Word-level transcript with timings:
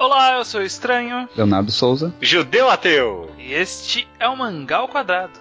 Olá, 0.00 0.38
eu 0.38 0.46
sou 0.46 0.62
o 0.62 0.64
Estranho. 0.64 1.28
Leonardo 1.36 1.70
Souza. 1.70 2.10
Judeu 2.22 2.70
Ateu. 2.70 3.30
E 3.36 3.52
este 3.52 4.08
é 4.18 4.26
o 4.26 4.34
Mangal 4.34 4.88
Quadrado. 4.88 5.38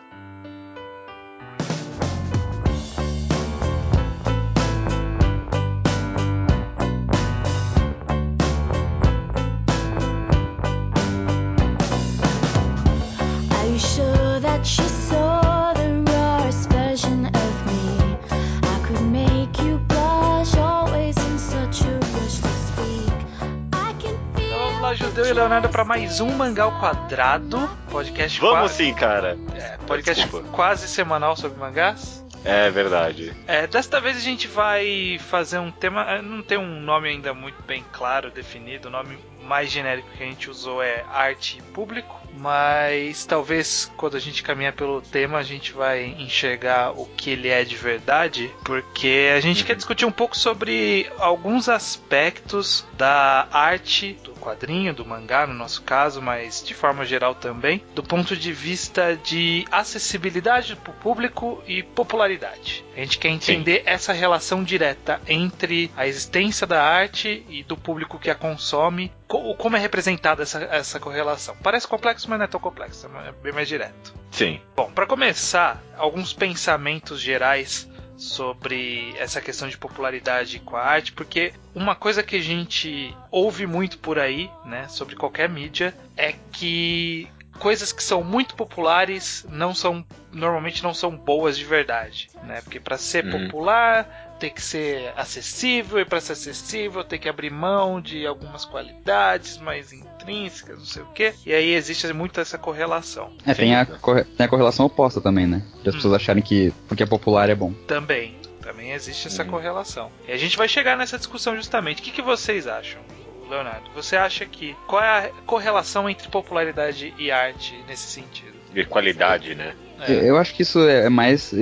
Para 25.49 25.83
mais 25.83 26.21
um 26.21 26.29
Mangal 26.29 26.79
Quadrado. 26.79 27.67
Podcast 27.89 28.39
Vamos 28.39 28.59
quase, 28.59 28.75
sim, 28.75 28.93
cara. 28.93 29.35
é, 29.55 29.77
podcast 29.87 30.21
Desculpa. 30.23 30.47
quase 30.49 30.87
semanal 30.87 31.35
sobre 31.35 31.59
mangás. 31.59 32.23
É 32.45 32.69
verdade. 32.69 33.33
É, 33.47 33.65
desta 33.65 33.99
vez 33.99 34.15
a 34.15 34.21
gente 34.21 34.47
vai 34.47 35.19
fazer 35.27 35.57
um 35.57 35.71
tema. 35.71 36.03
é, 36.03 36.21
Não 36.21 36.43
tem 36.43 36.57
um 36.57 36.79
nome 36.79 37.09
ainda 37.09 37.33
muito 37.33 37.61
bem 37.63 37.83
claro, 37.91 38.29
definido. 38.29 38.89
O 38.89 38.91
nome 38.91 39.17
mais 39.43 39.71
genérico 39.71 40.07
que 40.15 40.21
a 40.23 40.25
gente 40.27 40.49
usou 40.51 40.83
é 40.83 41.03
arte 41.11 41.57
e 41.57 41.61
público. 41.73 42.15
Mas 42.37 43.25
talvez 43.25 43.91
quando 43.97 44.15
a 44.15 44.19
gente 44.19 44.43
caminhar 44.43 44.73
pelo 44.73 45.01
tema 45.01 45.39
a 45.39 45.43
gente 45.43 45.73
vai 45.73 46.05
enxergar 46.19 46.91
o 46.91 47.07
que 47.17 47.31
ele 47.31 47.49
é 47.49 47.63
de 47.65 47.75
verdade. 47.75 48.51
Porque 48.63 49.31
a 49.35 49.41
gente 49.41 49.65
quer 49.65 49.75
discutir 49.75 50.05
um 50.05 50.11
pouco 50.11 50.37
sobre 50.37 51.11
alguns 51.17 51.67
aspectos 51.67 52.85
da 52.95 53.47
arte, 53.51 54.15
do 54.23 54.28
quadrinho, 54.39 54.93
do 54.93 55.05
mangá 55.05 55.45
no 55.45 55.53
nosso 55.53 55.81
caso, 55.83 56.21
mas 56.21 56.63
de 56.65 56.73
forma 56.73 57.05
geral 57.05 57.35
também, 57.35 57.83
do 57.93 58.01
ponto 58.03 58.35
de 58.35 58.51
vista 58.53 59.15
de 59.15 59.65
acessibilidade 59.71 60.75
para 60.75 60.91
o 60.91 60.95
público 60.95 61.61
e 61.67 61.83
popularidade. 61.83 62.83
A 62.95 62.99
gente 62.99 63.17
quer 63.17 63.29
entender 63.29 63.83
essa 63.85 64.13
relação 64.13 64.63
direta 64.63 65.21
entre 65.27 65.91
a 65.95 66.07
existência 66.07 66.65
da 66.65 66.83
arte 66.83 67.45
e 67.49 67.63
do 67.63 67.77
público 67.77 68.17
que 68.19 68.29
a 68.29 68.35
consome, 68.35 69.11
co- 69.27 69.53
como 69.55 69.75
é 69.77 69.79
representada 69.79 70.43
essa, 70.43 70.63
essa 70.63 70.99
correlação. 70.99 71.55
Parece 71.61 71.87
complexo, 71.87 72.29
mas 72.29 72.39
não 72.39 72.45
é 72.45 72.47
tão 72.47 72.59
complexo, 72.59 73.09
é 73.25 73.31
bem 73.43 73.53
mais 73.53 73.67
direto. 73.67 74.13
Sim. 74.31 74.59
Bom, 74.75 74.91
para 74.91 75.05
começar, 75.05 75.81
alguns 75.97 76.33
pensamentos 76.33 77.19
gerais 77.19 77.87
sobre 78.19 79.13
essa 79.17 79.39
questão 79.41 79.67
de 79.67 79.77
popularidade 79.77 80.59
com 80.59 80.75
a 80.75 80.81
arte, 80.83 81.13
porque 81.13 81.53
uma 81.73 81.95
coisa 81.95 82.21
que 82.21 82.35
a 82.35 82.41
gente 82.41 83.15
ouve 83.31 83.65
muito 83.65 83.97
por 83.97 84.19
aí, 84.19 84.51
né, 84.65 84.87
sobre 84.89 85.15
qualquer 85.15 85.47
mídia, 85.49 85.95
é 86.17 86.33
que 86.51 87.27
coisas 87.57 87.91
que 87.91 88.03
são 88.03 88.23
muito 88.23 88.55
populares 88.55 89.45
não 89.49 89.73
são 89.73 90.05
normalmente 90.31 90.83
não 90.83 90.93
são 90.93 91.15
boas 91.15 91.57
de 91.57 91.65
verdade, 91.65 92.29
né? 92.43 92.61
Porque 92.61 92.79
para 92.79 92.97
ser 92.97 93.25
Uhum. 93.25 93.31
popular 93.47 94.28
tem 94.39 94.49
que 94.49 94.61
ser 94.61 95.11
acessível 95.15 95.99
e 95.99 96.05
para 96.05 96.21
ser 96.21 96.33
acessível 96.33 97.03
tem 97.03 97.19
que 97.19 97.27
abrir 97.29 97.51
mão 97.51 97.99
de 98.01 98.25
algumas 98.25 98.65
qualidades 98.65 99.57
mais 99.57 99.91
intrínsecas, 99.91 100.77
não 100.79 100.85
sei 100.85 101.03
o 101.03 101.07
quê. 101.07 101.33
E 101.45 101.53
aí 101.53 101.73
existe 101.73 102.11
muito 102.13 102.39
essa 102.39 102.57
correlação. 102.57 103.31
É, 103.45 103.53
tem 103.53 103.75
a, 103.75 103.85
corre- 103.85 104.23
tem 104.23 104.45
a 104.45 104.49
correlação 104.49 104.85
oposta 104.85 105.19
também, 105.21 105.45
né? 105.45 105.61
De 105.83 105.89
as 105.89 105.95
Hum. 105.95 105.97
pessoas 105.97 106.13
acharem 106.15 106.41
que 106.41 106.73
porque 106.87 107.03
é 107.03 107.05
popular 107.05 107.49
é 107.49 107.55
bom. 107.55 107.73
Também. 107.87 108.37
Também 108.61 108.91
existe 108.91 109.27
essa 109.27 109.43
Uhum. 109.43 109.49
correlação. 109.49 110.11
E 110.27 110.31
a 110.31 110.37
gente 110.37 110.57
vai 110.57 110.67
chegar 110.67 110.95
nessa 110.97 111.17
discussão 111.17 111.55
justamente. 111.55 111.99
O 112.01 112.03
que, 112.03 112.11
que 112.11 112.21
vocês 112.21 112.67
acham, 112.67 113.01
Leonardo? 113.49 113.89
Você 113.95 114.15
acha 114.15 114.45
que. 114.45 114.75
Qual 114.87 115.01
é 115.03 115.25
a 115.25 115.29
correlação 115.45 116.09
entre 116.09 116.27
popularidade 116.29 117.13
e 117.17 117.31
arte 117.31 117.73
nesse 117.87 118.07
sentido? 118.11 118.58
De 118.73 118.85
qualidade, 118.85 119.55
né? 119.55 119.73
É. 120.07 120.29
Eu 120.29 120.37
acho 120.37 120.53
que 120.53 120.61
isso 120.61 120.79
é 120.87 121.09
mais. 121.09 121.53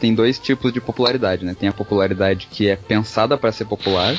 Tem 0.00 0.14
dois 0.14 0.38
tipos 0.38 0.72
de 0.72 0.80
popularidade, 0.80 1.44
né? 1.44 1.54
Tem 1.58 1.68
a 1.68 1.72
popularidade 1.72 2.48
que 2.50 2.68
é 2.68 2.76
pensada 2.76 3.36
para 3.38 3.52
ser 3.52 3.66
popular 3.66 4.16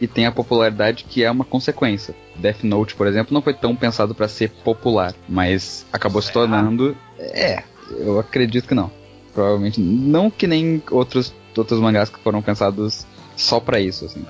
e 0.00 0.06
tem 0.06 0.26
a 0.26 0.32
popularidade 0.32 1.04
que 1.04 1.22
é 1.24 1.30
uma 1.30 1.44
consequência. 1.44 2.14
Death 2.36 2.62
Note, 2.62 2.94
por 2.94 3.06
exemplo, 3.06 3.34
não 3.34 3.42
foi 3.42 3.54
tão 3.54 3.74
pensado 3.74 4.14
para 4.14 4.28
ser 4.28 4.50
popular, 4.50 5.14
mas 5.28 5.84
acabou 5.92 6.22
se 6.22 6.28
Será? 6.28 6.40
tornando. 6.40 6.96
É, 7.18 7.62
eu 7.90 8.18
acredito 8.18 8.66
que 8.66 8.74
não. 8.74 8.90
Provavelmente 9.34 9.80
não 9.80 10.30
que 10.30 10.46
nem 10.46 10.82
outros 10.90 11.34
outros 11.56 11.80
mangás 11.80 12.08
que 12.08 12.18
foram 12.20 12.40
pensados 12.40 13.06
só 13.36 13.60
pra 13.60 13.80
isso, 13.80 14.04
assim. 14.04 14.24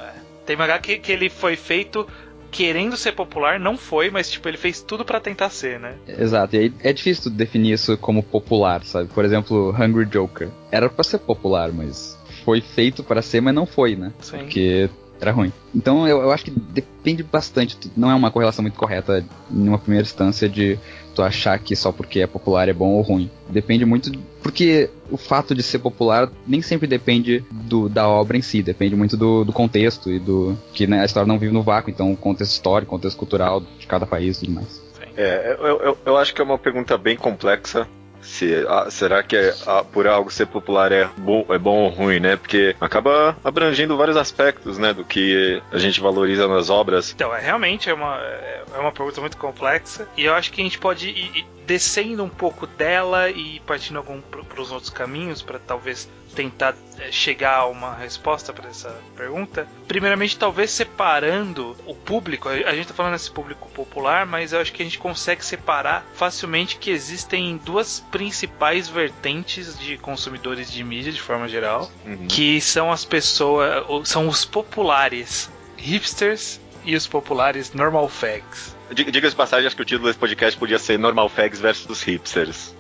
Tem 0.47 0.57
mangá 0.57 0.79
que, 0.79 0.99
que 0.99 1.13
ele 1.13 1.29
foi 1.29 1.57
feito 1.57 2.07
querendo 2.51 2.97
ser 2.97 3.13
popular, 3.13 3.59
não 3.61 3.77
foi, 3.77 4.11
mas 4.11 4.31
tipo, 4.31 4.49
ele 4.49 4.57
fez 4.57 4.81
tudo 4.81 5.05
pra 5.05 5.21
tentar 5.21 5.51
ser, 5.51 5.79
né? 5.79 5.95
Exato, 6.07 6.57
e 6.57 6.59
aí 6.59 6.73
é 6.81 6.93
difícil 6.93 7.25
tu 7.25 7.31
definir 7.31 7.73
isso 7.73 7.97
como 7.99 8.23
popular, 8.23 8.85
sabe? 8.85 9.09
Por 9.09 9.25
exemplo, 9.25 9.75
Hungry 9.79 10.07
Joker. 10.07 10.49
Era 10.71 10.89
pra 10.89 11.05
ser 11.05 11.19
popular, 11.19 11.73
mas 11.73 12.19
foi 12.45 12.61
feito 12.61 13.03
pra 13.05 13.23
ser, 13.23 13.41
mas 13.41 13.55
não 13.55 13.67
foi, 13.67 13.97
né? 13.97 14.13
Sim. 14.21 14.39
Porque 14.39 14.91
era 15.21 15.33
ruim. 15.33 15.53
Então 15.75 16.07
eu, 16.07 16.23
eu 16.23 16.31
acho 16.31 16.45
que 16.45 16.51
depende 16.51 17.23
bastante, 17.23 17.77
não 17.97 18.11
é 18.11 18.15
uma 18.15 18.31
correlação 18.31 18.63
muito 18.63 18.79
correta 18.79 19.25
em 19.51 19.69
uma 19.69 19.79
primeira 19.79 20.07
instância 20.07 20.49
de 20.49 20.79
tu 21.19 21.23
achar 21.23 21.59
que 21.59 21.75
só 21.75 21.91
porque 21.91 22.21
é 22.21 22.27
popular 22.27 22.69
é 22.69 22.73
bom 22.73 22.91
ou 22.95 23.03
ruim. 23.03 23.29
Depende 23.49 23.85
muito, 23.85 24.13
porque 24.41 24.89
o 25.11 25.17
fato 25.17 25.53
de 25.53 25.65
ser 25.65 25.81
popular 25.81 26.31
nem 26.47 26.63
sempre 26.63 26.87
depende 26.87 27.45
do, 27.51 27.89
da 27.89 28.09
obra 28.09 28.37
em 28.37 28.43
si, 28.43 28.63
depende 28.63 28.95
muito 28.95 29.17
do, 29.17 29.45
do 29.45 29.53
contexto 29.53 30.11
e 30.11 30.19
do. 30.21 30.57
que 30.73 30.87
né, 30.87 31.01
a 31.01 31.05
história 31.05 31.27
não 31.27 31.39
vive 31.39 31.53
no 31.53 31.63
vácuo, 31.63 31.91
então 31.91 32.13
o 32.13 32.17
contexto 32.17 32.53
histórico, 32.53 32.91
contexto 32.91 33.19
cultural 33.19 33.61
de 33.79 33.87
cada 33.87 34.07
país 34.07 34.37
e 34.37 34.41
tudo 34.41 34.53
mais. 34.53 34.89
É, 35.17 35.57
eu, 35.59 35.81
eu, 35.81 35.99
eu 36.07 36.17
acho 36.17 36.33
que 36.33 36.41
é 36.41 36.45
uma 36.45 36.59
pergunta 36.59 36.97
bem 36.97 37.17
complexa. 37.17 37.89
Se, 38.21 38.65
ah, 38.69 38.91
será 38.91 39.23
que 39.23 39.37
é, 39.37 39.55
ah, 39.67 39.85
por 39.85 40.07
algo 40.07 40.31
ser 40.31 40.47
popular 40.47 40.93
é 40.93 41.09
bom, 41.17 41.47
é 41.49 41.59
bom 41.59 41.85
ou 41.85 41.89
ruim, 41.89 42.21
né? 42.21 42.37
Porque 42.37 42.75
acaba 42.81 43.37
abrangendo 43.43 43.97
vários 43.97 44.17
aspectos, 44.17 44.79
né? 44.79 44.93
Do 44.93 45.05
que 45.05 45.63
a 45.73 45.79
gente 45.79 46.01
valoriza 46.01 46.47
nas 46.49 46.71
obras. 46.71 47.13
Então, 47.15 47.35
é, 47.35 47.41
realmente 47.41 47.89
é 47.89 47.95
uma, 47.95 48.19
é 48.21 48.59
é 48.75 48.79
uma 48.79 48.93
pergunta 48.93 49.21
muito 49.21 49.37
complexa. 49.37 50.09
E 50.17 50.25
eu 50.25 50.35
acho 50.35 50.53
que 50.53 50.61
a 50.61 50.65
gente 50.65 50.79
pode 50.79 51.09
ir, 51.09 51.37
ir 51.37 51.47
descendo 51.67 52.25
um 52.25 52.29
pouco 52.29 52.67
dela 52.67 53.29
e 53.31 53.61
partindo 53.61 54.03
para 54.23 54.61
os 54.63 54.73
outros 54.73 54.91
caminhos 54.91 55.43
para 55.43 55.59
talvez 55.59 56.09
tentar 56.39 56.77
é, 56.99 57.11
chegar 57.11 57.57
a 57.57 57.67
uma 57.67 57.95
resposta 57.97 58.53
para 58.53 58.69
essa 58.71 58.97
pergunta. 59.17 59.67
Primeiramente, 59.89 60.39
talvez 60.39 60.71
separando 60.71 61.77
o 61.85 61.95
público. 61.97 62.49
A 62.49 62.55
gente 62.73 62.83
está 62.83 62.95
falando 62.95 63.13
desse 63.15 63.31
público 63.31 63.69
popular, 63.71 64.25
mas 64.25 64.53
eu 64.53 64.61
acho 64.61 64.73
que 64.73 64.83
a 64.83 64.85
gente 64.85 64.99
consegue 65.01 65.45
separar 65.45 66.07
facilmente 66.15 66.77
que 66.77 66.91
existem 66.91 67.57
duas 67.65 67.99
principais 68.13 68.89
vertentes 68.89 69.77
de 69.79 69.99
consumidores 69.99 70.71
de 70.71 70.85
mídia 70.85 71.11
de 71.13 71.21
forma 71.21 71.49
geral 71.49 71.91
Uhum. 72.07 72.27
que 72.29 72.61
são 72.61 72.93
as 72.93 73.05
pessoas, 73.05 73.85
são 74.09 74.29
os 74.29 74.45
populares 74.45 75.51
hipsters 75.77 76.61
e 76.85 76.95
os 76.95 77.07
populares 77.07 77.73
normal 77.73 78.09
fags. 78.09 78.77
Diga- 78.93 79.11
Diga 79.11 79.29
de 79.29 79.35
passagem, 79.37 79.67
acho 79.67 79.77
que 79.77 79.83
o 79.83 79.85
título 79.85 80.07
desse 80.07 80.19
podcast 80.19 80.59
podia 80.59 80.79
ser 80.79 80.99
Normal 80.99 81.29
Fags 81.29 81.61
versus 81.61 82.03
Hipsters. 82.03 82.75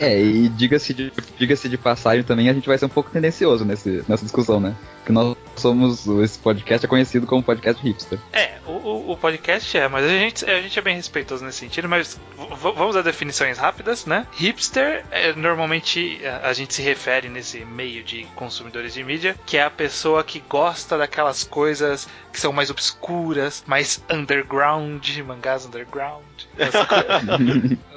É, 0.00 0.20
e 0.20 0.48
diga-se 0.48 0.92
de, 0.94 1.12
diga-se 1.38 1.68
de 1.68 1.76
passagem 1.78 2.22
também, 2.22 2.48
a 2.48 2.52
gente 2.52 2.66
vai 2.66 2.78
ser 2.78 2.86
um 2.86 2.90
pouco 2.90 3.10
tendencioso 3.10 3.64
nesse, 3.64 4.04
nessa 4.08 4.22
discussão, 4.24 4.58
né? 4.60 4.74
Que 5.04 5.12
nós 5.12 5.36
somos. 5.56 6.06
Esse 6.06 6.38
podcast 6.38 6.84
é 6.86 6.88
conhecido 6.88 7.26
como 7.26 7.42
podcast 7.42 7.82
hipster. 7.82 8.18
É, 8.32 8.52
o, 8.66 9.12
o- 9.12 9.16
podcast 9.16 9.76
é, 9.76 9.86
mas 9.88 10.04
a 10.04 10.08
gente, 10.08 10.44
a 10.44 10.60
gente 10.60 10.78
é 10.78 10.82
bem 10.82 10.96
respeitoso 10.96 11.44
nesse 11.44 11.58
sentido, 11.58 11.88
mas 11.88 12.18
vamos 12.60 12.96
a 12.96 13.02
definições 13.02 13.58
rápidas, 13.58 14.06
né? 14.06 14.26
Hipster, 14.32 15.04
é, 15.10 15.32
normalmente 15.34 16.20
a, 16.24 16.48
a 16.48 16.52
gente 16.52 16.74
se 16.74 16.82
refere 16.82 17.28
nesse 17.28 17.64
meio 17.64 18.02
de 18.02 18.24
consumidores 18.34 18.94
de 18.94 19.04
mídia, 19.04 19.36
que 19.46 19.56
é 19.56 19.62
a 19.64 19.70
pessoa 19.70 20.24
que 20.24 20.42
gosta 20.48 20.96
daquelas 20.98 21.44
coisas 21.44 22.08
que 22.32 22.40
são 22.40 22.52
mais 22.52 22.70
obscuras, 22.70 23.62
mais 23.66 24.02
underground, 24.10 25.06
mangás 25.26 25.66
underground. 25.66 26.22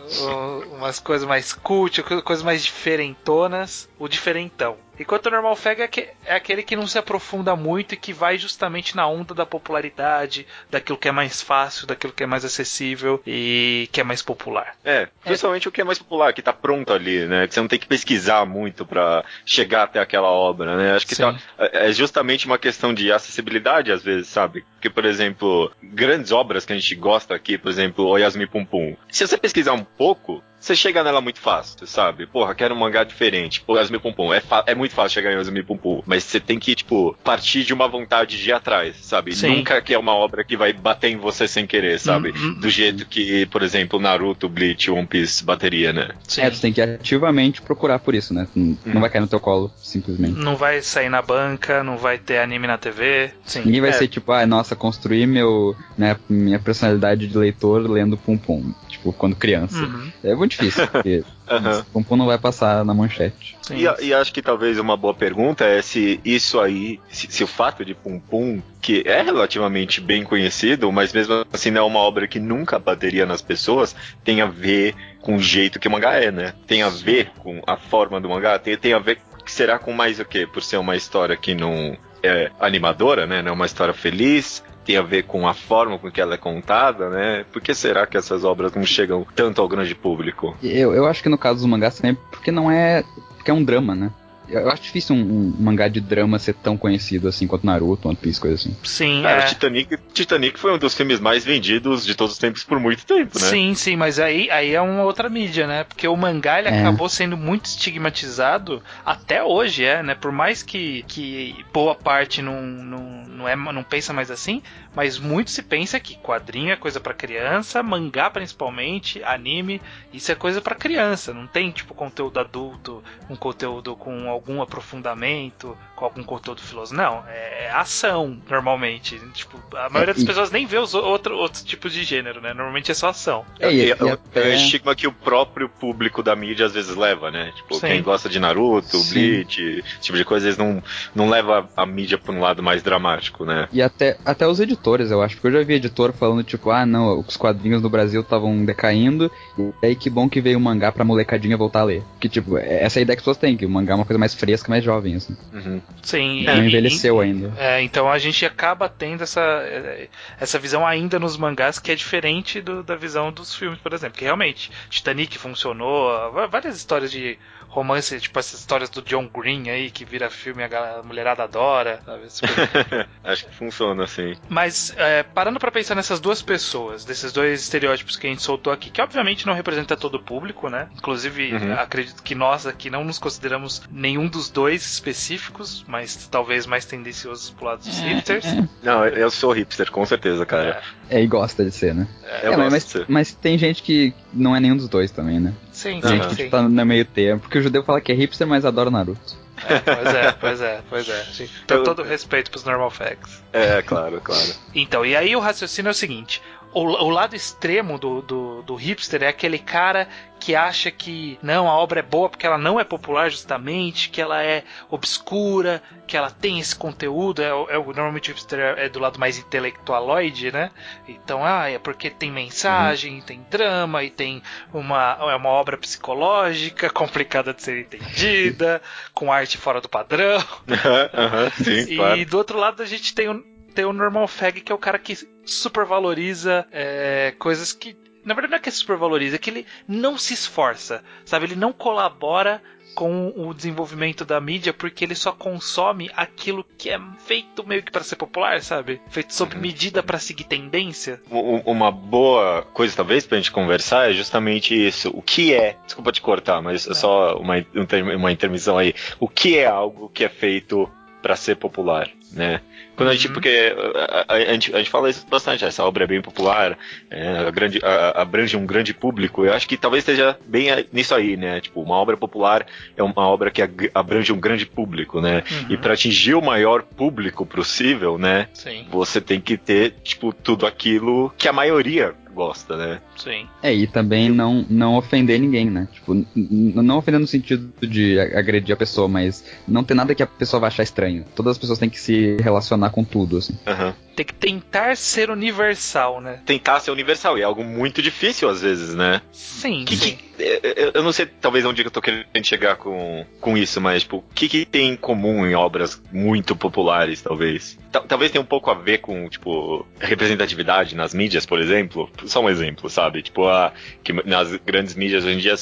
Umas 0.72 1.00
coisas 1.00 1.28
mais 1.28 1.54
cult, 1.54 2.02
co- 2.04 2.22
coisas 2.22 2.44
mais 2.44 2.64
diferentonas, 2.64 3.90
o 3.98 4.08
diferentão. 4.08 4.78
Enquanto 5.00 5.28
o 5.28 5.32
normal 5.32 5.56
fag 5.56 5.82
é, 5.82 5.88
que- 5.88 6.08
é 6.26 6.36
aquele 6.36 6.64
que 6.64 6.76
não 6.76 6.88
se 6.88 6.98
aprofunda 6.98 7.56
muito 7.56 7.94
e 7.94 7.98
que 7.98 8.14
vai 8.14 8.38
justamente 8.38 8.96
na 8.96 9.08
onda 9.08 9.34
da 9.34 9.46
popularidade, 9.46 10.46
daquilo 10.70 10.98
que 10.98 11.08
é 11.08 11.12
mais 11.12 11.42
fácil, 11.42 11.86
daquilo 11.88 12.14
que 12.14 12.24
é 12.24 12.28
mais 12.28 12.46
acessível 12.46 13.22
e 13.26 13.90
que 13.92 14.02
é 14.02 14.04
mais 14.04 14.22
popular. 14.22 14.76
É, 14.84 15.08
principalmente 15.24 15.68
o 15.68 15.72
que 15.72 15.82
é 15.82 15.84
mais 15.84 16.00
popular, 16.00 16.34
que 16.34 16.42
tá 16.42 16.54
pronto 16.54 16.94
ali, 16.94 17.26
né? 17.26 17.48
Que 17.48 17.54
você 17.54 17.60
não 17.62 17.68
tem 17.68 17.80
que 17.80 17.88
pesquisar 17.88 18.46
muito 18.46 18.86
pra 18.86 19.24
chegar 19.46 19.84
até 19.84 20.00
aquela 20.00 20.30
obra, 20.30 20.76
né? 20.78 20.94
Acho 20.96 21.06
que 21.08 21.16
tá- 21.16 21.40
é 21.58 21.86
é 21.90 21.92
justamente 21.92 22.46
uma 22.46 22.58
questão 22.58 22.94
de 22.94 23.12
acessibilidade, 23.12 23.92
às 23.92 24.02
vezes, 24.04 24.28
sabe? 24.28 24.64
Porque, 24.76 24.90
por 24.90 25.06
exemplo, 25.06 25.72
grandes 25.84 26.32
obras 26.32 26.66
que 26.66 26.74
a 26.74 26.76
gente 26.76 26.96
gosta 26.96 27.36
aqui, 27.36 27.58
por 27.58 27.70
exemplo, 27.70 28.06
O 28.08 28.18
Yasumi 28.18 28.48
Pum 28.48 28.66
Pum. 28.66 28.96
Se 29.10 29.26
você 29.28 29.38
pesquisar 29.38 29.74
um 29.74 29.84
pouco, 29.84 30.44
você 30.66 30.76
chega 30.76 31.04
nela 31.04 31.22
muito 31.22 31.40
fácil, 31.40 31.86
sabe? 31.86 32.26
Porra, 32.26 32.56
quero 32.56 32.74
um 32.74 32.80
mangá 32.80 33.04
diferente. 33.04 33.62
Pô, 33.62 33.78
Yasumi 33.78 34.00
Pum 34.00 34.12
Pum. 34.12 34.34
É, 34.34 34.42
é 34.66 34.74
muito 34.76 34.96
fácil 34.96 35.14
chegar 35.14 35.32
em 35.32 35.36
Yasumi 35.36 35.62
Pum 35.64 35.78
Pum. 35.78 36.02
Mas 36.06 36.24
você 36.24 36.40
tem 36.40 36.58
que, 36.60 36.74
tipo, 36.76 37.16
partir 37.24 37.64
de 37.64 37.74
uma 37.74 37.88
vontade 37.88 38.42
de 38.42 38.50
ir 38.50 38.54
atrás, 38.54 38.96
sabe? 39.02 39.36
Sim. 39.36 39.58
Nunca 39.58 39.82
que 39.82 39.94
é 39.94 40.00
uma 40.00 40.14
obra 40.16 40.44
que 40.44 40.58
vai 40.58 40.74
bater 40.74 41.10
em 41.10 41.18
você 41.18 41.48
sem 41.48 41.68
querer, 41.68 42.00
sabe? 42.00 42.30
Hum, 42.32 42.34
hum, 42.36 42.60
Do 42.60 42.70
jeito 42.70 43.06
que, 43.06 43.46
por 43.48 43.62
exemplo, 43.62 44.00
Naruto, 44.00 44.50
Bleach, 44.50 44.90
One 44.90 45.06
Piece 45.06 45.44
bateria, 45.44 45.94
né? 45.94 46.10
Sim. 46.28 46.42
É, 46.42 46.50
tu 46.50 46.60
tem 46.60 46.74
que 46.74 46.82
ativamente 46.82 47.62
procurar 47.62 48.00
por 48.00 48.16
isso, 48.16 48.34
né? 48.34 48.48
Não, 48.56 48.78
não 48.86 49.02
vai 49.02 49.10
cair 49.10 49.22
no 49.22 49.28
teu 49.28 49.40
colo, 49.40 49.72
simplesmente. 49.78 50.34
Não 50.40 50.56
vai 50.56 50.82
sair 50.82 51.10
na 51.10 51.22
banca, 51.22 51.84
não 51.84 51.98
vai 51.98 52.18
ter 52.18 52.40
anime 52.40 52.66
na 52.66 52.78
TV. 52.78 53.32
Sim. 53.46 53.62
Ninguém 53.66 53.82
vai 53.82 53.92
É. 53.92 53.94
ser 53.94 54.08
tipo, 54.08 54.32
ah, 54.32 54.46
nossa, 54.48 54.76
construir 54.76 55.28
meu, 55.28 55.76
né, 55.98 56.16
minha 56.28 56.58
personalidade 56.60 57.28
de 57.28 57.38
leitor 57.38 57.88
lendo 57.90 58.18
Pum 58.18 58.38
Pum, 58.38 58.74
tipo, 59.06 59.14
quando 59.14 59.36
criança. 59.36 59.78
Uhum. 59.78 60.12
É 60.24 60.36
muito 60.36 60.52
difícil, 60.52 60.88
porque 60.88 61.24
Pum 62.08 62.16
não 62.16 62.26
vai 62.26 62.38
passar 62.38 62.84
na 62.84 62.94
manchete. 62.94 63.56
E, 63.72 64.06
e 64.06 64.14
acho 64.14 64.34
que 64.34 64.42
talvez 64.42 64.80
uma 64.80 64.98
boa 64.98 65.14
pergunta 65.14 65.64
é 65.64 65.82
se 65.82 66.20
isso 66.26 66.60
aí, 66.60 67.00
se, 67.10 67.28
se 67.30 67.44
o 67.44 67.48
fato 67.48 67.86
de 67.86 67.94
Pum 67.94 68.20
Pum, 68.20 68.62
que 68.82 69.04
é 69.06 69.22
relativamente 69.22 70.02
bem 70.02 70.24
conhecido, 70.24 70.92
mas 70.92 71.14
mesmo 71.14 71.46
assim 71.54 71.72
não 71.72 71.82
é 71.82 71.86
uma 71.86 72.00
obra 72.00 72.28
que 72.28 72.40
nunca 72.40 72.80
bateria 72.80 73.26
nas 73.26 73.42
pessoas, 73.42 73.96
tem 74.24 74.42
a 74.42 74.48
ver 74.48 74.96
com 75.22 75.36
o 75.36 75.40
jeito 75.40 75.80
que 75.80 75.88
o 75.88 75.92
mangá 75.92 76.14
é, 76.14 76.32
né? 76.32 76.54
Tem 76.68 76.82
a 76.82 76.90
ver 76.90 77.32
com 77.38 77.62
a 77.68 77.78
forma 77.78 78.20
do 78.20 78.30
mangá, 78.30 78.58
tem, 78.58 78.78
tem 78.78 78.94
a 78.94 79.00
ver, 79.00 79.20
será 79.46 79.78
com 79.78 79.92
mais 79.92 80.20
o 80.20 80.26
quê? 80.26 80.48
Por 80.48 80.64
ser 80.64 80.78
uma 80.78 80.96
história 80.96 81.36
que 81.38 81.54
não 81.54 81.98
é 82.24 82.52
animadora, 82.60 83.28
né? 83.28 83.42
Não 83.42 83.50
é 83.50 83.54
uma 83.54 83.66
história 83.66 83.94
feliz, 83.94 84.64
tem 84.86 84.98
a 84.98 85.02
ver 85.02 85.24
com 85.24 85.48
a 85.48 85.54
forma 85.54 85.98
com 85.98 86.12
que 86.12 86.22
ela 86.22 86.36
é 86.36 86.38
contada, 86.38 87.10
né? 87.10 87.46
Por 87.52 87.62
que 87.62 87.74
será 87.74 88.06
que 88.06 88.16
essas 88.16 88.44
obras 88.44 88.74
não 88.74 88.86
chegam 88.86 89.26
tanto 89.36 89.62
ao 89.62 89.68
grande 89.68 89.96
público? 89.96 90.56
Eu, 90.62 90.94
eu 90.94 91.08
acho 91.08 91.24
que 91.24 91.30
no 91.30 91.38
caso 91.38 91.60
dos 91.60 91.66
mangás 91.66 91.98
também, 91.98 92.16
porque 92.32 92.52
não 92.52 92.70
é. 92.70 93.04
Porque 93.36 93.50
é 93.50 93.54
um 93.54 93.64
drama, 93.64 93.96
né? 93.96 94.12
Eu 94.50 94.70
acho 94.70 94.84
difícil 94.84 95.16
um, 95.16 95.20
um 95.20 95.54
mangá 95.60 95.88
de 95.88 96.00
drama 96.00 96.38
ser 96.40 96.54
tão 96.56 96.78
conhecido 96.78 97.28
assim 97.28 97.48
quanto 97.48 97.66
Naruto, 97.66 98.08
One 98.08 98.16
Piece, 98.18 98.40
coisa 98.40 98.56
assim. 98.56 98.76
Sim, 98.84 99.22
Cara, 99.24 99.42
é. 99.42 99.46
Titanic, 99.46 99.98
Titanic 100.14 100.60
foi 100.60 100.74
um 100.74 100.78
dos 100.78 100.94
filmes 100.94 101.20
mais 101.20 101.44
vendidos 101.44 102.06
de 102.06 102.16
todos 102.16 102.34
os 102.34 102.40
tempos 102.40 102.64
por 102.64 102.80
muito 102.80 103.06
tempo, 103.06 103.40
né? 103.40 103.48
Sim, 103.48 103.74
sim, 103.74 103.96
mas 103.96 104.20
aí, 104.20 104.50
aí 104.52 104.74
é 104.74 104.82
uma 104.82 105.04
outra 105.04 105.30
mídia, 105.30 105.68
né? 105.68 105.84
Porque 105.84 106.08
o 106.08 106.16
mangá 106.16 106.60
ele 106.60 106.70
É. 106.70 106.80
acabou 106.80 107.10
sendo 107.10 107.36
muito 107.38 107.66
estigmatizado 107.66 108.82
até 109.06 109.44
hoje, 109.44 109.84
é, 109.84 110.02
né? 110.04 110.16
Por 110.16 110.32
mais 110.32 110.62
que, 110.64 111.04
que 111.08 111.56
boa 111.74 111.96
parte 111.96 112.42
não, 112.42 112.62
não, 112.62 113.24
não, 113.28 113.48
é, 113.48 113.56
não 113.56 113.84
pensa 113.84 114.14
mais 114.14 114.30
assim, 114.30 114.62
mas 114.96 115.18
muito 115.18 115.52
se 115.52 115.62
pensa 115.64 116.00
que 116.00 116.16
quadrinho 116.18 116.72
é 116.72 116.76
coisa 116.76 117.00
pra 117.00 117.14
criança, 117.14 117.82
mangá 117.84 118.30
principalmente, 118.30 119.24
anime, 119.24 119.82
isso 120.14 120.32
é 120.32 120.36
coisa 120.36 120.62
pra 120.62 120.76
criança. 120.76 121.34
Não 121.34 121.48
tem, 121.48 121.72
tipo, 121.72 121.94
conteúdo 121.94 122.40
adulto, 122.40 123.04
um 123.30 123.36
conteúdo 123.36 123.96
com 123.96 124.30
algum 124.36 124.62
aprofundamento, 124.62 125.78
com 125.96 126.06
algum 126.06 126.24
conteúdo 126.24 126.62
filosófico. 126.62 127.02
Não, 127.02 127.24
é 127.28 127.70
ação, 127.72 128.38
normalmente. 128.50 129.20
Tipo, 129.34 129.60
a 129.76 129.90
maioria 129.90 130.14
das 130.14 130.24
e- 130.24 130.26
pessoas 130.26 130.52
nem 130.52 130.66
vê 130.66 130.78
os 130.78 130.94
outro, 130.94 131.36
outros 131.38 131.64
tipos 131.64 131.92
de 131.94 132.04
gênero, 132.04 132.42
né? 132.42 132.54
Normalmente 132.54 132.92
é 132.92 132.94
só 132.94 133.10
ação. 133.10 133.46
É, 133.60 133.72
E- 133.72 133.76
e- 133.76 133.86
e 133.88 133.92
é 133.92 133.96
o 134.42 134.54
estigma 134.54 134.96
que 134.96 135.08
o 135.08 135.12
próprio 135.12 135.68
público 135.70 136.22
da 136.24 136.36
mídia 136.36 136.66
às 136.66 136.74
vezes 136.74 136.96
leva, 136.96 137.32
né? 137.32 137.52
Tipo, 137.56 137.76
Sim. 137.76 137.88
quem 137.88 138.02
gosta 138.04 138.30
de 138.30 138.40
Naruto, 138.40 138.98
Sim. 138.98 139.14
Bleach, 139.14 139.62
esse 139.62 140.00
tipo 140.02 140.18
de 140.18 140.26
coisa, 140.26 140.48
eles 140.48 140.58
não, 140.58 140.82
não 141.14 141.30
leva 141.30 141.68
a 141.76 141.86
mídia 141.86 142.18
pra 142.18 142.34
um 142.34 142.40
lado 142.40 142.62
mais 142.64 142.82
dramático, 142.84 143.46
né? 143.46 143.68
E 143.72 143.82
até, 143.82 144.18
até 144.26 144.48
os 144.48 144.60
editores, 144.60 145.12
eu 145.12 145.22
acho, 145.22 145.36
porque 145.36 145.48
eu 145.48 145.60
já 145.62 145.64
vi 145.64 145.76
editor 145.76 146.14
falando, 146.14 146.44
tipo, 146.44 146.70
ah, 146.72 146.86
não, 146.86 147.20
os 147.20 147.38
quadrinhos 147.38 147.82
no 147.82 147.90
Brasil 147.90 148.22
estavam 148.22 148.64
decaindo, 148.66 149.32
e 149.58 149.86
aí 149.88 149.96
que 149.96 150.10
bom 150.10 150.30
que 150.30 150.42
veio 150.42 150.58
o 150.58 150.62
mangá 150.62 150.92
pra 150.92 151.04
molecadinha 151.06 151.58
voltar 151.58 151.82
a 151.82 151.86
ler. 151.86 152.04
Que, 152.20 152.28
tipo, 152.30 152.58
é- 152.58 152.84
essa 152.84 153.00
é 153.00 153.02
a 153.02 153.04
ideia 153.04 153.16
que 153.16 153.20
as 153.22 153.24
pessoas 153.24 153.38
têm, 153.38 153.56
que 153.58 153.66
o 153.66 153.70
mangá 153.70 153.94
é 153.94 153.96
uma 153.96 154.06
coisa 154.06 154.20
mais 154.20 154.25
fresca, 154.34 154.70
mais 154.70 154.84
jovem, 154.84 155.16
assim. 155.16 155.36
Uhum. 155.54 155.82
Sim. 156.02 156.44
não 156.44 156.64
e- 156.64 156.68
envelheceu 156.68 157.20
ainda. 157.20 157.54
É, 157.58 157.82
então 157.82 158.10
a 158.10 158.18
gente 158.18 158.46
acaba 158.46 158.90
tendo 158.90 159.24
essa, 159.24 159.42
é, 159.42 160.08
essa 160.40 160.58
visão 160.58 160.86
ainda 160.88 161.20
nos 161.20 161.38
mangás 161.38 161.78
que 161.80 161.92
é 161.92 161.96
diferente 161.96 162.62
do- 162.62 162.84
da 162.84 162.96
visão 162.96 163.32
dos 163.32 163.54
filmes, 163.56 163.80
por 163.80 163.94
exemplo. 163.94 164.18
Que 164.18 164.24
realmente, 164.26 164.72
Titanic 164.90 165.38
funcionou, 165.38 166.32
várias 166.50 166.76
histórias 166.78 167.12
de 167.12 167.38
romance, 167.68 168.20
tipo 168.20 168.40
essas 168.40 168.60
histórias 168.60 168.90
do 168.90 169.02
John 169.02 169.28
Green 169.28 169.70
aí, 169.70 169.92
que 169.92 170.06
vira 170.06 170.30
filme 170.30 170.62
e 170.62 170.66
a 170.66 170.68
galera- 170.68 171.00
a 171.00 171.04
mulherada 171.04 171.44
adora, 171.44 172.02
sabe? 172.06 172.24
Acho 173.24 173.46
que 173.48 173.54
funciona 173.56 174.04
assim. 174.06 174.34
Mas 174.50 174.94
é, 174.98 175.24
parando 175.24 175.60
pra 175.60 175.72
pensar 175.72 175.96
nessas 175.96 176.20
duas 176.20 176.42
pessoas, 176.42 177.04
desses 177.06 177.32
dois 177.34 177.62
estereótipos 177.62 178.16
que 178.16 178.28
a 178.28 178.30
gente 178.30 178.42
soltou 178.42 178.72
aqui, 178.72 178.90
que 178.90 179.02
obviamente 179.02 179.46
não 179.46 179.54
representa 179.54 179.96
todo 179.98 180.16
o 180.16 180.24
público, 180.24 180.70
né? 180.70 180.88
Inclusive, 180.96 181.54
Uhum. 181.54 181.74
acredito 181.74 182.24
que 182.24 182.34
nós 182.36 182.66
aqui 182.66 182.90
não 182.90 183.04
nos 183.04 183.20
consideramos 183.20 183.82
nenhum 183.90 184.28
dos 184.28 184.50
dois 184.50 184.84
específicos, 184.86 185.84
mas 185.88 186.28
talvez 186.28 186.66
mais 186.66 186.86
tendenciosos 186.86 187.50
pro 187.52 187.66
lado 187.66 187.80
dos 187.84 188.00
hipsters. 188.00 188.46
Não, 188.84 189.06
eu 189.06 189.30
sou 189.32 189.52
hipster, 189.52 189.92
com 189.92 190.06
certeza, 190.06 190.46
cara. 190.46 190.82
É, 191.10 191.22
e 191.22 191.28
gosta 191.28 191.64
de 191.64 191.72
ser, 191.72 191.94
né? 191.94 192.08
É, 192.24 192.48
gosto 192.56 192.72
mas, 192.72 193.06
mas 193.08 193.34
tem 193.34 193.58
gente 193.58 193.82
que 193.84 194.14
não 194.36 194.56
é 194.56 194.60
nenhum 194.60 194.78
dos 194.78 194.90
dois 194.90 195.10
também, 195.12 195.40
né? 195.40 195.54
Sim, 195.72 196.02
sim, 196.02 196.08
gente 196.08 196.28
que 196.28 196.44
sim. 196.44 196.50
tá 196.50 196.62
no 196.62 196.86
meio 196.86 197.06
termo, 197.06 197.40
porque 197.40 197.58
o 197.58 197.62
judeu 197.62 197.84
fala 197.84 198.02
que 198.02 198.12
é 198.12 198.16
hipster, 198.16 198.46
mas 198.46 198.66
adora 198.66 198.92
Naruto. 198.92 199.46
É, 199.58 199.80
pois 199.80 200.14
é, 200.14 200.32
pois 200.34 200.62
é, 200.62 200.82
pois 200.90 201.10
é. 201.10 201.24
Sim. 201.26 201.50
Então, 201.64 201.84
todo 201.84 202.04
respeito 202.04 202.52
pros 202.52 202.66
normal 202.66 202.92
facts. 202.92 203.42
É, 203.54 203.82
claro, 203.82 204.20
claro. 204.22 204.54
Então, 204.74 205.06
e 205.06 205.16
aí 205.16 205.36
o 205.36 205.40
raciocínio 205.40 205.90
é 205.90 205.92
o 205.92 205.96
seguinte: 205.96 206.42
o, 206.76 206.82
o 207.06 207.10
lado 207.10 207.36
extremo 207.36 207.98
do, 207.98 208.22
do, 208.22 208.62
do 208.64 208.76
hipster 208.76 209.24
é 209.24 209.28
aquele 209.28 209.58
cara 209.60 210.08
que 210.40 210.56
acha 210.56 210.92
que 210.92 211.40
não, 211.42 211.68
a 211.70 211.78
obra 211.78 212.02
é 212.02 212.04
boa 212.04 212.30
porque 212.30 212.46
ela 212.46 212.58
não 212.58 212.80
é 212.80 212.84
popular 212.84 213.30
justamente, 213.32 214.10
que 214.10 214.22
ela 214.22 214.44
é 214.44 214.64
obscura, 214.92 215.82
que 216.06 216.16
ela 216.18 216.30
tem 216.30 216.60
esse 216.60 216.76
conteúdo. 216.76 217.42
É, 217.42 217.54
o- 217.54 217.70
é, 217.70 217.76
normalmente 217.76 218.30
o 218.30 218.34
hipster 218.34 218.60
é, 218.60 218.86
é 218.86 218.90
do 218.90 219.00
lado 219.00 219.20
mais 219.20 219.38
intelectualoide, 219.40 220.52
né? 220.52 220.72
Então, 221.08 221.44
ah, 221.44 221.70
é 221.70 221.80
porque 221.80 222.10
tem 222.12 222.32
mensagem, 222.32 223.22
tem 223.22 223.46
drama 223.50 224.04
e 224.04 224.10
tem 224.12 224.44
uma, 224.74 225.18
é 225.22 225.36
uma 225.36 225.50
obra 225.50 225.78
psicológica 225.78 226.90
complicada 226.92 227.54
de 227.54 227.64
ser 227.64 227.80
entendida, 227.82 228.82
com 229.14 229.32
arte 229.32 229.58
fora 229.58 229.82
do 229.82 229.90
padrão. 229.90 230.44
Aham, 231.14 231.50
sim, 231.52 231.88
E 231.88 231.96
claro. 231.96 232.26
do 232.26 232.38
outro 232.38 232.58
lado 232.60 232.82
a 232.84 232.86
gente 232.86 233.14
tem 233.14 233.30
o, 233.30 233.44
tem 233.76 233.86
o 233.86 233.94
normal 233.94 234.28
fag, 234.28 234.62
que 234.62 234.72
é 234.72 234.76
o 234.76 234.80
cara 234.80 234.98
que 234.98 235.16
supervaloriza 235.46 236.66
é, 236.72 237.36
coisas 237.38 237.74
que. 237.74 237.96
Na 238.24 238.34
verdade 238.34 238.52
não 238.52 238.58
é 238.58 238.62
que 238.62 238.72
supervaloriza, 238.72 239.36
é 239.36 239.40
que 239.40 239.52
ele 239.52 239.68
não 239.88 240.18
se 240.18 240.34
esforça, 240.34 241.04
sabe? 241.26 241.46
Ele 241.46 241.56
não 241.56 241.72
colabora 241.72 242.60
com 242.96 243.34
o 243.36 243.54
desenvolvimento 243.54 244.24
da 244.24 244.40
mídia 244.40 244.74
porque 244.74 245.04
ele 245.04 245.14
só 245.14 245.34
consome 245.34 246.10
aquilo 246.16 246.66
que 246.78 246.90
é 246.90 247.00
feito 247.26 247.68
meio 247.68 247.84
que 247.84 247.92
para 247.92 248.04
ser 248.04 248.16
popular, 248.16 248.62
sabe? 248.62 249.02
Feito 249.10 249.34
sob 249.36 249.56
medida 249.58 250.02
para 250.02 250.18
seguir 250.18 250.46
tendência. 250.46 251.22
Uma 251.30 251.92
boa 251.92 252.64
coisa, 252.74 252.96
talvez, 252.96 253.28
pra 253.28 253.38
gente 253.38 253.52
conversar 253.52 254.10
é 254.10 254.14
justamente 254.14 254.74
isso. 254.74 255.12
O 255.14 255.22
que 255.22 255.54
é. 255.54 255.78
Desculpa 255.86 256.12
te 256.12 256.22
cortar, 256.22 256.62
mas 256.62 256.88
é 256.88 256.94
só 256.94 257.38
uma, 257.38 257.56
um 257.58 258.16
uma 258.16 258.32
intermissão 258.32 258.78
aí. 258.78 258.96
O 259.20 259.28
que 259.28 259.58
é 259.58 259.66
algo 259.68 260.10
que 260.10 260.24
é 260.24 260.30
feito 260.30 260.90
pra 261.22 261.36
ser 261.36 261.56
popular, 261.56 262.08
né? 262.32 262.62
Quando 262.96 263.10
a 263.10 263.14
gente, 263.14 263.28
Uhum. 263.28 263.34
porque 263.34 263.50
a, 263.96 264.34
a- 264.34 264.38
a 264.38 264.54
gente, 264.54 264.74
a 264.74 264.78
gente 264.78 264.90
fala 264.90 265.10
isso 265.10 265.26
bastante, 265.30 265.66
essa 265.66 265.84
obra 265.84 266.06
é 266.06 266.08
bem 266.08 266.22
popular, 266.22 266.78
é, 267.10 267.40
a 267.40 267.52
grande, 267.52 267.80
a- 267.84 267.88
a- 267.90 268.22
abrange 268.22 268.56
um 268.56 268.66
grande 268.66 268.94
público. 268.94 269.46
Eu 269.46 269.54
acho 269.54 269.68
que 269.68 269.76
talvez 269.76 270.02
esteja 270.02 270.38
bem 270.48 270.72
a- 270.72 270.84
nisso 270.94 271.14
aí, 271.14 271.36
né? 271.36 271.60
Tipo, 271.60 271.82
uma 271.82 271.96
obra 271.96 272.16
popular 272.16 272.66
é 272.96 273.04
uma 273.04 273.28
obra 273.28 273.52
que 273.52 273.62
ag- 273.62 273.92
abrange 273.94 274.32
um 274.32 274.40
grande 274.40 274.66
público, 274.66 275.20
né? 275.20 275.44
Uhum. 275.52 275.66
E 275.72 275.78
para 275.78 275.94
atingir 275.94 276.36
o 276.36 276.42
maior 276.42 276.84
público 276.84 277.46
possível, 277.46 278.18
né? 278.18 278.48
Sim, 278.54 278.86
Você 278.90 279.20
tem 279.20 279.42
que 279.42 279.58
ter, 279.58 279.96
tipo, 280.04 280.32
tudo 280.34 280.66
aquilo 280.66 281.34
que 281.38 281.48
a 281.50 281.54
maioria 281.54 282.14
gosta, 282.34 282.76
né? 282.76 283.00
sim. 283.16 283.48
É, 283.64 283.74
e 283.74 283.88
também 283.88 284.30
não, 284.30 284.66
não 284.70 284.96
ofender 284.98 285.40
ninguém, 285.40 285.70
né? 285.72 285.88
Tipo, 285.94 286.14
não 286.36 286.98
ofender 286.98 287.18
no 287.20 287.26
sentido 287.26 287.72
de 287.88 288.20
a- 288.20 288.40
agredir 288.40 288.74
a 288.74 288.78
pessoa, 288.78 289.08
mas 289.08 289.46
não 289.66 289.86
tem 289.86 289.96
nada 289.96 290.14
que 290.14 290.22
a 290.22 290.28
pessoa 290.28 290.60
vai 290.60 290.68
achar 290.68 290.84
estranho. 290.84 291.24
Todas 291.34 291.52
as 291.54 291.58
pessoas 291.58 291.80
têm 291.80 291.90
que 291.90 291.98
se 292.00 292.14
relacionar 292.42 292.90
com 292.90 293.04
tudo, 293.04 293.38
assim. 293.38 293.54
Aham. 293.66 293.94
Tem 294.16 294.26
que 294.26 294.34
tentar 294.34 294.96
ser 294.98 295.30
universal, 295.30 296.22
né? 296.22 296.42
Tentar 296.46 296.80
ser 296.80 296.92
universal, 296.92 297.38
e 297.38 297.42
é 297.42 297.44
algo 297.44 297.64
muito 297.64 298.02
difícil 298.02 298.50
às 298.50 298.62
vezes, 298.62 298.94
né? 298.96 299.22
Sim, 299.32 299.86
Que, 299.86 299.96
sim. 299.96 300.16
que- 300.16 300.26
eu, 300.38 300.92
eu 300.96 301.04
não 301.04 301.14
sei, 301.14 301.26
talvez 301.26 301.64
onde 301.66 301.82
que 301.82 301.88
eu 301.88 301.92
tô 301.92 302.02
querendo 302.02 302.26
chegar 302.44 302.76
com, 302.76 303.26
com 303.40 303.58
isso, 303.58 303.80
mas, 303.80 304.04
tipo, 304.04 304.18
o 304.18 304.24
que, 304.34 304.50
que 304.50 304.66
tem 304.66 304.90
em 304.92 304.96
comum 304.98 305.46
em 305.48 305.56
obras 305.56 306.02
muito 306.12 306.56
populares, 306.58 307.22
talvez? 307.22 307.78
Ta- 307.92 308.02
talvez 308.02 308.32
tenha 308.32 308.42
um 308.42 308.46
pouco 308.46 308.70
a 308.70 308.74
ver 308.74 308.98
com, 308.98 309.30
tipo, 309.30 309.86
representatividade 309.98 310.96
nas 310.96 311.14
mídias, 311.14 311.46
por 311.46 311.60
exemplo. 311.62 312.10
Só 312.26 312.42
um 312.42 312.50
exemplo, 312.50 312.90
sabe? 312.90 313.22
Tipo, 313.22 313.48
a, 313.48 313.72
que 314.04 314.12
nas 314.28 314.54
grandes 314.58 314.94
mídias 314.96 315.24
hoje 315.24 315.36
em 315.36 315.40
dia 315.40 315.54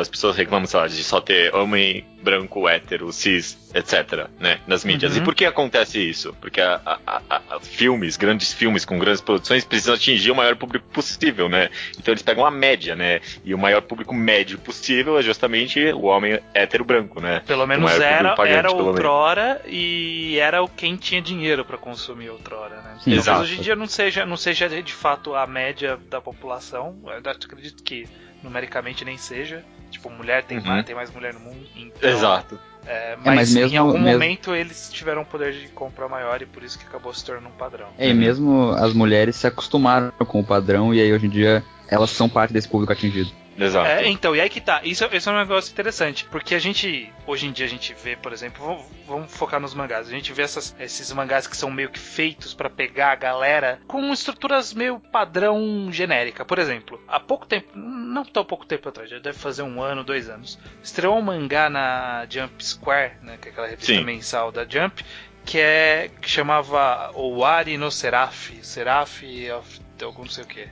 as 0.00 0.08
pessoas 0.08 0.36
reclamam, 0.36 0.66
sei 0.66 0.80
lá, 0.80 0.86
de 0.88 1.02
só 1.04 1.20
ter 1.20 1.54
homem 1.54 2.04
branco, 2.22 2.68
hétero, 2.68 3.12
cis, 3.12 3.56
etc., 3.74 4.28
né? 4.38 4.58
Nas 4.66 4.84
mídias. 4.84 5.12
Uhum. 5.16 5.22
E 5.22 5.24
por 5.24 5.34
que 5.34 5.44
acontece 5.44 5.98
isso? 6.00 6.34
Porque 6.40 6.60
a- 6.60 6.80
a- 6.84 6.98
a- 7.06 7.22
a- 7.30 7.60
filmes, 7.80 8.18
grandes 8.18 8.52
filmes 8.52 8.84
com 8.84 8.98
grandes 8.98 9.22
produções, 9.22 9.64
precisam 9.64 9.94
atingir 9.94 10.30
o 10.30 10.34
maior 10.34 10.54
público 10.54 10.86
possível, 10.92 11.48
né? 11.48 11.70
Então 11.98 12.12
eles 12.12 12.20
pegam 12.22 12.44
a 12.44 12.50
média, 12.50 12.94
né? 12.94 13.22
E 13.42 13.54
o 13.54 13.58
maior 13.58 13.80
público 13.80 14.12
médio 14.14 14.58
possível 14.58 15.18
é 15.18 15.22
justamente 15.22 15.80
o 15.94 16.02
homem 16.04 16.38
hétero 16.52 16.84
branco, 16.84 17.22
né? 17.22 17.40
Pelo 17.46 17.66
menos 17.66 17.90
era, 17.98 18.34
pagante, 18.34 18.54
era 18.58 18.68
pelo 18.68 18.80
menos. 18.80 18.96
outrora 18.96 19.62
e 19.66 20.36
era 20.38 20.62
o 20.62 20.68
quem 20.68 20.94
tinha 20.96 21.22
dinheiro 21.22 21.64
pra 21.64 21.78
consumir 21.78 22.28
outrora, 22.28 22.76
né? 22.82 22.90
Sim, 22.98 23.16
Talvez 23.16 23.16
exato. 23.26 23.40
hoje 23.40 23.58
em 23.58 23.62
dia 23.62 23.74
não 23.74 23.86
seja, 23.86 24.26
não 24.26 24.36
seja 24.36 24.68
de 24.68 24.92
fato 24.92 25.34
a 25.34 25.46
média 25.46 25.98
da 26.10 26.20
população. 26.20 26.98
Eu 27.06 27.30
acredito 27.30 27.82
que 27.82 28.06
numericamente 28.42 29.06
nem 29.06 29.16
seja. 29.16 29.64
Tipo, 29.90 30.10
mulher 30.10 30.44
tem 30.44 30.58
Uhum. 30.58 30.64
mais, 30.66 30.84
tem 30.84 30.94
mais 30.94 31.10
mulher 31.10 31.32
no 31.32 31.40
mundo. 31.40 31.66
Então, 31.74 32.10
Exato. 32.10 32.60
É, 32.86 33.16
mas, 33.24 33.34
mas 33.36 33.54
mesmo- 33.54 33.74
em 33.74 33.78
algum 33.78 33.92
mesmo- 33.98 34.12
momento 34.12 34.54
eles 34.54 34.88
tiveram 34.92 35.22
um 35.22 35.24
poder 35.24 35.52
de 35.52 35.68
compra 35.68 36.08
maior 36.08 36.40
e 36.42 36.46
por 36.46 36.62
isso 36.62 36.78
que 36.78 36.86
acabou 36.86 37.12
se 37.14 37.24
tornando 37.24 37.48
um 37.48 37.52
padrão. 37.58 37.88
É, 37.98 38.08
e 38.08 38.14
mesmo 38.14 38.70
as 38.72 38.92
mulheres 38.92 39.36
se 39.36 39.46
acostumaram 39.46 40.10
com 40.26 40.40
o 40.40 40.44
padrão 40.44 40.92
e 40.94 41.00
aí 41.00 41.12
hoje 41.12 41.26
em 41.26 41.30
dia 41.30 41.62
elas 41.90 42.10
são 42.10 42.28
parte 42.28 42.52
desse 42.52 42.68
público 42.68 42.92
atingido. 42.92 43.30
Exato. 43.58 43.86
É, 43.88 44.08
então, 44.08 44.34
e 44.34 44.40
aí 44.40 44.48
que 44.48 44.60
tá. 44.60 44.80
Isso, 44.84 45.04
isso 45.12 45.28
é 45.28 45.32
um 45.32 45.36
negócio 45.38 45.70
interessante. 45.70 46.24
Porque 46.30 46.54
a 46.54 46.58
gente, 46.58 47.12
hoje 47.26 47.46
em 47.46 47.52
dia, 47.52 47.66
a 47.66 47.68
gente 47.68 47.92
vê, 48.02 48.16
por 48.16 48.32
exemplo, 48.32 48.64
vamos, 48.64 48.86
vamos 49.06 49.36
focar 49.36 49.60
nos 49.60 49.74
mangás. 49.74 50.08
A 50.08 50.10
gente 50.10 50.32
vê 50.32 50.42
essas- 50.42 50.74
esses 50.80 51.12
mangás 51.12 51.46
que 51.46 51.54
são 51.54 51.70
meio 51.70 51.90
que 51.90 51.98
feitos 51.98 52.54
pra 52.54 52.70
pegar 52.70 53.12
a 53.12 53.16
galera 53.16 53.78
com 53.86 54.10
estruturas 54.14 54.72
meio 54.72 54.98
padrão 54.98 55.90
genérica. 55.92 56.42
Por 56.42 56.58
exemplo, 56.58 56.98
há 57.06 57.20
pouco 57.20 57.44
tempo, 57.44 57.68
não 57.76 58.24
tão 58.24 58.44
pouco 58.46 58.64
tempo 58.64 58.88
atrás, 58.88 59.10
já 59.10 59.18
deve 59.18 59.36
fazer 59.38 59.62
um 59.62 59.82
ano, 59.82 60.02
dois 60.04 60.30
anos, 60.30 60.58
estreou 60.82 61.18
um 61.18 61.22
mangá 61.22 61.68
na 61.68 62.26
Jump 62.30 62.64
Square, 62.64 63.14
né, 63.20 63.36
que 63.38 63.48
é 63.48 63.50
aquela 63.50 63.66
revista 63.66 63.92
Sim. 63.92 64.04
mensal 64.04 64.50
da 64.50 64.64
Jump, 64.66 65.04
que 65.44 65.58
é 65.58 66.10
que 66.22 66.30
chamava 66.30 67.10
Owari 67.14 67.76
no 67.76 67.90
Seraph, 67.90 68.50
Seraph 68.62 69.20
of 69.58 69.80
algum 70.02 70.22
não 70.22 70.30
sei 70.30 70.44
o 70.44 70.46
que. 70.46 70.66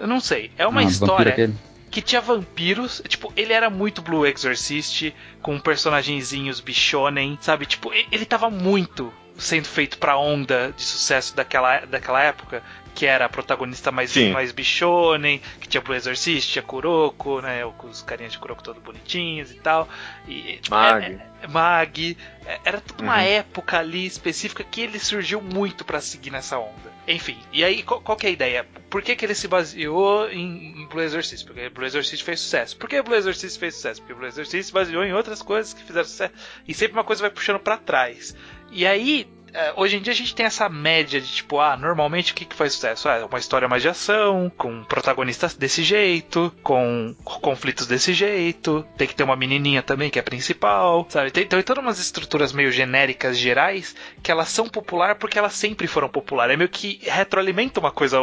Eu 0.00 0.06
não 0.06 0.20
sei. 0.20 0.50
É 0.58 0.66
uma 0.66 0.80
Ah, 0.80 0.84
história 0.84 1.52
que 1.90 2.00
tinha 2.00 2.20
vampiros. 2.20 3.02
Tipo, 3.08 3.32
ele 3.36 3.52
era 3.52 3.68
muito 3.70 4.00
Blue 4.02 4.26
Exorcist, 4.26 5.12
com 5.42 5.58
personagenzinhos 5.60 6.60
bichonem, 6.60 7.38
sabe? 7.40 7.66
Tipo, 7.66 7.92
ele 8.10 8.24
tava 8.24 8.48
muito 8.50 9.12
sendo 9.36 9.66
feito 9.66 9.98
pra 9.98 10.16
onda 10.16 10.72
de 10.76 10.82
sucesso 10.82 11.34
daquela, 11.36 11.80
daquela 11.80 12.22
época. 12.22 12.62
Que 12.94 13.06
era 13.06 13.24
a 13.24 13.28
protagonista 13.28 13.90
mais, 13.90 14.10
Sim. 14.10 14.32
mais 14.32 14.52
bichonem, 14.52 15.40
que 15.58 15.66
tinha 15.66 15.80
Blue 15.80 15.94
Exorcist, 15.96 16.52
tinha 16.52 16.62
Kuroko, 16.62 17.40
né? 17.40 17.62
Com 17.78 17.86
os 17.86 18.02
carinhas 18.02 18.32
de 18.32 18.38
Kuroko 18.38 18.62
todos 18.62 18.82
bonitinhos 18.82 19.50
e 19.50 19.54
tal. 19.54 19.88
E, 20.28 20.58
tipo, 20.60 20.74
Mag. 20.74 21.02
é- 21.02 21.08
é- 21.14 21.26
Mag. 21.48 22.16
É- 22.46 22.60
Era 22.64 22.80
toda 22.80 23.02
uma 23.02 23.16
Uhum. 23.16 23.20
época 23.22 23.78
ali 23.78 24.04
específica 24.06 24.62
que 24.64 24.80
ele 24.80 24.98
surgiu 24.98 25.40
muito 25.40 25.84
pra 25.84 26.00
seguir 26.00 26.30
nessa 26.30 26.58
onda. 26.58 26.92
Enfim, 27.06 27.38
e 27.52 27.64
aí 27.64 27.82
qual, 27.82 28.00
qual 28.00 28.16
que 28.16 28.26
é 28.26 28.30
a 28.30 28.32
ideia? 28.32 28.66
Por 28.88 29.02
que, 29.02 29.16
que 29.16 29.24
ele 29.24 29.34
se 29.34 29.48
baseou 29.48 30.28
em, 30.30 30.82
em 30.82 30.86
Blue 30.86 31.00
Exorcist? 31.02 31.44
Porque 31.46 31.68
Blue 31.68 31.84
Exorcist 31.86 32.22
fez 32.24 32.40
sucesso. 32.40 32.76
Por 32.76 32.88
que 32.88 33.02
Blue 33.02 33.14
Exorcist 33.16 33.58
fez 33.58 33.74
sucesso? 33.74 34.00
Porque 34.00 34.14
Blue 34.14 34.26
Exorcist 34.26 34.66
se 34.68 34.72
baseou 34.72 35.04
em 35.04 35.12
outras 35.12 35.42
coisas 35.42 35.72
que 35.74 35.82
fizeram 35.82 36.06
sucesso. 36.06 36.32
E 36.68 36.72
sempre 36.74 36.92
uma 36.96 37.04
coisa 37.04 37.22
vai 37.22 37.30
puxando 37.30 37.58
pra 37.58 37.76
trás. 37.76 38.36
E 38.70 38.86
aí, 38.86 39.26
hoje 39.76 39.96
em 39.96 40.00
dia 40.00 40.12
a 40.12 40.16
gente 40.16 40.34
tem 40.34 40.46
essa 40.46 40.68
média 40.68 41.20
de 41.20 41.26
tipo, 41.26 41.58
ah, 41.60 41.76
normalmente 41.76 42.32
o 42.32 42.34
que, 42.34 42.44
que 42.44 42.56
faz 42.56 42.72
sucesso? 42.72 43.08
Ah, 43.08 43.26
uma 43.26 43.38
história 43.38 43.68
mais 43.68 43.82
de 43.82 43.88
ação, 43.88 44.50
com 44.56 44.82
protagonistas 44.84 45.54
desse 45.54 45.82
jeito, 45.82 46.52
com 46.62 47.14
conflitos 47.24 47.86
desse 47.86 48.12
jeito, 48.12 48.84
tem 48.96 49.06
que 49.06 49.14
ter 49.14 49.22
uma 49.22 49.36
menininha 49.36 49.82
também 49.82 50.10
que 50.10 50.18
é 50.18 50.22
principal, 50.22 51.06
sabe? 51.08 51.30
Tem, 51.30 51.44
então 51.44 51.58
tem 51.58 51.64
todas 51.64 51.84
umas 51.84 51.98
estruturas 51.98 52.52
meio 52.52 52.72
genéricas, 52.72 53.38
gerais, 53.38 53.94
que 54.22 54.30
elas 54.30 54.48
são 54.48 54.68
popular 54.68 55.16
porque 55.16 55.38
elas 55.38 55.52
sempre 55.52 55.86
foram 55.86 56.08
popular. 56.08 56.50
É 56.50 56.56
meio 56.56 56.68
que 56.68 57.00
retroalimenta 57.02 57.80
uma 57.80 57.90
coisa, 57.90 58.18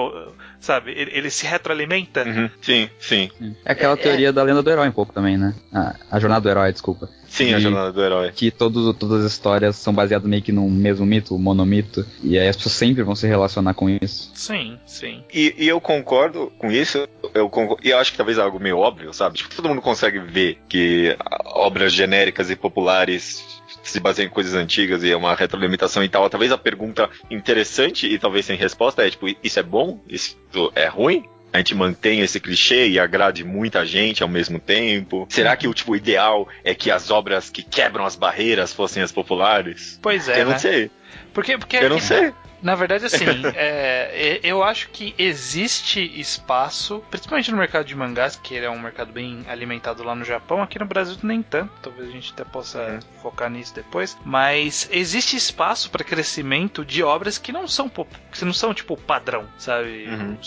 sabe? 0.59 0.91
Ele, 0.91 1.12
ele 1.13 1.29
se 1.29 1.45
retroalimenta. 1.45 2.24
Uhum. 2.24 2.50
Sim, 2.62 2.89
sim. 3.00 3.31
É 3.65 3.71
aquela 3.71 3.95
teoria 3.95 4.33
da 4.33 4.43
lenda 4.43 4.63
do 4.63 4.69
herói 4.69 4.88
um 4.88 4.93
pouco 4.93 5.13
também, 5.13 5.38
né? 5.38 5.53
A, 5.74 5.95
a 6.12 6.19
jornada 6.19 6.41
do 6.41 6.50
herói, 6.50 6.71
desculpa. 6.71 7.09
Sim, 7.29 7.53
a 7.53 7.57
E- 7.57 7.62
jornada 7.62 7.91
do 7.91 8.03
herói. 8.03 8.31
Que 8.31 8.50
todos, 8.51 8.95
todas 8.98 9.24
as 9.25 9.31
histórias 9.31 9.75
são 9.75 9.93
baseadas 9.93 10.27
meio 10.27 10.41
que 10.41 10.51
num 10.51 10.69
mesmo 10.69 11.05
mito, 11.05 11.36
um 11.36 11.38
monomito, 11.39 12.05
e 12.24 12.38
aí 12.38 12.48
as 12.48 12.55
pessoas 12.55 12.74
sempre 12.74 13.03
vão 13.03 13.15
se 13.15 13.27
relacionar 13.27 13.74
com 13.74 13.89
isso. 13.89 14.31
Sim, 14.33 14.77
sim. 14.86 15.24
E, 15.33 15.53
e 15.57 15.67
eu 15.67 15.79
concordo 15.79 16.51
com 16.57 16.71
isso, 16.71 17.07
eu 17.33 17.50
concordo, 17.50 17.86
e 17.86 17.91
eu 17.91 17.98
acho 17.98 18.12
que 18.12 18.17
talvez 18.17 18.38
é 18.38 18.41
algo 18.41 18.59
meio 18.59 18.77
óbvio, 18.77 19.13
sabe? 19.13 19.38
Tipo, 19.38 19.55
todo 19.55 19.69
mundo 19.69 19.81
consegue 19.81 20.19
ver 20.19 20.57
que 20.67 21.15
obras 21.45 21.93
genéricas 21.93 22.50
e 22.50 22.55
populares 22.55 23.43
se 23.83 24.00
baseiam 24.00 24.27
em 24.27 24.31
coisas 24.31 24.55
antigas 24.55 25.03
e 25.03 25.12
é 25.12 25.15
uma 25.15 25.36
retroalimentação 25.36 26.03
e 26.03 26.09
tal. 26.09 26.29
Talvez 26.29 26.51
a 26.51 26.57
pergunta 26.57 27.09
interessante 27.29 28.07
e 28.07 28.17
talvez 28.19 28.45
sem 28.45 28.57
resposta 28.57 29.05
é, 29.05 29.09
tipo, 29.09 29.27
isso 29.43 29.59
é 29.59 29.63
bom? 29.63 30.00
Isso 30.09 30.36
é 30.75 30.88
ruim? 30.88 31.24
A 31.51 31.58
gente 31.58 31.74
mantém 31.74 32.22
esse 32.22 32.39
clichê 32.39 32.88
e 32.89 33.00
agrade 33.00 33.44
muita 33.44 33.86
gente 33.86 34.22
ao 34.22 34.29
mesmo 34.29 34.60
tempo? 34.60 35.25
Será 35.29 35.56
que 35.58 35.68
o 35.68 35.74
tipo 35.74 35.96
ideal 35.96 36.48
é 36.63 36.75
que 36.75 36.91
as 36.91 37.10
obras 37.10 37.50
que 37.50 37.63
quebram 37.63 38.06
as 38.06 38.15
barreiras 38.15 38.72
fossem 38.72 39.01
as 39.01 39.12
populares? 39.12 40.00
Pois 40.01 40.29
é, 40.29 40.41
eu 40.41 40.46
não 40.46 40.51
né? 40.53 40.60
sei. 40.60 40.91
Porque, 41.34 41.58
porque 41.58 41.77
Eu 41.77 41.89
não 41.89 42.00
sei. 42.00 42.34
Na 42.62 42.75
verdade, 42.75 43.06
assim, 43.06 43.25
é, 43.56 44.39
eu 44.44 44.63
acho 44.63 44.89
que 44.89 45.13
existe 45.18 46.00
espaço, 46.20 47.04
principalmente 47.10 47.51
no 47.51 47.58
mercado 47.58 47.86
de 47.86 47.96
mangás, 47.96 48.36
que 48.36 48.54
ele 48.56 48.66
é 48.66 48.70
um 48.70 48.80
mercado 48.80 49.12
bem 49.12 49.44
alimentado 49.48 50.04
lá 50.04 50.13
no 50.16 50.25
Japão, 50.25 50.62
aqui 50.62 50.78
no 50.80 50.86
Brasil 50.86 51.18
nem 51.24 51.42
tanto, 51.42 51.72
talvez 51.82 52.10
a 52.10 52.12
gente 52.12 52.32
até 52.34 52.44
possa 52.44 52.80
Uhum. 52.80 53.00
focar 53.22 53.50
nisso 53.50 53.74
depois, 53.75 54.18
mas 54.25 54.88
existe 54.92 55.36
espaço 55.36 55.89
para 55.89 56.04
crescimento 56.04 56.84
de 56.86 57.04
obras 57.04 57.38
que 57.38 57.51
não 57.51 57.68
são 57.68 57.89
que 57.89 58.46
não 58.46 58.54
são 58.54 58.74
tipo 58.74 58.96
padrão, 58.98 59.46
sabe? 59.58 60.06
Uhum. 60.08 60.38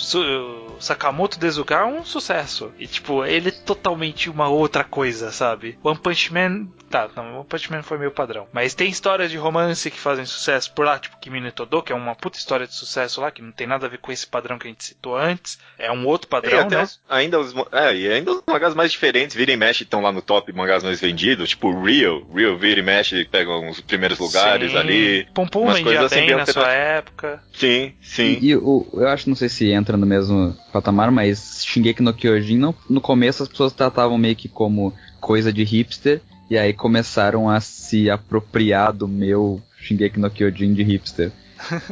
O 0.77 0.81
Sakamoto 0.81 1.39
Desuga 1.39 1.77
é 1.77 1.85
um 1.85 2.05
sucesso 2.05 2.73
e 2.79 2.87
tipo, 2.87 3.25
ele 3.25 3.49
é 3.49 3.53
totalmente 3.53 4.31
uma 4.31 4.49
outra 4.49 4.85
coisa, 4.85 5.31
sabe? 5.31 5.79
One 5.83 5.99
Punch 5.99 6.33
Man 6.33 6.67
Tá, 6.93 7.09
não, 7.17 7.37
One 7.39 7.47
Punch 7.49 7.73
Man 7.73 7.83
foi 7.83 7.97
meio 7.97 8.11
padrão. 8.11 8.47
Mas 8.53 8.75
tem 8.75 8.91
histórias 8.91 9.31
de 9.31 9.39
romance 9.39 9.91
que 9.91 9.99
fazem 9.99 10.27
sucesso 10.27 10.71
por 10.75 10.85
lá, 10.85 10.99
tipo 10.99 11.17
Kimi 11.19 11.41
no 11.41 11.51
Todo, 11.51 11.83
que 11.83 11.91
é 11.91 11.97
uma 11.97 12.15
puta 12.15 12.37
história 12.37 12.67
de 12.67 12.75
sucesso 12.75 13.21
lá, 13.23 13.31
que 13.31 13.41
não 13.41 13.51
tem 13.51 13.67
nada 13.67 13.87
a 13.87 13.89
ver 13.89 13.97
com 13.99 14.13
esse 14.13 14.27
padrão 14.27 14.59
que 14.59 14.67
a 14.67 14.71
gente 14.71 14.85
citou 14.85 15.17
antes. 15.17 15.59
É 15.79 15.91
um 15.91 16.07
outro 16.07 16.29
E 16.29 16.31
padrão, 16.31 16.61
até 16.61 16.77
né? 16.77 16.83
os- 16.83 17.01
ainda 17.09 17.41
os, 17.41 17.55
é, 17.73 17.97
e 17.97 18.13
ainda 18.13 18.33
os 18.33 18.43
mangás 18.47 18.75
mais 18.75 18.93
diferentes, 18.93 19.35
vira 19.35 19.51
e 19.53 19.57
mexe, 19.57 19.85
estão 19.85 20.03
lá 20.03 20.13
no 20.13 20.21
top 20.21 20.53
mangás 20.53 20.83
mais 20.85 21.01
vendidos, 21.01 21.49
tipo 21.49 21.73
Real, 21.83 22.23
Real 22.33 22.59
vira 22.59 22.81
e 22.81 22.83
mexe, 22.83 23.25
pegam 23.25 23.71
os 23.71 23.81
primeiros 23.81 24.19
lugares 24.19 24.73
Sim. 24.73 24.77
ali. 24.77 25.27
Pum 25.33 25.47
Pum 25.47 25.63
umas 25.63 25.77
vendia 25.79 25.85
coisas 25.99 26.13
assim 26.13 26.27
bem 26.27 26.37
na 26.37 26.45
sua 26.45 26.71
época. 26.71 27.43
Sim, 27.55 27.95
sim. 28.03 28.39
E, 28.43 28.49
e 28.51 28.57
o, 28.57 28.87
eu 28.93 29.09
acho, 29.09 29.31
não 29.31 29.37
sei 29.37 29.49
se 29.49 29.71
entra 29.73 29.97
no 29.97 30.05
mesmo 30.05 30.55
patamar, 30.71 31.11
mas 31.11 31.65
Shingeki 31.67 32.03
no 32.03 32.13
Kyojin, 32.13 32.59
não, 32.59 32.75
no 32.91 33.01
começo 33.01 33.43
as 33.43 33.49
pessoas 33.49 33.73
tratavam 33.73 34.19
meio 34.19 34.37
que 34.37 34.47
como 34.49 34.95
coisa 35.21 35.53
de 35.53 35.63
hipster, 35.65 36.21
e 36.53 36.59
aí 36.59 36.75
começaram 36.75 37.49
a 37.49 37.63
se 37.63 38.11
apropriar 38.11 38.93
do 38.93 39.09
meu 39.09 39.59
Shingeki 39.79 40.21
no 40.21 40.29
Kyojin 40.29 40.75
de 40.75 40.83
hipster. 40.83 41.33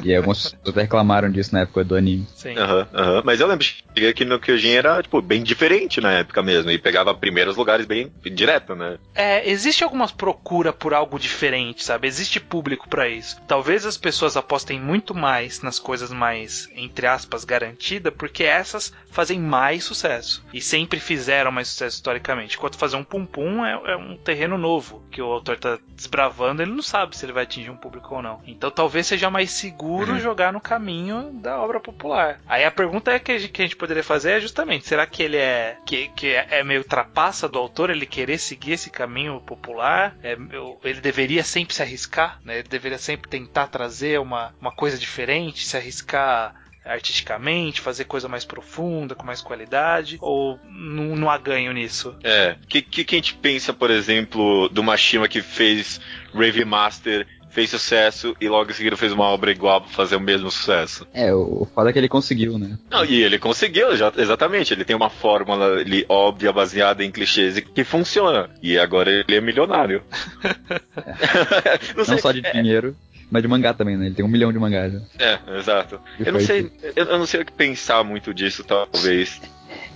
E 0.02 0.14
algumas 0.14 0.42
pessoas 0.42 0.68
até 0.68 0.82
reclamaram 0.82 1.30
disso 1.30 1.54
na 1.54 1.60
época 1.60 1.84
do 1.84 1.94
anime. 1.94 2.26
Sim. 2.34 2.56
Aham, 2.56 2.88
aham. 2.92 3.22
Mas 3.24 3.40
eu 3.40 3.46
lembro 3.46 3.66
que 4.14 4.24
no 4.24 4.38
Kyojin 4.38 4.70
era, 4.70 5.02
tipo, 5.02 5.20
bem 5.20 5.42
diferente 5.42 6.00
na 6.00 6.12
época 6.12 6.42
mesmo. 6.42 6.70
E 6.70 6.78
pegava 6.78 7.14
primeiros 7.14 7.56
lugares 7.56 7.86
bem 7.86 8.12
direto, 8.24 8.74
né? 8.74 8.98
É, 9.14 9.48
existe 9.48 9.84
alguma 9.84 10.08
procura 10.08 10.72
por 10.72 10.94
algo 10.94 11.18
diferente, 11.18 11.84
sabe? 11.84 12.08
Existe 12.08 12.40
público 12.40 12.88
pra 12.88 13.08
isso. 13.08 13.40
Talvez 13.46 13.84
as 13.86 13.96
pessoas 13.96 14.36
apostem 14.36 14.80
muito 14.80 15.14
mais 15.14 15.62
nas 15.62 15.78
coisas 15.78 16.10
mais, 16.10 16.68
entre 16.74 17.06
aspas, 17.06 17.44
garantida, 17.44 18.10
porque 18.10 18.44
essas 18.44 18.92
fazem 19.10 19.40
mais 19.40 19.84
sucesso. 19.84 20.44
E 20.52 20.60
sempre 20.60 21.00
fizeram 21.00 21.50
mais 21.50 21.68
sucesso 21.68 21.96
historicamente. 21.96 22.56
Enquanto 22.56 22.78
fazer 22.78 22.96
um 22.96 23.04
pum 23.04 23.26
pum 23.26 23.64
é, 23.64 23.92
é 23.92 23.96
um 23.96 24.16
terreno 24.16 24.56
novo 24.56 25.02
que 25.10 25.20
o 25.20 25.26
autor 25.32 25.58
tá 25.58 25.78
desbravando, 25.88 26.62
ele 26.62 26.72
não 26.72 26.82
sabe 26.82 27.16
se 27.16 27.24
ele 27.24 27.32
vai 27.32 27.44
atingir 27.44 27.70
um 27.70 27.76
público 27.76 28.14
ou 28.14 28.22
não. 28.22 28.40
Então 28.46 28.70
talvez 28.70 29.06
seja 29.06 29.30
mais 29.30 29.50
seguro 29.60 30.12
Uhum. 30.12 30.18
jogar 30.20 30.52
no 30.52 30.60
caminho 30.60 31.30
da 31.34 31.60
obra 31.60 31.78
popular. 31.80 32.40
Aí 32.48 32.64
a 32.64 32.70
pergunta 32.70 33.10
é 33.10 33.18
que 33.18 33.32
a 33.32 33.38
gente, 33.38 33.76
poderia 33.76 34.02
fazer 34.02 34.32
é 34.32 34.40
justamente, 34.40 34.86
será 34.86 35.06
que 35.06 35.22
ele 35.22 35.36
é 35.36 35.76
que, 35.84 36.08
que 36.08 36.28
é 36.28 36.46
é 36.50 36.64
meio 36.64 36.82
trapaça 36.84 37.48
do 37.48 37.58
autor 37.58 37.90
ele 37.90 38.06
querer 38.06 38.38
seguir 38.38 38.72
esse 38.72 38.90
caminho 38.90 39.40
popular? 39.40 40.16
É, 40.22 40.36
ele 40.84 41.00
deveria 41.00 41.44
sempre 41.44 41.74
se 41.74 41.82
arriscar, 41.82 42.40
né? 42.44 42.58
Ele 42.60 42.68
deveria 42.68 42.98
sempre 42.98 43.28
tentar 43.28 43.66
trazer 43.68 44.18
uma, 44.18 44.54
uma 44.60 44.72
coisa 44.72 44.98
diferente, 44.98 45.66
se 45.66 45.76
arriscar 45.76 46.54
artisticamente, 46.84 47.80
fazer 47.80 48.04
coisa 48.04 48.28
mais 48.28 48.44
profunda, 48.44 49.14
com 49.14 49.24
mais 49.24 49.40
qualidade, 49.40 50.18
ou 50.20 50.58
não, 50.64 51.14
não 51.16 51.30
há 51.30 51.36
ganho 51.38 51.72
nisso? 51.72 52.16
É. 52.22 52.56
Que, 52.68 52.82
que, 52.82 53.04
que 53.04 53.14
a 53.14 53.18
gente 53.18 53.34
pensa, 53.34 53.72
por 53.72 53.90
exemplo, 53.90 54.68
do 54.68 54.82
Mashima 54.82 55.28
que 55.28 55.42
fez 55.42 56.00
Rave 56.34 56.64
Master, 56.64 57.26
fez 57.50 57.70
sucesso 57.70 58.34
e 58.40 58.48
logo 58.48 58.70
em 58.70 58.74
seguida 58.74 58.96
fez 58.96 59.12
uma 59.12 59.24
obra 59.24 59.50
igual 59.50 59.80
pra 59.82 59.90
fazer 59.90 60.16
o 60.16 60.20
mesmo 60.20 60.50
sucesso? 60.50 61.06
É, 61.12 61.32
o, 61.34 61.66
foda 61.74 61.90
é 61.90 61.92
que 61.92 61.98
ele 61.98 62.08
conseguiu, 62.08 62.58
né? 62.58 62.78
Não, 62.90 63.04
e 63.04 63.22
ele 63.22 63.38
conseguiu, 63.38 63.96
já, 63.96 64.12
exatamente. 64.16 64.72
Ele 64.72 64.84
tem 64.84 64.96
uma 64.96 65.10
fórmula 65.10 65.78
ali, 65.78 66.04
óbvia, 66.08 66.52
baseada 66.52 67.04
em 67.04 67.10
clichês 67.10 67.56
e 67.58 67.62
que 67.62 67.84
funciona. 67.84 68.50
E 68.62 68.78
agora 68.78 69.10
ele 69.10 69.34
é 69.36 69.40
milionário. 69.40 70.02
não 71.90 71.96
Não 71.98 72.04
sei. 72.04 72.18
só 72.18 72.32
de 72.32 72.40
dinheiro. 72.42 72.96
Mas 73.30 73.42
de 73.42 73.48
mangá 73.48 73.72
também, 73.72 73.96
né? 73.96 74.06
Ele 74.06 74.14
tem 74.16 74.24
um 74.24 74.28
milhão 74.28 74.52
de 74.52 74.58
mangás. 74.58 74.92
né? 74.92 75.02
É, 75.18 75.38
exato. 75.56 76.00
E 76.18 76.26
Eu 76.26 76.32
não 76.32 76.40
sei, 76.40 76.68
eu, 76.96 77.04
eu 77.04 77.18
não 77.18 77.26
sei 77.26 77.42
o 77.42 77.44
que 77.44 77.52
pensar 77.52 78.02
muito 78.02 78.34
disso, 78.34 78.64
talvez. 78.64 79.40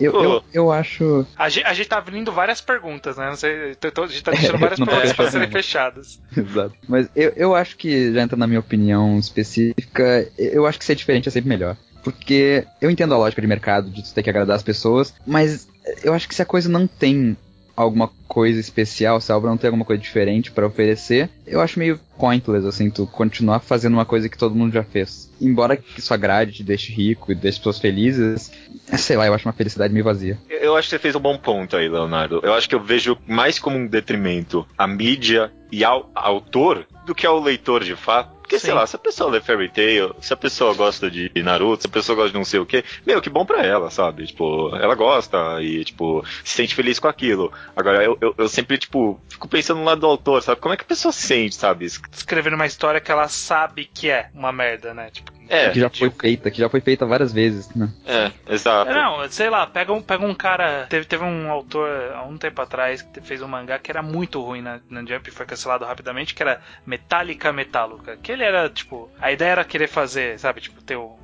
Eu, 0.00 0.12
eu, 0.23 0.45
eu 0.52 0.73
acho. 0.73 1.26
A 1.37 1.49
gente, 1.49 1.64
a 1.66 1.73
gente 1.75 1.88
tá 1.88 1.99
abrindo 1.99 2.33
várias 2.33 2.61
perguntas, 2.61 3.16
né? 3.16 3.26
Não 3.28 3.37
sei, 3.37 3.75
tô- 3.76 3.90
tô- 3.90 4.02
a 4.04 4.07
gente 4.07 4.23
tá 4.23 4.31
deixando 4.33 4.59
várias 4.59 4.78
perguntas 4.81 5.12
pra 5.12 5.31
serem 5.31 5.50
fechadas. 5.50 6.21
Exato. 6.37 6.75
Mas 6.88 7.09
eu, 7.14 7.33
eu 7.37 7.54
acho 7.54 7.76
que, 7.76 8.12
já 8.12 8.23
entrando 8.23 8.40
na 8.40 8.47
minha 8.47 8.61
opinião 8.61 9.19
específica, 9.19 10.28
eu 10.38 10.66
acho 10.66 10.78
que 10.78 10.85
ser 10.85 10.95
diferente 10.95 11.28
é 11.28 11.33
sempre 11.33 11.49
melhor. 11.49 11.76
Porque 12.02 12.66
eu 12.81 12.90
entendo 12.90 13.14
a 13.14 13.19
lógica 13.19 13.40
de 13.40 13.49
mercado, 13.49 13.88
de 13.90 14.02
tu 14.02 14.12
ter 14.12 14.23
que 14.23 14.28
agradar 14.28 14.57
as 14.57 14.62
pessoas, 14.62 15.14
mas 15.26 15.66
eu 16.02 16.12
acho 16.12 16.28
que 16.28 16.35
se 16.35 16.43
a 16.43 16.47
coisa 16.47 16.69
não 16.69 16.87
tem 16.87 17.35
alguma 17.76 18.11
coisa 18.28 18.59
especial, 18.59 19.21
se 19.21 19.33
a 19.33 19.37
obra 19.37 19.50
não 19.50 19.57
tem 19.57 19.69
alguma 19.69 19.85
coisa 19.85 20.02
diferente 20.02 20.50
pra 20.50 20.66
oferecer, 20.66 21.31
eu 21.47 21.61
acho 21.61 21.78
meio 21.78 21.99
pointless, 22.19 22.66
assim, 22.66 22.90
tu 22.90 23.07
continuar 23.07 23.61
fazendo 23.61 23.95
uma 23.95 24.04
coisa 24.04 24.28
que 24.28 24.38
todo 24.38 24.54
mundo 24.54 24.73
já 24.73 24.85
fez. 24.85 25.33
Embora 25.40 25.78
isso 25.97 26.14
agrade, 26.14 26.52
te 26.52 26.62
deixe 26.62 26.93
rico 26.93 27.33
e 27.33 27.35
deixe 27.35 27.59
pessoas 27.59 27.78
felizes, 27.78 28.52
é, 28.90 28.97
sei 28.97 29.16
lá, 29.16 29.26
eu 29.26 29.35
acho 29.35 29.47
uma 29.47 29.52
felicidade 29.52 29.93
meio 29.93 30.04
vazia. 30.04 30.38
Eu 30.49 30.76
acho 30.76 30.88
que 30.88 30.95
você 30.95 30.99
fez 30.99 31.14
um 31.14 31.21
bom 31.21 31.37
ponto 31.37 31.76
aí, 31.76 31.88
Leonardo. 31.88 32.40
Eu 32.43 32.54
acho 32.54 32.69
que 32.69 32.75
eu 32.75 32.83
vejo 32.83 33.16
mais 33.26 33.59
como 33.59 33.76
um 33.76 33.87
detrimento 33.87 34.66
a 34.78 34.87
mídia 34.87 35.52
e 35.71 35.85
ao 35.85 36.11
autor 36.14 36.87
do 37.04 37.14
que 37.14 37.26
ao 37.26 37.40
leitor 37.40 37.83
de 37.83 37.97
fato. 37.97 38.34
Porque, 38.44 38.58
sei 38.58 38.72
Sim. 38.72 38.76
lá, 38.76 38.86
se 38.86 38.94
a 38.94 38.98
pessoa 38.98 39.30
lê 39.30 39.40
Fairy 39.40 39.70
Tail, 39.70 40.14
se 40.20 40.30
a 40.30 40.36
pessoa 40.36 40.74
gosta 40.74 41.10
de 41.10 41.32
Naruto, 41.42 41.84
se 41.84 41.88
a 41.88 41.90
pessoa 41.90 42.14
gosta 42.14 42.30
de 42.30 42.36
não 42.36 42.44
sei 42.44 42.60
o 42.60 42.66
que, 42.66 42.84
meu, 43.06 43.22
que 43.22 43.30
bom 43.30 43.46
pra 43.46 43.64
ela, 43.64 43.90
sabe? 43.90 44.26
Tipo, 44.26 44.76
ela 44.76 44.94
gosta 44.94 45.62
e, 45.62 45.82
tipo, 45.82 46.22
se 46.44 46.56
sente 46.56 46.74
feliz 46.74 46.98
com 46.98 47.08
aquilo. 47.08 47.50
Agora, 47.74 48.04
eu, 48.04 48.18
eu, 48.20 48.34
eu 48.36 48.46
sempre, 48.46 48.76
tipo, 48.76 49.18
fico 49.30 49.48
pensando 49.48 49.78
no 49.78 49.86
lado 49.86 50.02
do 50.02 50.06
autor, 50.06 50.42
sabe? 50.42 50.60
Como 50.60 50.74
é 50.74 50.76
que 50.76 50.82
a 50.82 50.86
pessoa 50.86 51.10
se 51.10 51.22
sente, 51.22 51.54
sabe? 51.54 51.86
Escrevendo 51.86 52.52
uma 52.52 52.66
história 52.66 53.00
que 53.00 53.10
ela 53.10 53.28
sabe 53.28 53.86
que 53.86 54.10
é 54.10 54.28
uma 54.34 54.52
merda, 54.52 54.92
né? 54.92 55.08
Tipo, 55.10 55.32
É, 55.48 55.70
que 55.70 55.80
já 55.80 55.90
foi 55.90 56.08
medíocre. 56.08 56.20
feita, 56.20 56.50
que 56.50 56.58
já 56.58 56.68
foi 56.68 56.80
feita 56.80 57.04
várias 57.06 57.32
vezes, 57.32 57.68
né? 57.74 57.88
É, 58.06 58.32
exato. 58.48 58.90
É, 58.90 58.94
Não, 58.94 59.30
sei 59.30 59.50
lá, 59.50 59.66
pega 59.66 59.92
um, 59.92 60.00
pega 60.02 60.24
um 60.24 60.34
cara. 60.34 60.86
Teve, 60.88 61.04
teve 61.06 61.22
um 61.24 61.50
autor 61.50 61.88
há 62.14 62.22
um 62.22 62.36
tempo 62.38 62.60
atrás 62.62 63.02
que 63.02 63.20
fez 63.20 63.42
um 63.42 63.48
mangá 63.48 63.78
que 63.78 63.90
era 63.90 64.02
muito 64.02 64.40
ruim 64.42 64.62
na, 64.62 64.80
na 64.88 65.00
Jump 65.00 65.28
e 65.28 65.32
foi 65.32 65.46
cancelado 65.46 65.84
rapidamente, 65.84 66.34
que 66.34 66.42
era 66.42 66.60
Metallica 66.86 67.52
Metallica. 67.52 68.16
Que 68.22 68.32
ele 68.32 68.42
era, 68.44 68.68
tipo. 68.68 69.10
A 69.20 69.32
ideia 69.32 69.50
era 69.50 69.64
querer 69.64 69.88
fazer, 69.88 70.38
sabe, 70.38 70.60
tipo, 70.60 70.82
ter 70.82 70.96
o, 70.96 71.02
um- 71.04 71.14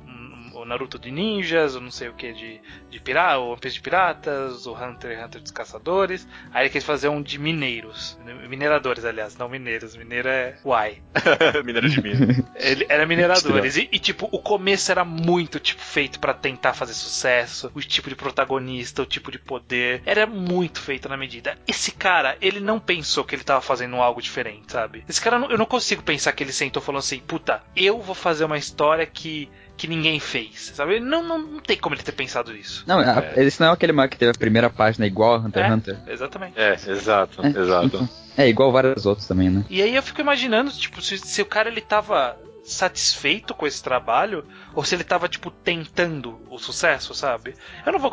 Naruto 0.71 0.97
de 0.97 1.11
ninjas, 1.11 1.75
ou 1.75 1.81
não 1.81 1.91
sei 1.91 2.07
o 2.07 2.13
que 2.13 2.31
de, 2.31 2.61
de 2.89 2.97
pirata, 3.01 3.39
o 3.39 3.49
One 3.49 3.59
Piece 3.59 3.75
de 3.75 3.81
piratas, 3.81 4.65
o 4.65 4.73
Hunter 4.73 5.11
x 5.11 5.25
Hunter 5.25 5.41
dos 5.41 5.51
caçadores. 5.51 6.25
Aí 6.53 6.63
ele 6.63 6.69
quis 6.69 6.85
fazer 6.85 7.09
um 7.09 7.21
de 7.21 7.37
mineiros. 7.37 8.17
Mineradores, 8.47 9.03
aliás, 9.03 9.35
não 9.35 9.49
mineiros. 9.49 9.97
Mineiro 9.97 10.29
é 10.29 10.57
Y. 10.63 11.01
Mineiro 11.65 11.89
de 11.89 12.01
Minas. 12.01 12.41
Ele 12.55 12.85
era 12.87 13.05
mineradores. 13.05 13.75
E, 13.75 13.89
e, 13.91 13.99
tipo, 13.99 14.29
o 14.31 14.39
começo 14.39 14.89
era 14.89 15.03
muito, 15.03 15.59
tipo, 15.59 15.81
feito 15.81 16.21
pra 16.21 16.33
tentar 16.33 16.73
fazer 16.73 16.93
sucesso. 16.93 17.69
O 17.75 17.81
tipo 17.81 18.07
de 18.07 18.15
protagonista, 18.15 19.01
o 19.01 19.05
tipo 19.05 19.29
de 19.29 19.39
poder. 19.39 20.01
Era 20.05 20.25
muito 20.25 20.79
feito 20.79 21.09
na 21.09 21.17
medida. 21.17 21.57
Esse 21.67 21.91
cara, 21.91 22.37
ele 22.39 22.61
não 22.61 22.79
pensou 22.79 23.25
que 23.25 23.35
ele 23.35 23.43
tava 23.43 23.59
fazendo 23.59 23.97
algo 23.97 24.21
diferente, 24.21 24.71
sabe? 24.71 25.03
Esse 25.09 25.19
cara, 25.19 25.35
eu 25.49 25.57
não 25.57 25.65
consigo 25.65 26.01
pensar 26.01 26.31
que 26.31 26.45
ele 26.45 26.53
sentou 26.53 26.81
falando 26.81 26.99
assim, 26.99 27.19
puta, 27.19 27.61
eu 27.75 27.99
vou 27.99 28.15
fazer 28.15 28.45
uma 28.45 28.57
história 28.57 29.05
que. 29.05 29.49
Que 29.81 29.87
ninguém 29.87 30.19
fez, 30.19 30.73
sabe? 30.75 30.99
Não, 30.99 31.23
não, 31.23 31.39
não 31.39 31.59
tem 31.59 31.75
como 31.75 31.95
ele 31.95 32.03
ter 32.03 32.11
pensado 32.11 32.55
isso. 32.55 32.83
Não, 32.85 32.99
a- 32.99 33.23
esse 33.37 33.59
não 33.59 33.69
é 33.69 33.71
aquele 33.71 33.91
mangá 33.91 34.09
que 34.09 34.17
teve 34.17 34.29
a 34.29 34.37
primeira 34.37 34.69
página 34.69 35.07
igual 35.07 35.33
a 35.33 35.37
Hunter 35.39 35.63
x 35.63 35.71
É. 35.71 35.73
Hunter. 35.73 35.97
Exatamente. 36.07 36.53
É, 36.59 36.73
exato, 36.87 37.43
É, 37.43 37.47
exato. 37.47 37.85
então, 37.87 38.09
É, 38.37 38.47
igual 38.47 38.71
vários 38.71 39.07
outros 39.07 39.27
também, 39.27 39.49
né? 39.49 39.65
E 39.71 39.81
aí 39.81 39.95
eu 39.95 40.03
fico 40.03 40.21
imaginando, 40.21 40.69
tipo, 40.71 41.01
se, 41.01 41.17
se 41.17 41.41
o 41.41 41.45
cara 41.47 41.67
ele 41.67 41.81
tava 41.81 42.37
satisfeito 42.71 43.53
com 43.53 43.67
esse 43.67 43.81
trabalho 43.83 44.45
ou 44.73 44.83
se 44.83 44.95
ele 44.95 45.03
tava 45.03 45.27
tipo 45.27 45.51
tentando 45.51 46.39
o 46.49 46.57
sucesso, 46.57 47.13
sabe? 47.13 47.55
Eu 47.85 47.91
não 47.93 47.99
vou 47.99 48.11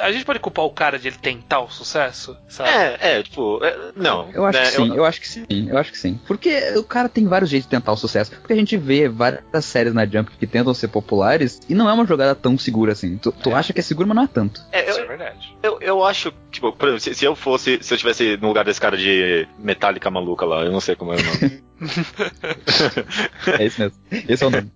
a 0.00 0.12
gente 0.12 0.24
pode 0.24 0.38
culpar 0.38 0.64
o 0.64 0.70
cara 0.70 0.98
de 0.98 1.08
ele 1.08 1.16
tentar 1.18 1.60
o 1.60 1.70
sucesso, 1.70 2.36
sabe? 2.48 2.70
É, 2.70 3.18
é, 3.18 3.22
tipo, 3.22 3.62
é, 3.64 3.92
não. 3.94 4.30
Eu 4.32 4.44
acho 4.44 4.58
né, 4.58 4.64
que 4.64 4.72
sim, 4.72 4.96
eu... 4.96 5.04
acho 5.04 5.20
que 5.20 5.28
sim, 5.28 5.46
eu 5.68 5.78
acho 5.78 5.92
que 5.92 5.98
sim. 5.98 6.20
Porque 6.26 6.74
o 6.76 6.84
cara 6.84 7.08
tem 7.08 7.26
vários 7.26 7.50
jeitos 7.50 7.66
de 7.66 7.76
tentar 7.76 7.92
o 7.92 7.96
sucesso. 7.96 8.30
Porque 8.32 8.52
a 8.52 8.56
gente 8.56 8.76
vê 8.76 9.08
várias 9.08 9.64
séries 9.64 9.94
na 9.94 10.06
Jump 10.06 10.30
que 10.30 10.46
tentam 10.46 10.74
ser 10.74 10.88
populares 10.88 11.60
e 11.68 11.74
não 11.74 11.88
é 11.88 11.92
uma 11.92 12.06
jogada 12.06 12.34
tão 12.34 12.56
segura 12.58 12.92
assim. 12.92 13.16
Tu, 13.18 13.32
tu 13.32 13.54
acha 13.54 13.72
que 13.72 13.80
é 13.80 13.82
seguro, 13.82 14.08
mas 14.08 14.16
não 14.16 14.24
é 14.24 14.28
tanto. 14.28 14.60
É, 14.72 14.88
Isso 14.88 14.98
eu, 14.98 15.04
é 15.04 15.08
verdade. 15.08 15.56
eu, 15.62 15.78
eu 15.80 16.04
acho, 16.04 16.32
tipo, 16.50 16.72
por 16.72 16.88
exemplo, 16.88 17.00
se, 17.00 17.14
se 17.14 17.24
eu 17.24 17.34
fosse, 17.34 17.78
se 17.82 17.92
eu 17.92 17.98
tivesse 17.98 18.36
no 18.36 18.48
lugar 18.48 18.64
desse 18.64 18.80
cara 18.80 18.96
de 18.96 19.48
Metallica 19.58 20.10
maluca 20.10 20.44
lá, 20.44 20.62
eu 20.62 20.72
não 20.72 20.80
sei 20.80 20.96
como 20.96 21.12
é 21.12 21.16
o 21.16 21.22
nome. 21.22 21.62
É 23.58 23.64
isso 23.64 23.80
mesmo. 23.80 23.98
Esse 24.28 24.44
é 24.44 24.46
o 24.46 24.50
nome. 24.50 24.70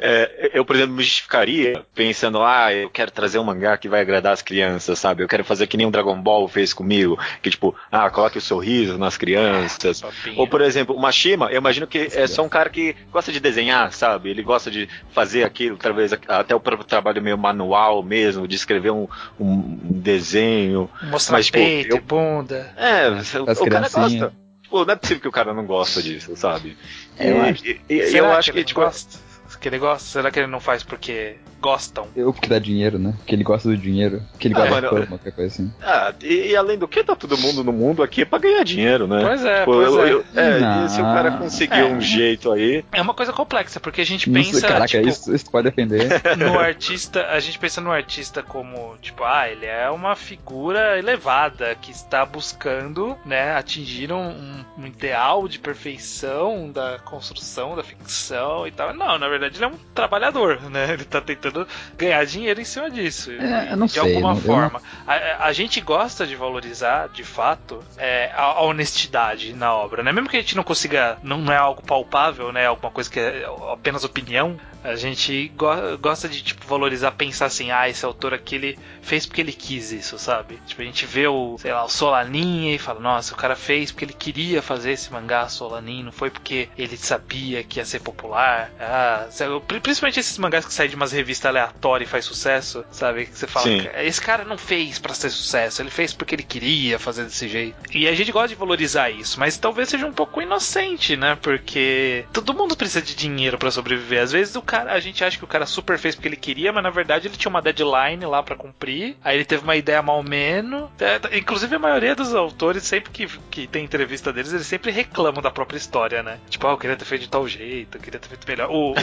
É, 0.00 0.50
eu, 0.52 0.64
por 0.64 0.76
exemplo, 0.76 0.94
me 0.94 1.02
justificaria 1.02 1.84
pensando, 1.94 2.42
ah, 2.42 2.72
eu 2.72 2.90
quero 2.90 3.10
trazer 3.10 3.38
um 3.38 3.44
mangá 3.44 3.76
que 3.76 3.88
vai 3.88 4.00
agradar 4.00 4.32
as 4.32 4.42
crianças, 4.42 4.98
sabe? 4.98 5.22
Eu 5.22 5.28
quero 5.28 5.44
fazer 5.44 5.66
que 5.66 5.76
nem 5.76 5.86
o 5.86 5.90
Dragon 5.90 6.20
Ball 6.20 6.46
fez 6.48 6.72
comigo, 6.72 7.18
que 7.42 7.50
tipo, 7.50 7.74
ah, 7.90 8.10
coloque 8.10 8.38
o 8.38 8.40
sorriso 8.42 8.98
nas 8.98 9.16
crianças. 9.16 10.02
Papinho. 10.02 10.38
Ou, 10.38 10.46
por 10.46 10.60
exemplo, 10.60 10.94
o 10.94 11.00
Mashima, 11.00 11.50
eu 11.50 11.58
imagino 11.58 11.86
que 11.86 12.08
é 12.12 12.26
só 12.26 12.42
um 12.42 12.48
cara 12.48 12.68
que 12.68 12.94
gosta 13.10 13.32
de 13.32 13.40
desenhar, 13.40 13.92
sabe? 13.92 14.30
Ele 14.30 14.42
gosta 14.42 14.70
de 14.70 14.88
fazer 15.12 15.44
aquilo, 15.44 15.76
talvez 15.76 16.12
até 16.12 16.54
o 16.54 16.60
próprio 16.60 16.86
trabalho 16.86 17.22
meio 17.22 17.38
manual 17.38 18.02
mesmo, 18.02 18.46
de 18.46 18.56
escrever 18.56 18.90
um, 18.90 19.08
um 19.40 19.78
desenho. 19.80 20.90
Mostrar 21.02 21.38
mas, 21.38 21.46
tipo, 21.46 21.58
peito, 21.58 21.96
eu- 21.96 22.02
bunda. 22.02 22.72
É, 22.76 23.06
As 23.06 23.34
o, 23.34 23.66
cara 23.66 23.88
gosta. 23.88 24.43
Tipo, 24.74 24.84
não 24.84 24.92
é 24.92 24.96
possível 24.96 25.20
que 25.20 25.28
o 25.28 25.32
cara 25.32 25.54
não 25.54 25.64
gosta 25.64 26.02
disso, 26.02 26.34
sabe? 26.36 26.76
É, 27.16 27.30
eu 27.30 27.36
E- 27.36 27.48
acho. 27.48 27.64
e- 27.66 27.80
e- 27.88 28.16
eu 28.16 28.32
acho 28.32 28.50
que, 28.52 28.58
que, 28.58 28.64
tipo, 28.64 28.80
gosta? 28.80 29.18
Que 29.64 29.68
ele 29.70 29.78
gosta? 29.78 30.06
Será 30.06 30.30
que 30.30 30.38
ele 30.38 30.46
não 30.46 30.60
faz 30.60 30.82
porque 30.82 31.36
gostam? 31.58 32.06
Eu 32.14 32.34
que 32.34 32.46
dá 32.50 32.58
dinheiro, 32.58 32.98
né? 32.98 33.14
Que 33.24 33.34
ele 33.34 33.42
gosta 33.42 33.66
do 33.66 33.74
dinheiro. 33.78 34.20
Que 34.38 34.48
ele 34.48 34.54
Ah, 34.54 34.58
gosta 34.58 34.74
mano, 34.74 34.88
de 34.88 34.94
fama, 34.94 35.06
qualquer 35.06 35.32
coisa 35.32 35.54
assim. 35.54 35.72
Ah, 35.82 36.12
e, 36.22 36.48
e 36.50 36.54
além 36.56 36.76
do 36.76 36.86
que, 36.86 37.02
tá 37.02 37.16
todo 37.16 37.38
mundo 37.38 37.64
no 37.64 37.72
mundo 37.72 38.02
aqui 38.02 38.26
pra 38.26 38.38
ganhar 38.38 38.62
dinheiro, 38.62 39.06
né? 39.06 39.22
Pois 39.24 39.42
é, 39.42 39.60
Tipo, 39.60 39.72
pois 39.72 39.88
eu- 39.94 40.04
é. 40.06 40.12
eu- 40.12 40.24
é, 40.36 40.60
Não. 40.60 40.84
e 40.84 40.88
se 40.90 41.00
o 41.00 41.04
cara 41.04 41.30
conseguir 41.38 41.78
É. 41.80 41.84
um 41.86 41.98
jeito 41.98 42.52
aí. 42.52 42.84
É 42.92 43.00
uma 43.00 43.14
coisa 43.14 43.32
complexa, 43.32 43.80
porque 43.80 44.02
a 44.02 44.04
gente 44.04 44.28
pensa, 44.28 44.60
caraca, 44.60 44.86
tipo, 44.86 45.08
isso, 45.08 45.34
isso 45.34 45.50
pode 45.50 45.70
defender. 45.70 46.08
no 46.36 46.58
artista, 46.58 47.26
a 47.28 47.40
gente 47.40 47.58
pensa 47.58 47.80
no 47.80 47.90
artista 47.90 48.42
como, 48.42 48.98
tipo, 49.00 49.24
ah, 49.24 49.48
ele 49.48 49.64
é 49.64 49.88
uma 49.88 50.14
figura 50.14 50.98
elevada 50.98 51.74
que 51.80 51.90
está 51.90 52.26
buscando, 52.26 53.16
né, 53.24 53.56
atingir 53.56 54.12
um, 54.12 54.62
um 54.76 54.86
ideal 54.86 55.48
de 55.48 55.58
perfeição 55.58 56.70
da 56.70 56.98
construção, 57.06 57.74
da 57.74 57.82
ficção 57.82 58.66
e 58.66 58.70
tal. 58.70 58.92
Não, 58.92 59.16
na 59.18 59.26
verdade 59.30 59.53
ele 59.56 59.64
é 59.64 59.68
um 59.68 59.78
trabalhador, 59.94 60.60
né? 60.70 60.90
Ele 60.94 61.04
tá 61.04 61.20
tentando 61.20 61.66
ganhar 61.96 62.24
dinheiro 62.24 62.60
em 62.60 62.64
cima 62.64 62.90
disso. 62.90 63.30
É, 63.32 63.74
não 63.76 63.86
de 63.86 63.92
sei, 63.92 64.02
alguma 64.02 64.34
não- 64.34 64.40
forma. 64.40 64.82
A, 65.06 65.46
a 65.46 65.52
gente 65.52 65.80
gosta 65.80 66.26
de 66.26 66.34
valorizar, 66.36 67.08
de 67.08 67.24
fato, 67.24 67.82
é, 67.96 68.30
a, 68.34 68.42
a 68.42 68.62
honestidade 68.62 69.52
na 69.52 69.72
obra, 69.74 70.02
né? 70.02 70.12
Mesmo 70.12 70.28
que 70.28 70.36
a 70.36 70.40
gente 70.40 70.56
não 70.56 70.62
consiga, 70.62 71.18
não, 71.22 71.38
não 71.38 71.52
é 71.52 71.56
algo 71.56 71.82
palpável, 71.82 72.52
né? 72.52 72.66
Alguma 72.66 72.90
coisa 72.92 73.10
que 73.10 73.18
é 73.20 73.44
apenas 73.72 74.04
opinião, 74.04 74.58
a 74.84 74.94
gente 74.96 75.48
go- 75.56 75.98
gosta 76.00 76.28
de, 76.28 76.42
tipo, 76.42 76.66
valorizar, 76.66 77.10
pensar 77.12 77.46
assim, 77.46 77.70
ah, 77.70 77.88
esse 77.88 78.04
autor 78.04 78.34
aqui, 78.34 78.54
ele 78.56 78.78
fez 79.02 79.26
porque 79.26 79.40
ele 79.40 79.52
quis 79.52 79.90
isso, 79.92 80.18
sabe? 80.18 80.58
Tipo, 80.66 80.82
a 80.82 80.84
gente 80.84 81.06
vê 81.06 81.26
o, 81.26 81.56
sei 81.58 81.72
lá, 81.72 81.84
o 81.84 81.88
Solanin 81.88 82.70
e 82.74 82.78
fala, 82.78 83.00
nossa, 83.00 83.34
o 83.34 83.36
cara 83.36 83.56
fez 83.56 83.90
porque 83.90 84.04
ele 84.04 84.12
queria 84.12 84.60
fazer 84.62 84.92
esse 84.92 85.12
mangá 85.12 85.48
Solanin, 85.48 86.02
não 86.04 86.12
foi 86.12 86.30
porque 86.30 86.68
ele 86.78 86.96
sabia 86.96 87.62
que 87.64 87.78
ia 87.80 87.84
ser 87.84 88.00
popular. 88.00 88.70
Ah, 88.78 89.26
sabe? 89.30 89.58
Pri- 89.62 89.80
principalmente 89.80 90.20
esses 90.20 90.36
mangás 90.38 90.64
que 90.66 90.72
saem 90.74 90.90
de 90.90 90.96
umas 90.96 91.12
revistas 91.12 91.48
aleatórias 91.48 92.08
e 92.08 92.12
faz 92.12 92.24
sucesso, 92.24 92.84
sabe? 92.90 93.26
Que 93.26 93.38
você 93.38 93.46
fala, 93.46 93.66
Sim. 93.66 93.86
esse 94.02 94.20
cara 94.20 94.44
não 94.44 94.58
fez 94.58 94.98
pra 94.98 95.14
ser 95.14 95.30
sucesso, 95.30 95.80
ele 95.82 95.90
fez 95.90 96.12
porque 96.12 96.34
ele 96.34 96.42
queria 96.42 96.98
fazer 96.98 97.24
desse 97.24 97.48
jeito. 97.48 97.76
E 97.92 98.06
a 98.06 98.14
gente 98.14 98.30
gosta 98.32 98.48
de 98.48 98.54
valorizar 98.54 99.08
isso, 99.10 99.40
mas 99.40 99.56
talvez 99.56 99.88
seja 99.88 100.06
um 100.06 100.12
pouco 100.12 100.42
inocente, 100.42 101.16
né? 101.16 101.36
Porque 101.40 102.26
todo 102.32 102.52
mundo 102.54 102.76
precisa 102.76 103.00
de 103.02 103.14
dinheiro 103.14 103.56
pra 103.58 103.70
sobreviver. 103.70 104.22
Às 104.22 104.32
vezes 104.32 104.54
o 104.56 104.62
cara, 104.62 104.73
a 104.82 105.00
gente 105.00 105.22
acha 105.24 105.38
que 105.38 105.44
o 105.44 105.48
cara 105.48 105.66
super 105.66 105.98
fez 105.98 106.14
porque 106.14 106.28
ele 106.28 106.36
queria, 106.36 106.72
mas 106.72 106.82
na 106.82 106.90
verdade 106.90 107.28
ele 107.28 107.36
tinha 107.36 107.50
uma 107.50 107.62
deadline 107.62 108.24
lá 108.24 108.42
pra 108.42 108.56
cumprir. 108.56 109.16
Aí 109.22 109.36
ele 109.36 109.44
teve 109.44 109.62
uma 109.62 109.76
ideia 109.76 110.02
mal 110.02 110.22
menos. 110.22 110.88
É, 110.98 111.18
t- 111.18 111.36
inclusive 111.38 111.74
a 111.74 111.78
maioria 111.78 112.14
dos 112.14 112.34
autores, 112.34 112.82
sempre 112.84 113.10
que, 113.10 113.26
que 113.50 113.66
tem 113.66 113.84
entrevista 113.84 114.32
deles, 114.32 114.52
eles 114.52 114.66
sempre 114.66 114.90
reclamam 114.90 115.42
da 115.42 115.50
própria 115.50 115.76
história, 115.76 116.22
né? 116.22 116.38
Tipo, 116.48 116.66
ah, 116.66 116.70
eu 116.72 116.78
queria 116.78 116.96
ter 116.96 117.04
feito 117.04 117.22
de 117.22 117.28
tal 117.28 117.46
jeito, 117.46 117.96
eu 117.96 118.00
queria 118.00 118.20
ter 118.20 118.28
feito 118.28 118.46
melhor. 118.48 118.70
O, 118.70 118.94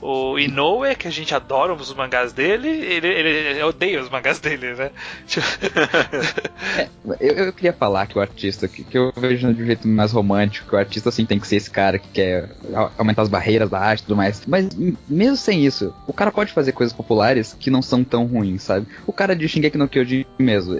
o, 0.00 0.32
o 0.32 0.38
Inoue, 0.40 0.94
que 0.96 1.08
a 1.08 1.10
gente 1.10 1.34
adora 1.34 1.72
os 1.72 1.92
mangás 1.94 2.32
dele, 2.32 2.68
ele, 2.68 3.08
ele, 3.08 3.62
odeia 3.62 4.00
os 4.00 4.08
mangás 4.10 4.38
dele, 4.38 4.74
né? 4.74 4.90
Tipo, 5.26 5.46
Eu, 7.20 7.34
eu 7.34 7.52
queria 7.52 7.72
falar 7.72 8.06
que 8.06 8.18
o 8.18 8.20
artista, 8.20 8.66
que, 8.66 8.82
que 8.82 8.96
eu 8.96 9.12
vejo 9.16 9.52
de 9.52 9.62
um 9.62 9.66
jeito 9.66 9.86
mais 9.86 10.12
romântico, 10.12 10.68
que 10.68 10.74
o 10.74 10.78
artista 10.78 11.10
assim 11.10 11.26
tem 11.26 11.38
que 11.38 11.46
ser 11.46 11.56
esse 11.56 11.70
cara 11.70 11.98
que 11.98 12.08
quer 12.08 12.48
aumentar 12.96 13.22
as 13.22 13.28
barreiras 13.28 13.68
da 13.68 13.78
arte 13.78 14.00
e 14.00 14.02
tudo 14.04 14.16
mais. 14.16 14.42
Mas 14.46 14.68
mesmo 15.08 15.36
sem 15.36 15.64
isso, 15.64 15.92
o 16.06 16.12
cara 16.12 16.30
pode 16.32 16.52
fazer 16.52 16.72
coisas 16.72 16.92
populares 16.92 17.56
que 17.58 17.70
não 17.70 17.80
são 17.82 18.02
tão 18.04 18.26
ruins, 18.26 18.62
sabe? 18.62 18.86
O 19.06 19.12
cara 19.12 19.34
de 19.36 19.46
Shingeki 19.48 19.78
no 19.78 19.88
Kyojin 19.88 20.24
mesmo. 20.38 20.74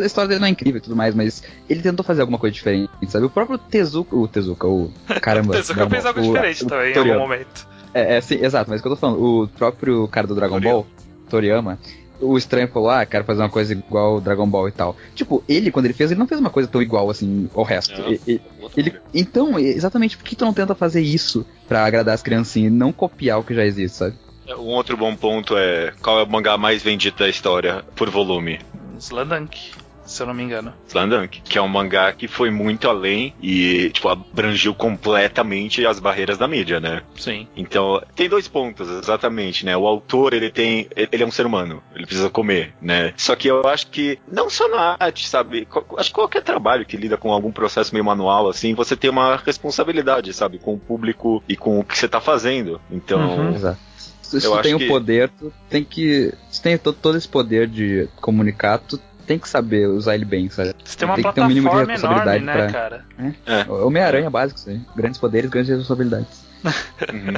a 0.00 0.04
história 0.04 0.28
dele 0.28 0.40
não 0.40 0.46
é 0.48 0.50
incrível 0.50 0.78
e 0.78 0.82
tudo 0.82 0.96
mais, 0.96 1.14
mas 1.14 1.42
ele 1.68 1.80
tentou 1.82 2.04
fazer 2.04 2.20
alguma 2.20 2.38
coisa 2.38 2.52
diferente, 2.54 2.90
sabe? 3.08 3.24
O 3.26 3.30
próprio 3.30 3.56
Tezuka, 3.58 4.14
o 4.16 4.28
Tezuka, 4.28 4.66
o 4.66 4.90
caramba. 5.22 5.54
Tezuka 5.54 5.88
fez 5.88 6.04
algo 6.06 6.20
o- 6.20 6.22
diferente 6.22 6.64
o 6.64 6.66
também, 6.68 6.90
em 6.90 6.94
Toriyama. 6.94 7.20
algum 7.22 7.32
momento. 7.32 7.66
É, 7.94 8.16
é, 8.16 8.20
sim, 8.20 8.36
exato, 8.42 8.70
mas 8.70 8.80
o 8.80 8.82
que 8.82 8.88
eu 8.88 8.92
tô 8.92 8.96
falando, 8.98 9.22
o 9.22 9.48
próprio 9.48 10.08
cara 10.08 10.26
do 10.26 10.34
Dragon 10.34 10.54
Toriyama. 10.56 10.78
Ball, 10.82 10.86
Toriyama, 11.28 11.78
o 12.22 12.38
estranho 12.38 12.68
falou, 12.68 12.88
ah, 12.88 13.04
quero 13.04 13.24
fazer 13.24 13.42
uma 13.42 13.50
coisa 13.50 13.72
igual 13.72 14.16
o 14.16 14.20
Dragon 14.20 14.46
Ball 14.48 14.68
e 14.68 14.72
tal. 14.72 14.96
Tipo, 15.14 15.42
ele, 15.48 15.70
quando 15.70 15.86
ele 15.86 15.94
fez, 15.94 16.10
ele 16.10 16.20
não 16.20 16.26
fez 16.28 16.40
uma 16.40 16.50
coisa 16.50 16.68
tão 16.68 16.80
igual 16.80 17.10
assim 17.10 17.50
ao 17.54 17.64
resto. 17.64 18.00
Não. 18.00 18.12
E- 18.12 18.20
e- 18.26 18.40
ele, 18.76 18.94
então, 19.12 19.58
exatamente, 19.58 20.16
por 20.16 20.24
que 20.24 20.36
tu 20.36 20.44
não 20.44 20.54
tenta 20.54 20.74
fazer 20.74 21.00
isso 21.02 21.44
pra 21.68 21.84
agradar 21.84 22.14
as 22.14 22.22
criancinhas 22.22 22.72
e 22.72 22.74
não 22.74 22.92
copiar 22.92 23.40
o 23.40 23.44
que 23.44 23.54
já 23.54 23.64
existe, 23.64 23.96
sabe? 23.98 24.14
Um 24.48 24.74
outro 24.74 24.96
bom 24.96 25.14
ponto 25.16 25.56
é 25.56 25.92
qual 26.02 26.20
é 26.20 26.22
o 26.24 26.28
mangá 26.30 26.56
mais 26.56 26.82
vendido 26.82 27.16
da 27.18 27.28
história 27.28 27.84
por 27.96 28.10
volume? 28.10 28.58
Slandunk, 28.98 29.56
se 30.12 30.22
eu 30.22 30.26
não 30.26 30.34
me 30.34 30.42
engano. 30.42 30.72
Slandunk, 30.88 31.40
que 31.42 31.58
é 31.58 31.62
um 31.62 31.68
mangá 31.68 32.12
que 32.12 32.28
foi 32.28 32.50
muito 32.50 32.88
além 32.88 33.34
e, 33.42 33.90
tipo, 33.90 34.08
abrangiu 34.08 34.74
completamente 34.74 35.84
as 35.86 35.98
barreiras 35.98 36.38
da 36.38 36.46
mídia, 36.48 36.80
né? 36.80 37.02
Sim. 37.16 37.46
Então, 37.56 38.02
tem 38.14 38.28
dois 38.28 38.48
pontos, 38.48 38.88
exatamente, 38.88 39.64
né? 39.64 39.76
O 39.76 39.86
autor, 39.86 40.32
ele 40.34 40.50
tem. 40.50 40.88
Ele 40.96 41.22
é 41.22 41.26
um 41.26 41.30
ser 41.30 41.46
humano, 41.46 41.82
ele 41.94 42.06
precisa 42.06 42.30
comer, 42.30 42.74
né? 42.80 43.12
Só 43.16 43.34
que 43.36 43.48
eu 43.48 43.66
acho 43.66 43.88
que, 43.88 44.18
não 44.30 44.48
só 44.50 44.68
na 44.68 44.96
arte, 44.98 45.28
sabe? 45.28 45.66
Acho 45.96 46.08
que 46.10 46.14
qualquer 46.14 46.42
trabalho 46.42 46.84
que 46.86 46.96
lida 46.96 47.16
com 47.16 47.32
algum 47.32 47.52
processo 47.52 47.94
meio 47.94 48.04
manual, 48.04 48.48
assim, 48.48 48.74
você 48.74 48.96
tem 48.96 49.10
uma 49.10 49.36
responsabilidade, 49.36 50.32
sabe? 50.32 50.58
Com 50.58 50.74
o 50.74 50.78
público 50.78 51.42
e 51.48 51.56
com 51.56 51.78
o 51.80 51.84
que 51.84 51.98
você 51.98 52.08
tá 52.08 52.20
fazendo. 52.20 52.80
Então. 52.90 53.20
Uhum. 53.20 53.54
Exato. 53.54 53.78
Se, 54.22 54.40
tu 54.40 54.62
tem 54.62 54.78
que- 54.78 54.84
o 54.86 54.88
poder, 54.88 55.28
tu 55.28 55.52
tem 55.68 55.84
que. 55.84 56.32
Se 56.50 56.62
tem 56.62 56.78
to- 56.78 56.94
todo 56.94 57.18
esse 57.18 57.28
poder 57.28 57.68
de 57.68 58.08
comunicar, 58.18 58.78
tu 58.78 58.98
tem 59.22 59.38
que 59.38 59.48
saber 59.48 59.86
usar 59.88 60.14
ele 60.14 60.24
bem, 60.24 60.48
sabe? 60.50 60.74
Você 60.84 60.96
tem 60.98 61.08
uma 61.08 61.14
Tem 61.16 61.24
que 61.24 61.32
ter 61.32 61.40
um 61.40 61.48
mínimo 61.48 61.68
de 61.68 61.74
plataforma 61.74 61.94
enorme, 61.94 62.32
responsabilidade 62.32 62.44
né, 62.44 62.52
pra- 62.52 63.52
cara? 63.52 63.68
O 63.68 63.86
Homem-Aranha 63.86 64.26
é 64.26 64.30
básico, 64.30 64.58
isso 64.60 64.70
aí. 64.70 64.80
Grandes 64.96 65.18
poderes, 65.20 65.50
grandes 65.50 65.70
responsabilidades. 65.70 66.44
Uhum. 67.12 67.34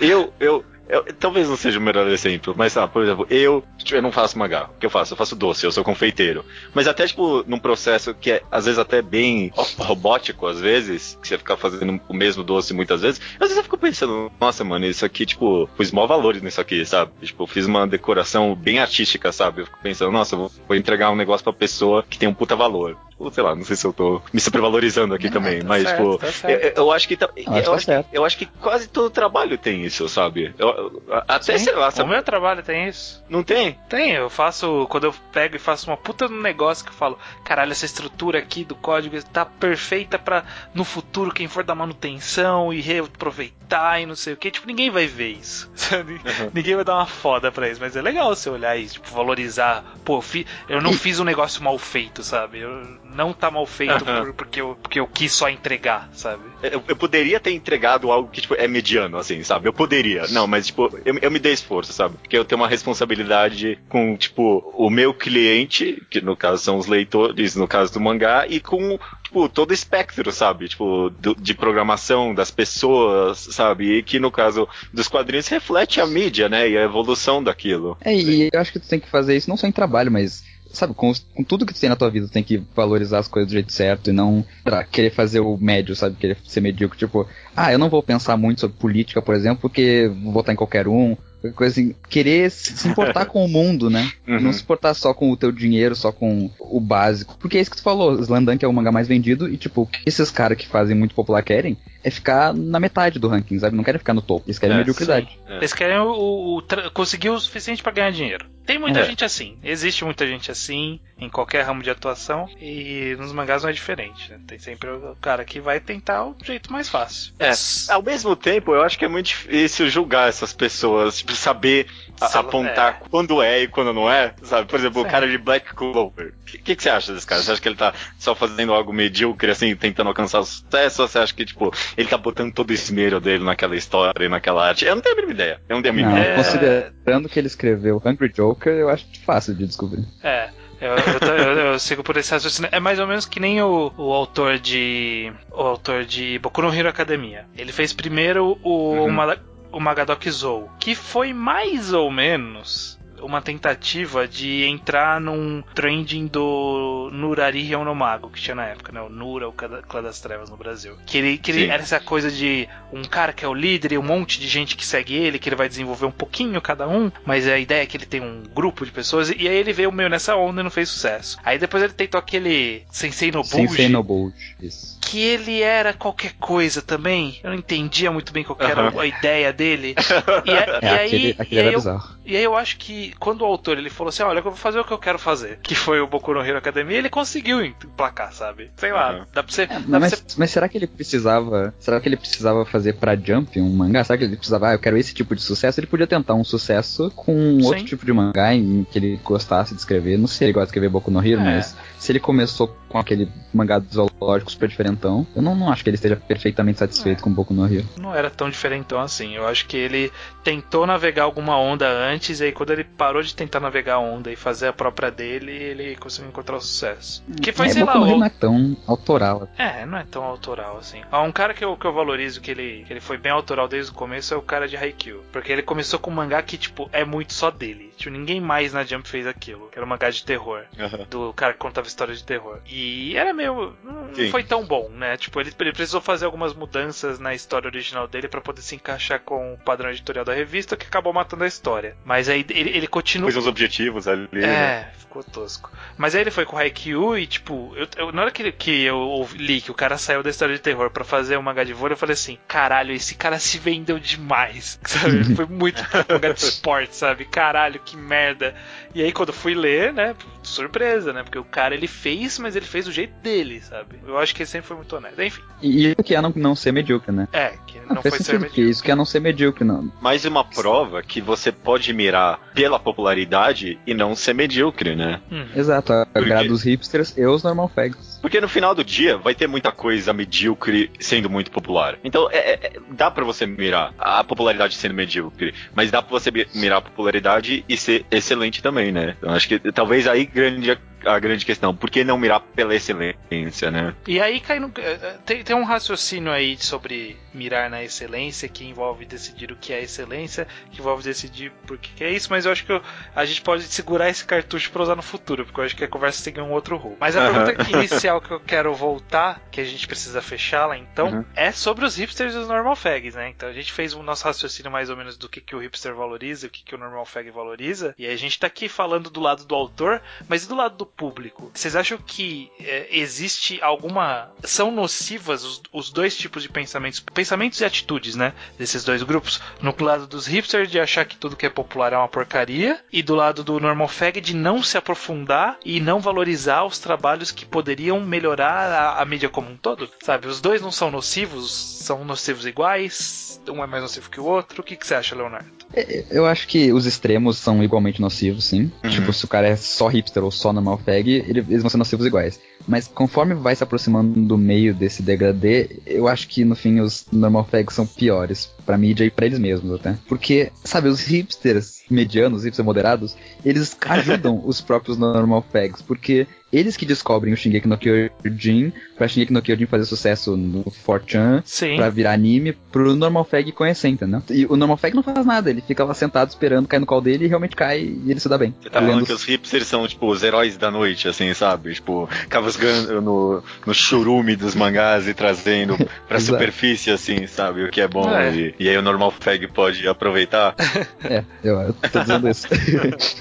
eu, 0.00 0.32
eu, 0.38 0.64
eu- 0.88 1.04
talvez 1.18 1.48
não 1.48 1.56
seja 1.56 1.78
o 1.78 1.82
melhor 1.82 2.06
exemplo, 2.08 2.54
mas, 2.56 2.76
ah, 2.76 2.86
por 2.86 3.02
exemplo, 3.02 3.26
eu, 3.30 3.62
eu 3.90 4.02
não 4.02 4.12
faço 4.12 4.38
mangá. 4.38 4.68
O 4.74 4.78
que 4.78 4.86
eu 4.86 4.90
faço? 4.90 5.12
Eu 5.12 5.16
faço 5.16 5.34
doce, 5.36 5.64
eu 5.64 5.72
sou 5.72 5.82
confeiteiro. 5.84 6.44
Mas 6.74 6.86
até, 6.88 7.06
tipo, 7.06 7.44
num 7.46 7.58
processo 7.58 8.14
que 8.14 8.30
é, 8.32 8.42
às 8.50 8.64
vezes, 8.66 8.78
até 8.78 9.02
bem 9.02 9.50
ro- 9.54 9.66
robótico, 9.78 10.46
às 10.46 10.60
vezes, 10.60 11.18
que 11.20 11.28
você 11.28 11.38
fica 11.38 11.56
fazendo 11.56 12.00
o 12.08 12.14
mesmo 12.14 12.42
doce 12.44 12.72
muitas 12.74 13.02
vezes, 13.02 13.20
às 13.34 13.38
vezes 13.48 13.56
eu 13.56 13.62
fico 13.64 13.78
pensando, 13.78 14.30
nossa, 14.40 14.62
mano, 14.64 14.86
isso 14.86 15.04
aqui, 15.04 15.26
tipo, 15.26 15.68
pus 15.76 15.90
mó 15.90 16.06
valores 16.06 16.42
nisso 16.42 16.60
aqui, 16.60 16.84
sabe? 16.84 17.10
Tipo, 17.22 17.46
fiz 17.46 17.66
uma 17.66 17.86
decoração 17.86 18.54
bem 18.54 18.78
artística, 18.78 19.32
sabe? 19.32 19.62
Eu 19.62 19.66
fico 19.66 19.78
pensando, 19.82 20.12
nossa, 20.12 20.36
vou, 20.36 20.50
vou 20.68 20.76
entregar 20.76 21.10
um 21.10 21.16
negócio 21.16 21.44
pra 21.44 21.52
pessoa 21.52 22.04
que 22.08 22.18
tem 22.18 22.28
um 22.28 22.34
puta 22.34 22.54
valor. 22.56 22.96
Sei 23.32 23.42
lá, 23.42 23.54
não 23.54 23.64
sei 23.64 23.76
se 23.76 23.86
eu 23.86 23.92
tô 23.92 24.20
me 24.32 24.38
supervalorizando 24.40 25.14
aqui 25.14 25.28
também, 25.30 25.60
tá 25.62 25.68
mas, 25.68 25.82
certo, 25.84 26.18
tipo, 26.18 26.42
tá 26.42 26.50
eu, 26.50 26.72
eu 26.76 26.92
acho 26.92 27.08
que 27.08 27.16
tá- 27.16 27.30
eu, 27.36 27.44
tá 27.44 27.52
acho 27.58 27.70
que, 27.78 27.80
certo. 27.84 28.08
eu 28.12 28.24
acho 28.24 28.36
que 28.38 28.46
quase 28.46 28.88
todo 28.88 29.08
trabalho 29.10 29.56
tem 29.56 29.84
isso, 29.84 30.08
sabe? 30.08 30.54
Eu- 30.58 31.02
até 31.26 31.56
Sim, 31.58 31.64
sei 31.64 31.74
lá, 31.74 31.88
O 31.88 31.92
sabe? 31.92 32.10
meu 32.10 32.22
trabalho 32.22 32.62
tem 32.62 32.88
isso. 32.88 33.24
Não 33.28 33.42
tem? 33.42 33.78
Tem, 33.88 34.12
eu 34.12 34.28
faço. 34.28 34.86
Quando 34.90 35.04
eu 35.04 35.14
pego 35.32 35.56
e 35.56 35.58
faço 35.58 35.88
uma 35.90 35.96
puta 35.96 36.28
no 36.28 36.40
negócio 36.42 36.84
que 36.84 36.90
eu 36.90 36.94
falo, 36.94 37.18
caralho, 37.44 37.72
essa 37.72 37.86
estrutura 37.86 38.38
aqui 38.38 38.64
do 38.64 38.74
código 38.74 39.16
tá 39.32 39.44
perfeita 39.46 40.18
pra 40.18 40.44
no 40.74 40.84
futuro 40.84 41.32
quem 41.32 41.48
for 41.48 41.64
dar 41.64 41.74
manutenção 41.74 42.72
e 42.72 42.80
reaproveitar 42.80 44.00
e 44.00 44.06
não 44.06 44.14
sei 44.14 44.34
o 44.34 44.36
que. 44.36 44.50
Tipo, 44.50 44.66
ninguém 44.66 44.90
vai 44.90 45.06
ver 45.06 45.30
isso. 45.32 45.70
sabe? 45.74 46.14
Uhum. 46.14 46.50
Ninguém 46.52 46.74
vai 46.76 46.84
dar 46.84 46.94
uma 46.96 47.06
foda 47.06 47.50
pra 47.50 47.68
isso. 47.68 47.80
Mas 47.80 47.96
é 47.96 48.02
legal 48.02 48.34
você 48.34 48.50
olhar 48.50 48.76
e, 48.78 48.86
tipo, 48.86 49.08
valorizar. 49.10 49.84
Pô, 50.04 50.22
eu 50.68 50.80
não 50.80 50.92
fiz 50.92 51.18
um 51.20 51.24
negócio 51.24 51.62
mal 51.62 51.78
feito, 51.78 52.22
sabe? 52.22 52.60
Eu, 52.60 52.70
não 53.14 53.32
tá 53.32 53.50
mal 53.50 53.66
feito 53.66 54.04
Uhum. 54.04 54.24
por- 54.24 54.34
porque, 54.34 54.60
eu, 54.60 54.76
porque 54.82 55.00
eu 55.00 55.06
quis 55.06 55.32
só 55.32 55.48
entregar, 55.48 56.08
sabe? 56.12 56.42
Eu, 56.62 56.82
eu 56.88 56.96
poderia 56.96 57.38
ter 57.40 57.52
entregado 57.52 58.10
algo 58.10 58.28
que, 58.30 58.40
tipo, 58.40 58.54
é 58.54 58.66
mediano, 58.68 59.16
assim, 59.18 59.42
sabe? 59.42 59.68
Eu 59.68 59.72
poderia. 59.72 60.26
Não, 60.28 60.46
mas, 60.46 60.66
tipo, 60.66 60.90
eu, 61.04 61.18
eu 61.20 61.30
me 61.30 61.38
dei 61.38 61.52
esforço, 61.52 61.92
sabe? 61.92 62.16
Porque 62.18 62.36
eu 62.36 62.44
tenho 62.44 62.60
uma 62.60 62.68
responsabilidade 62.68 63.78
com, 63.88 64.16
tipo, 64.16 64.72
o 64.76 64.90
meu 64.90 65.14
cliente, 65.14 66.02
que 66.10 66.20
no 66.20 66.36
caso 66.36 66.62
são 66.62 66.76
os 66.78 66.86
leitores, 66.86 67.54
no 67.56 67.66
caso 67.68 67.92
do 67.92 68.00
mangá, 68.00 68.46
e 68.48 68.60
com, 68.60 68.98
tipo, 69.22 69.48
todo 69.48 69.70
o 69.70 69.74
espectro, 69.74 70.30
sabe? 70.32 70.68
Tipo, 70.68 71.10
do- 71.10 71.34
de 71.38 71.54
programação 71.54 72.34
das 72.34 72.50
pessoas, 72.50 73.38
sabe? 73.50 73.98
E 73.98 74.02
que, 74.02 74.18
no 74.18 74.30
caso 74.30 74.68
dos 74.92 75.08
quadrinhos, 75.08 75.48
reflete 75.48 76.00
a 76.00 76.06
mídia, 76.06 76.48
né? 76.48 76.68
E 76.68 76.76
a 76.76 76.82
evolução 76.82 77.42
daquilo. 77.42 77.96
É, 78.04 78.14
e 78.14 78.48
eu 78.52 78.60
acho 78.60 78.72
que 78.72 78.80
tu 78.80 78.88
tem 78.88 79.00
que 79.00 79.08
fazer 79.10 79.36
isso 79.36 79.48
não 79.48 79.56
só 79.56 79.66
em 79.66 79.72
trabalho, 79.72 80.10
mas, 80.10 80.42
sabe, 80.76 80.94
com, 80.94 81.12
com 81.34 81.42
tudo 81.42 81.64
que 81.64 81.74
tu 81.74 81.80
tem 81.80 81.88
na 81.88 81.96
tua 81.96 82.10
vida, 82.10 82.26
tu 82.26 82.32
tem 82.32 82.42
que 82.42 82.62
valorizar 82.74 83.18
as 83.18 83.28
coisas 83.28 83.48
do 83.48 83.54
jeito 83.54 83.72
certo 83.72 84.10
e 84.10 84.12
não 84.12 84.44
pra 84.62 84.84
querer 84.84 85.10
fazer 85.10 85.40
o 85.40 85.56
médio, 85.56 85.96
sabe? 85.96 86.16
Querer 86.16 86.38
ser 86.44 86.60
medíocre, 86.60 86.98
tipo, 86.98 87.26
ah, 87.56 87.72
eu 87.72 87.78
não 87.78 87.88
vou 87.88 88.02
pensar 88.02 88.36
muito 88.36 88.60
sobre 88.60 88.76
política, 88.78 89.22
por 89.22 89.34
exemplo, 89.34 89.58
porque 89.62 90.10
vou 90.22 90.32
votar 90.32 90.52
em 90.52 90.56
qualquer 90.56 90.86
um. 90.88 91.16
Coisa 91.54 91.74
assim, 91.80 91.94
querer 92.08 92.50
se 92.50 92.88
importar 92.88 93.26
com 93.26 93.44
o 93.44 93.48
mundo, 93.48 93.88
né? 93.88 94.10
Uhum. 94.26 94.40
Não 94.40 94.52
se 94.52 94.62
importar 94.62 94.94
só 94.94 95.14
com 95.14 95.30
o 95.30 95.36
teu 95.36 95.52
dinheiro, 95.52 95.94
só 95.94 96.10
com 96.10 96.50
o 96.58 96.80
básico. 96.80 97.36
Porque 97.38 97.56
é 97.56 97.60
isso 97.60 97.70
que 97.70 97.76
tu 97.76 97.82
falou, 97.84 98.18
Slandunk 98.20 98.64
é 98.64 98.68
o 98.68 98.72
mangá 98.72 98.90
mais 98.90 99.06
vendido 99.06 99.48
e, 99.48 99.56
tipo, 99.56 99.82
o 99.82 99.86
que 99.86 100.00
esses 100.04 100.28
caras 100.30 100.58
que 100.58 100.66
fazem 100.66 100.96
muito 100.96 101.14
popular 101.14 101.42
querem 101.42 101.76
é 102.02 102.10
ficar 102.10 102.52
na 102.52 102.80
metade 102.80 103.18
do 103.20 103.28
ranking, 103.28 103.58
sabe? 103.60 103.76
Não 103.76 103.84
querem 103.84 103.98
ficar 103.98 104.14
no 104.14 104.22
topo, 104.22 104.44
eles 104.46 104.58
querem 104.58 104.74
É, 104.74 104.78
mediocridade. 104.78 105.38
É. 105.46 105.56
Eles 105.58 105.72
querem 105.72 105.98
o, 105.98 106.58
o 106.58 106.62
conseguir 106.92 107.30
o 107.30 107.38
suficiente 107.38 107.82
pra 107.82 107.92
ganhar 107.92 108.10
dinheiro. 108.10 108.46
Tem 108.64 108.78
muita 108.80 109.00
É. 109.00 109.04
gente 109.04 109.24
assim. 109.24 109.56
Existe 109.62 110.04
muita 110.04 110.26
gente 110.26 110.50
assim 110.50 110.98
em 111.18 111.28
qualquer 111.28 111.64
ramo 111.64 111.82
de 111.84 111.90
atuação. 111.90 112.48
E 112.60 113.14
nos 113.18 113.32
mangás 113.32 113.62
não 113.62 113.70
é 113.70 113.72
diferente. 113.72 114.28
né? 114.32 114.40
Tem 114.46 114.58
sempre 114.58 114.90
o 114.90 115.16
cara 115.20 115.44
que 115.44 115.60
vai 115.60 115.78
tentar 115.78 116.24
o 116.26 116.34
jeito 116.44 116.72
mais 116.72 116.88
fácil. 116.88 117.32
É, 117.46 117.92
ao 117.92 118.02
mesmo 118.02 118.34
tempo, 118.34 118.74
eu 118.74 118.82
acho 118.82 118.98
que 118.98 119.04
é 119.04 119.08
muito 119.08 119.26
difícil 119.26 119.88
julgar 119.88 120.28
essas 120.28 120.52
pessoas, 120.52 121.18
tipo, 121.18 121.32
saber 121.32 121.86
a- 122.20 122.26
Se 122.28 122.36
ela- 122.36 122.46
apontar 122.46 123.00
quando 123.10 123.42
é 123.42 123.62
e 123.62 123.68
quando 123.68 123.92
não 123.92 124.10
é, 124.10 124.34
sabe? 124.42 124.66
Por 124.68 124.78
exemplo, 124.78 125.02
Sim. 125.02 125.08
o 125.08 125.10
cara 125.10 125.28
de 125.28 125.36
Black 125.38 125.74
Clover. 125.74 126.32
O 126.42 126.44
que, 126.46 126.58
que, 126.58 126.76
que 126.76 126.82
você 126.82 126.88
acha 126.90 127.12
desse 127.12 127.26
cara? 127.26 127.42
Você 127.42 127.52
acha 127.52 127.60
que 127.60 127.68
ele 127.68 127.76
tá 127.76 127.92
só 128.18 128.34
fazendo 128.34 128.72
algo 128.72 128.92
medíocre, 128.92 129.50
assim, 129.50 129.74
tentando 129.76 130.08
alcançar 130.08 130.40
o 130.40 130.44
sucesso? 130.44 131.02
Ou 131.02 131.08
você 131.08 131.18
acha 131.18 131.34
que, 131.34 131.44
tipo, 131.44 131.72
ele 131.96 132.08
tá 132.08 132.16
botando 132.16 132.52
todo 132.54 132.70
o 132.70 132.72
esmero 132.72 133.20
dele 133.20 133.44
naquela 133.44 133.76
história 133.76 134.24
e 134.24 134.28
naquela 134.28 134.66
arte? 134.68 134.84
Eu 134.84 134.94
não 134.94 135.02
tenho 135.02 135.14
a 135.14 135.16
mínima 135.16 135.32
ideia. 135.34 135.60
Eu 135.68 135.76
não 135.76 135.82
tenho 135.82 135.92
a 135.92 135.96
mínima 135.96 136.14
Não, 136.14 136.20
ideia. 136.20 136.32
É. 136.32 136.36
considerando 136.36 137.28
que 137.28 137.38
ele 137.38 137.46
escreveu 137.48 138.00
Hungry 138.04 138.32
Joker, 138.32 138.72
eu 138.72 138.88
acho 138.88 139.06
fácil 139.24 139.54
de 139.54 139.66
descobrir. 139.66 140.04
É. 140.22 140.48
Eu, 140.80 140.90
eu, 140.90 141.36
eu- 141.36 141.58
eu 141.72 141.78
sigo 141.78 142.02
por 142.02 142.16
esse 142.16 142.30
raciocínio. 142.32 142.68
É 142.72 142.78
mais 142.80 142.98
ou 142.98 143.06
menos 143.06 143.24
que 143.26 143.40
nem 143.40 143.62
o, 143.62 143.92
o 143.96 144.12
autor 144.12 144.58
de. 144.58 145.32
O 145.50 145.62
autor 145.62 146.04
de 146.04 146.38
Boku 146.38 146.60
no 146.62 146.72
Hero 146.74 146.88
Academia. 146.88 147.46
Ele 147.56 147.72
fez 147.72 147.92
primeiro 147.92 148.58
o, 148.62 148.92
Uhum. 149.06 149.36
O 149.72 149.80
Magadoki 149.80 150.30
Zou, 150.30 150.70
que 150.78 150.94
foi 150.94 151.32
mais 151.34 151.92
ou 151.92 152.10
menos 152.10 152.95
uma 153.22 153.40
tentativa 153.42 154.26
de 154.28 154.64
entrar 154.64 155.20
num 155.20 155.62
trending 155.74 156.26
do 156.26 157.10
Nurari 157.12 157.62
Ryunomago 157.62 158.30
que 158.30 158.40
tinha 158.40 158.54
na 158.54 158.66
época, 158.66 158.92
né? 158.92 159.00
O 159.00 159.08
Nura, 159.08 159.48
o 159.48 159.52
Clã 159.52 160.02
das 160.02 160.20
Trevas 160.20 160.50
no 160.50 160.56
Brasil. 160.56 160.96
Que 161.06 161.18
ele, 161.18 161.38
que 161.38 161.50
ele 161.50 161.66
era 161.66 161.82
essa 161.82 162.00
coisa 162.00 162.30
de 162.30 162.68
um 162.92 163.02
cara 163.02 163.32
que 163.32 163.44
é 163.44 163.48
o 163.48 163.54
líder 163.54 163.92
e 163.92 163.98
um 163.98 164.02
monte 164.02 164.38
de 164.40 164.46
gente 164.48 164.76
que 164.76 164.84
segue 164.86 165.14
ele, 165.14 165.38
que 165.38 165.48
ele 165.48 165.56
vai 165.56 165.68
desenvolver 165.68 166.06
um 166.06 166.10
pouquinho 166.10 166.60
cada 166.60 166.88
um, 166.88 167.10
mas 167.24 167.46
a 167.48 167.58
ideia 167.58 167.82
é 167.82 167.86
que 167.86 167.96
ele 167.96 168.06
tem 168.06 168.20
um 168.20 168.42
grupo 168.54 168.84
de 168.84 168.90
pessoas, 168.92 169.30
e 169.30 169.48
aí 169.48 169.56
ele 169.56 169.72
veio 169.72 169.90
meio 169.92 170.08
nessa 170.08 170.36
onda 170.36 170.60
e 170.60 170.64
não 170.64 170.70
fez 170.70 170.88
sucesso. 170.88 171.36
Aí 171.44 171.58
depois 171.58 171.82
ele 171.82 171.92
tentou 171.92 172.18
aquele 172.18 172.82
Sensei 172.90 173.30
no 173.30 173.42
Sensei 173.44 173.66
Buji, 173.66 173.88
no 173.88 174.02
Bolt. 174.02 174.34
Isso. 174.60 174.98
que 175.00 175.20
ele 175.20 175.60
era 175.62 175.92
qualquer 175.92 176.32
coisa 176.34 176.82
também. 176.82 177.38
Eu 177.42 177.50
não 177.50 177.58
entendia 177.58 178.10
muito 178.10 178.32
bem 178.32 178.42
qual 178.44 178.58
era 178.60 178.88
Aham. 178.88 179.00
a 179.00 179.06
ideia 179.06 179.52
dele. 179.52 179.94
E, 180.44 180.50
a- 180.50 180.78
É, 180.82 180.86
e 180.86 180.88
aí, 180.88 181.06
aquele, 181.06 181.28
e 181.28 181.36
aquele 181.38 181.60
aí 181.60 181.66
era 181.66 181.74
eu, 181.74 181.78
bizarro. 181.80 182.15
E 182.26 182.36
aí 182.36 182.42
eu 182.44 182.56
acho 182.56 182.76
que 182.78 183.14
quando 183.18 183.42
o 183.42 183.44
autor 183.44 183.78
ele 183.78 183.88
falou 183.90 184.08
assim, 184.08 184.22
olha, 184.22 184.38
eu 184.38 184.42
vou 184.42 184.54
fazer 184.54 184.78
o 184.80 184.84
que 184.84 184.92
eu 184.92 184.98
quero 184.98 185.18
fazer, 185.18 185.58
que 185.62 185.74
foi 185.74 186.00
o 186.00 186.06
Boku 186.06 186.32
no 186.34 186.40
Hero 186.44 186.58
Academia, 186.58 186.98
ele 186.98 187.08
conseguiu 187.08 187.64
emplacar, 187.64 188.32
sabe? 188.32 188.70
Sei 188.76 188.92
lá, 188.92 189.12
Uhum. 189.12 189.24
dá 189.32 189.42
pra 189.42 189.52
você... 189.52 189.62
É, 189.62 189.66
dá 189.66 189.80
pra 189.80 190.00
mas, 190.00 190.10
você- 190.12 190.24
mas 190.36 190.50
será 190.50 190.68
que 190.68 190.76
ele 190.78 190.86
precisava. 190.86 191.74
Será 191.78 192.00
que 192.00 192.08
ele 192.08 192.16
precisava 192.16 192.64
fazer 192.66 192.94
pra 192.94 193.16
Jump 193.16 193.60
um 193.60 193.70
mangá? 193.70 194.02
Será 194.04 194.18
que 194.18 194.24
ele 194.24 194.36
precisava, 194.36 194.68
ah, 194.70 194.74
eu 194.74 194.78
quero 194.78 194.96
esse 194.96 195.14
tipo 195.14 195.34
de 195.34 195.42
sucesso? 195.42 195.78
Ele 195.80 195.86
podia 195.86 196.06
tentar 196.06 196.34
um 196.34 196.44
sucesso 196.44 197.10
com 197.14 197.32
Sim. 197.60 197.64
outro 197.66 197.84
tipo 197.84 198.04
de 198.04 198.12
mangá 198.12 198.54
em 198.54 198.84
que 198.90 198.98
ele 198.98 199.20
gostasse 199.22 199.74
de 199.74 199.80
escrever. 199.80 200.18
Não 200.18 200.26
sei 200.26 200.36
se 200.38 200.44
ele 200.44 200.52
gosta 200.52 200.66
de 200.66 200.70
escrever 200.70 200.88
Boku 200.88 201.10
no 201.10 201.24
Hero, 201.24 201.40
É. 201.40 201.44
mas 201.44 201.76
se 201.98 202.12
ele 202.12 202.20
começou 202.20 202.76
com 202.88 202.98
aquele 202.98 203.28
mangá 203.52 203.78
do 203.78 203.86
zoológico 203.92 204.50
super 204.50 204.68
diferentão, 204.68 205.26
eu 205.34 205.42
não, 205.42 205.54
não 205.54 205.70
acho 205.72 205.82
que 205.82 205.90
ele 205.90 205.96
esteja 205.96 206.16
perfeitamente 206.16 206.78
satisfeito 206.78 207.20
É. 207.20 207.22
com 207.22 207.32
Boku 207.32 207.52
no 207.54 207.64
Rio. 207.66 207.84
Não 207.98 208.14
era 208.14 208.30
tão 208.30 208.48
diferentão 208.50 209.00
assim. 209.00 209.34
Eu 209.34 209.46
acho 209.46 209.66
que 209.66 209.76
ele 209.76 210.12
tentou 210.44 210.86
navegar 210.86 211.24
alguma 211.24 211.58
onda 211.58 211.88
antes, 211.88 212.40
e 212.40 212.44
aí 212.44 212.52
quando 212.52 212.70
ele 212.72 212.84
parou 212.84 213.22
de 213.22 213.34
tentar 213.34 213.60
navegar 213.60 213.94
a 213.94 213.98
onda 213.98 214.30
e 214.30 214.36
fazer 214.36 214.68
a 214.68 214.72
própria 214.72 215.10
dele, 215.10 215.52
ele 215.52 215.96
conseguiu 215.96 216.28
encontrar 216.30 216.56
o 216.56 216.60
sucesso. 216.60 217.24
Que 217.42 217.52
foi, 217.52 217.66
é, 217.66 217.68
sei 217.70 217.82
lá, 217.84 217.92
Boku 217.94 217.98
no 218.00 218.06
Rio 218.06 218.16
o- 218.16 218.18
não 218.20 218.26
é 218.26 218.30
tão 218.30 218.76
autoral. 218.86 219.48
É, 219.58 219.84
não 219.86 219.98
é 219.98 220.04
tão 220.04 220.22
autoral 220.22 220.78
assim. 220.78 221.00
Ah, 221.10 221.22
um 221.22 221.32
cara 221.32 221.52
que 221.54 221.64
eu, 221.64 221.76
que 221.76 221.86
eu 221.86 221.92
valorizo, 221.92 222.40
que 222.40 222.50
ele, 222.50 222.84
que 222.86 222.92
ele 222.92 223.00
foi 223.00 223.18
bem 223.18 223.32
autoral 223.32 223.66
desde 223.68 223.90
o 223.90 223.94
começo, 223.94 224.32
é 224.32 224.36
o 224.36 224.42
cara 224.42 224.68
de 224.68 224.76
Haikyuu. 224.76 225.22
Porque 225.32 225.50
ele 225.52 225.62
começou 225.62 225.98
com 225.98 226.10
um 226.10 226.14
mangá 226.14 226.42
que, 226.42 226.56
tipo, 226.56 226.88
é 226.92 227.04
muito 227.04 227.32
só 227.32 227.50
dele. 227.50 227.92
Tipo, 227.96 228.10
ninguém 228.10 228.40
mais 228.40 228.72
na 228.72 228.84
Jump 228.84 229.08
fez 229.08 229.26
aquilo. 229.26 229.68
Que 229.72 229.78
era 229.78 229.86
um 229.86 229.88
mangá 229.88 230.10
de 230.10 230.24
terror. 230.24 230.62
Aham. 230.78 231.06
Do 231.10 231.32
cara 231.32 231.52
que 231.54 231.58
contava 231.58 231.86
história 231.86 232.14
de 232.14 232.22
terror. 232.22 232.58
E 232.68 232.75
era 233.14 233.32
meio. 233.32 233.74
Não, 233.84 234.14
Sim. 234.14 234.30
foi 234.30 234.42
tão 234.42 234.64
bom, 234.64 234.88
né? 234.90 235.16
Tipo, 235.16 235.40
ele, 235.40 235.52
ele 235.58 235.72
precisou 235.72 236.00
fazer 236.00 236.24
algumas 236.24 236.54
mudanças 236.54 237.18
na 237.18 237.34
história 237.34 237.68
original 237.68 238.06
dele 238.08 238.28
pra 238.28 238.40
poder 238.40 238.62
se 238.62 238.74
encaixar 238.74 239.20
com 239.20 239.54
o 239.54 239.58
padrão 239.58 239.90
editorial 239.90 240.24
da 240.24 240.32
revista, 240.34 240.76
que 240.76 240.86
acabou 240.86 241.12
matando 241.12 241.44
a 241.44 241.46
história. 241.46 241.96
Mas 242.04 242.28
aí 242.28 242.44
ele, 242.50 242.70
ele 242.70 242.86
continua. 242.86 243.26
Pôs 243.26 243.36
uns 243.36 243.46
objetivos 243.46 244.06
ali, 244.08 244.28
né? 244.32 244.46
É, 244.46 244.90
ficou 244.98 245.22
tosco. 245.22 245.70
Mas 245.96 246.14
aí 246.14 246.20
ele 246.22 246.30
foi 246.30 246.44
com 246.44 246.56
o 246.56 246.58
Haikyuu 246.58 247.18
e, 247.18 247.26
tipo, 247.26 247.72
eu, 247.76 247.88
eu- 247.96 248.12
na 248.12 248.22
hora 248.22 248.30
que, 248.30 248.50
que 248.52 248.82
eu 248.84 249.28
li 249.34 249.60
que 249.60 249.70
o 249.70 249.74
cara 249.74 249.96
saiu 249.98 250.22
da 250.22 250.30
história 250.30 250.54
de 250.54 250.60
terror 250.60 250.90
pra 250.90 251.04
fazer 251.04 251.36
um 251.36 251.42
mangá 251.42 251.64
de 251.64 251.72
vôlei, 251.72 251.94
eu 251.94 251.98
falei 251.98 252.14
assim: 252.14 252.38
caralho, 252.48 252.92
esse 252.92 253.14
cara 253.14 253.38
se 253.38 253.58
vendeu 253.58 253.98
demais. 253.98 254.78
Sabe? 254.86 255.34
Foi 255.34 255.46
muito 255.46 255.82
mangá 256.08 256.32
de 256.32 256.40
esporte, 256.40 256.94
sabe? 256.96 257.24
Caralho, 257.24 257.80
que 257.84 257.96
merda. 257.96 258.54
E 258.94 259.02
aí 259.02 259.12
quando 259.12 259.28
eu 259.28 259.34
fui 259.34 259.54
ler, 259.54 259.92
né, 259.92 260.14
surpresa, 260.46 261.12
né? 261.12 261.22
Porque 261.22 261.38
o 261.38 261.44
cara 261.44 261.74
ele 261.74 261.86
fez, 261.86 262.38
mas 262.38 262.56
ele 262.56 262.64
fez 262.66 262.84
do 262.84 262.92
jeito 262.92 263.12
dele, 263.22 263.60
sabe? 263.60 263.98
Eu 264.06 264.18
acho 264.18 264.34
que 264.34 264.42
ele 264.42 264.48
sempre 264.48 264.68
foi 264.68 264.76
muito 264.76 264.94
honesto. 264.96 265.20
Enfim, 265.22 265.42
E 265.62 265.86
isso 265.88 265.96
que 266.04 266.14
é 266.14 266.20
não, 266.20 266.32
não 266.36 266.54
ser 266.56 266.72
medíocre, 266.72 267.12
né? 267.12 267.28
é, 267.32 267.54
que 267.66 267.78
Não, 267.80 267.96
não 267.96 268.02
faz 268.02 268.16
foi 268.16 268.24
ser 268.24 268.32
medíocre. 268.34 268.70
isso 268.70 268.82
que 268.82 268.90
é 268.90 268.94
não 268.94 269.04
ser 269.04 269.20
medíocre, 269.20 269.64
não. 269.64 269.90
Mais 270.00 270.24
uma 270.24 270.44
prova 270.44 271.02
que 271.02 271.20
você 271.20 271.50
pode 271.52 271.92
mirar 271.92 272.38
pela 272.54 272.78
popularidade 272.78 273.78
e 273.86 273.94
não 273.94 274.14
ser 274.16 274.34
medíocre, 274.34 274.94
né? 274.96 275.20
Hum. 275.30 275.46
Exato, 275.54 275.92
agrada 276.14 276.44
quê? 276.44 276.50
os 276.50 276.62
hipsters 276.62 277.16
e 277.16 277.24
os 277.26 277.42
normal 277.42 277.68
fags. 277.74 278.15
Porque 278.26 278.40
no 278.40 278.48
final 278.48 278.74
do 278.74 278.82
dia 278.82 279.16
vai 279.16 279.36
ter 279.36 279.46
muita 279.46 279.70
coisa 279.70 280.12
medíocre 280.12 280.90
sendo 280.98 281.30
muito 281.30 281.48
popular. 281.48 281.96
Então 282.02 282.28
é, 282.32 282.38
é- 282.38 282.52
é- 282.66 282.72
dá 282.90 283.08
pra 283.08 283.24
você 283.24 283.46
mirar 283.46 283.94
a 283.96 284.24
popularidade 284.24 284.74
sendo 284.74 284.94
medíocre, 284.94 285.54
mas 285.76 285.92
dá 285.92 286.02
pra 286.02 286.10
você 286.10 286.32
mi- 286.32 286.44
mirar 286.52 286.78
a 286.78 286.80
popularidade 286.80 287.64
e 287.68 287.76
ser 287.76 288.04
excelente 288.10 288.60
também, 288.60 288.90
né? 288.90 289.14
Então 289.16 289.32
acho 289.32 289.46
que 289.46 289.60
talvez 289.70 290.08
aí 290.08 290.24
grande 290.26 290.76
a, 291.06 291.18
grande 291.18 291.44
questão, 291.44 291.74
por 291.74 291.90
que 291.90 292.04
não 292.04 292.18
mirar 292.18 292.40
pela 292.40 292.74
excelência, 292.74 293.70
né? 293.70 293.94
E 294.06 294.20
aí 294.20 294.40
cai 294.40 294.58
no. 294.58 294.72
eh, 294.78 294.98
eh, 295.02 295.18
Tem, 295.24 295.42
tem 295.42 295.56
um 295.56 295.64
raciocínio 295.64 296.30
aí 296.32 296.56
sobre 296.58 297.16
mirar 297.34 297.68
na 297.70 297.82
excelência 297.82 298.48
que 298.48 298.64
envolve 298.64 299.04
decidir 299.04 299.50
o 299.52 299.56
que 299.56 299.72
é 299.72 299.82
excelência, 299.82 300.46
que 300.70 300.80
envolve 300.80 301.02
decidir 301.02 301.50
por 301.66 301.76
que 301.78 302.02
é 302.02 302.10
isso, 302.10 302.28
mas 302.30 302.46
eu 302.46 302.52
acho 302.52 302.64
que 302.64 302.72
eu- 302.72 302.82
a 303.14 303.24
gente 303.24 303.42
pode 303.42 303.64
segurar 303.64 304.08
esse 304.08 304.24
cartucho 304.24 304.70
pra 304.70 304.82
usar 304.82 304.96
no 304.96 305.02
futuro, 305.02 305.44
porque 305.44 305.60
eu 305.60 305.64
acho 305.64 305.76
que 305.76 305.84
a 305.84 305.88
conversa 305.88 306.22
segue 306.22 306.40
um 306.40 306.52
outro 306.52 306.76
rumo. 306.76 306.96
Mas 307.00 307.16
a 307.16 307.20
Aham. 307.22 307.44
pergunta 307.44 307.70
inicial 307.70 308.20
que 308.20 308.30
eu 308.30 308.40
quero 308.40 308.72
voltar, 308.74 309.40
que 309.50 309.60
a 309.60 309.64
gente 309.64 309.86
precisa 309.86 310.20
fechá-la 310.22 310.76
então, 310.78 311.08
Uhum. 311.08 311.24
é 311.34 311.52
sobre 311.52 311.84
os 311.84 311.96
hipsters 311.96 312.34
e 312.34 312.38
os 312.38 312.48
normal 312.48 312.74
fags, 312.76 313.14
né? 313.14 313.28
Então 313.28 313.48
a 313.48 313.52
gente 313.52 313.72
fez 313.72 313.92
o 313.94 314.02
nosso 314.02 314.24
raciocínio 314.24 314.70
mais 314.72 314.88
ou 314.90 314.96
menos 314.96 315.16
do 315.16 315.28
que, 315.28 315.40
que 315.40 315.54
o 315.54 315.58
hipster 315.58 315.94
valoriza 315.94 316.46
e 316.46 316.48
o 316.48 316.50
que, 316.50 316.64
que 316.64 316.74
o 316.74 316.78
normal 316.78 317.04
fag 317.04 317.30
valoriza, 317.30 317.94
e 317.98 318.06
aí 318.06 318.12
a 318.12 318.16
gente 318.18 318.38
tá 318.38 318.46
aqui 318.46 318.68
falando 318.68 319.10
do 319.10 319.20
lado 319.20 319.44
do 319.44 319.54
autor, 319.54 320.00
mas 320.28 320.44
e 320.44 320.48
do 320.48 320.56
lado 320.56 320.76
do 320.76 320.86
público? 320.96 321.50
Vocês 321.54 321.76
acham 321.76 321.98
que 321.98 322.50
é, 322.60 322.88
existe 322.90 323.60
alguma. 323.62 324.30
São 324.42 324.70
nocivas 324.70 325.44
os, 325.44 325.62
os 325.72 325.90
dois 325.90 326.16
tipos 326.16 326.42
de 326.42 326.48
pensamentos, 326.48 327.00
pensamentos 327.00 327.60
e 327.60 327.64
atitudes, 327.64 328.16
né? 328.16 328.32
Desses 328.58 328.84
dois 328.84 329.02
grupos? 329.02 329.40
No 329.60 329.74
lado 329.78 330.06
dos 330.06 330.26
hipsters 330.26 330.70
de 330.70 330.80
achar 330.80 331.04
que 331.04 331.16
tudo 331.16 331.36
que 331.36 331.46
é 331.46 331.50
popular 331.50 331.92
é 331.92 331.96
uma 331.96 332.08
porcaria, 332.08 332.80
e 332.92 333.02
do 333.02 333.14
lado 333.14 333.44
do 333.44 333.60
normal 333.60 333.88
fag 333.88 334.20
de 334.20 334.34
não 334.34 334.62
se 334.62 334.76
aprofundar 334.76 335.58
e 335.64 335.80
não 335.80 336.00
valorizar 336.00 336.64
os 336.64 336.78
trabalhos 336.78 337.30
que 337.30 337.44
poderiam 337.44 338.00
melhorar 338.00 338.72
a, 338.72 339.02
a 339.02 339.04
mídia 339.04 339.28
como 339.28 339.50
um 339.50 339.56
todo? 339.56 339.88
Sabe? 340.02 340.26
Os 340.26 340.40
dois 340.40 340.60
não 340.60 340.72
são 340.72 340.90
nocivos, 340.90 341.52
são 341.52 342.04
nocivos 342.04 342.46
iguais, 342.46 343.40
um 343.48 343.62
é 343.62 343.66
mais 343.66 343.82
nocivo 343.82 344.10
que 344.10 344.20
o 344.20 344.24
outro. 344.24 344.60
O 344.60 344.64
que, 344.64 344.76
que 344.76 344.86
você 344.86 344.94
acha, 344.94 345.14
Leonardo? 345.14 345.46
É, 345.72 346.04
Eu 346.10 346.26
acho 346.26 346.46
que 346.46 346.72
os 346.72 346.86
extremos 346.86 347.38
são 347.38 347.62
igualmente 347.62 348.00
nocivos, 348.00 348.44
sim. 348.44 348.70
Uhum. 348.82 348.90
Tipo, 348.90 349.12
se 349.12 349.24
o 349.24 349.28
cara 349.28 349.48
é 349.48 349.56
só 349.56 349.88
hipster 349.88 350.24
ou 350.24 350.30
só 350.30 350.52
normal 350.52 350.78
ele- 350.94 351.44
eles 351.48 351.62
vão 351.62 351.70
ser 351.70 351.76
nocivos 351.76 352.06
iguais. 352.06 352.40
Mas 352.66 352.88
conforme 352.88 353.34
vai 353.34 353.54
se 353.54 353.62
aproximando 353.62 354.20
do 354.20 354.36
meio 354.36 354.74
desse 354.74 355.02
degradê, 355.02 355.80
eu 355.86 356.08
acho 356.08 356.28
que 356.28 356.44
no 356.44 356.56
fim 356.56 356.80
os 356.80 357.06
normal 357.12 357.44
fags 357.50 357.74
são 357.74 357.86
piores 357.86 358.50
pra 358.64 358.76
mídia 358.78 359.04
e 359.04 359.10
pra 359.10 359.26
eles 359.26 359.38
mesmos 359.38 359.74
até. 359.74 359.96
Porque, 360.08 360.50
sabe, 360.64 360.88
os 360.88 361.00
hipsters 361.00 361.82
medianos, 361.90 362.44
hipsters 362.44 362.64
moderados, 362.66 363.16
eles 363.44 363.76
ajudam 363.88 364.42
os 364.44 364.60
próprios 364.60 364.98
normal 364.98 365.44
fags, 365.52 365.82
porque 365.82 366.26
eles 366.58 366.76
que 366.76 366.86
descobrem 366.86 367.32
o 367.32 367.36
Shingeki 367.36 367.68
no 367.68 367.76
Kyojin 367.78 368.72
pra 368.96 369.06
Shingeki 369.08 369.32
no 369.32 369.42
Kyojin 369.42 369.66
fazer 369.66 369.84
sucesso 369.84 370.36
no 370.36 370.64
4chan, 370.86 371.42
Sim. 371.44 371.76
pra 371.76 371.90
virar 371.90 372.12
anime 372.12 372.52
pro 372.72 372.94
Normal 372.96 373.24
Fag 373.24 373.52
conhecer, 373.52 373.88
entendeu? 373.88 374.22
E 374.30 374.46
o 374.46 374.56
Normal 374.56 374.76
Fag 374.76 374.94
não 374.94 375.02
faz 375.02 375.24
nada, 375.26 375.50
ele 375.50 375.60
fica 375.60 375.84
lá 375.84 375.94
sentado 375.94 376.28
esperando 376.28 376.66
cair 376.66 376.80
no 376.80 376.86
colo 376.86 377.00
dele 377.02 377.24
e 377.24 377.28
realmente 377.28 377.54
cai 377.56 377.80
e 377.80 378.10
ele 378.10 378.20
se 378.20 378.28
dá 378.28 378.38
bem. 378.38 378.54
Você 378.60 378.70
tá 378.70 378.80
falando 378.80 379.04
que 379.04 379.12
os 379.12 379.24
hipsters 379.24 379.66
são, 379.66 379.86
tipo, 379.86 380.06
os 380.06 380.22
heróis 380.22 380.56
da 380.56 380.70
noite, 380.70 381.08
assim, 381.08 381.32
sabe? 381.34 381.74
Tipo, 381.74 382.08
cavascando 382.28 383.00
no, 383.02 383.42
no 383.66 383.74
churume 383.74 384.34
dos 384.36 384.54
mangás 384.54 385.06
e 385.08 385.14
trazendo 385.14 385.76
pra 386.08 386.18
superfície, 386.20 386.90
assim, 386.90 387.26
sabe? 387.26 387.64
O 387.64 387.70
que 387.70 387.80
é 387.80 387.88
bom. 387.88 388.08
É. 388.10 388.34
E, 388.34 388.54
e 388.60 388.68
aí 388.68 388.76
o 388.76 388.82
normal 388.82 389.10
fag 389.10 389.46
pode 389.48 389.86
aproveitar. 389.86 390.54
É, 391.04 391.22
eu, 391.44 391.60
eu 391.60 391.72
tô 391.92 392.00
dizendo 392.00 392.28
isso. 392.28 392.48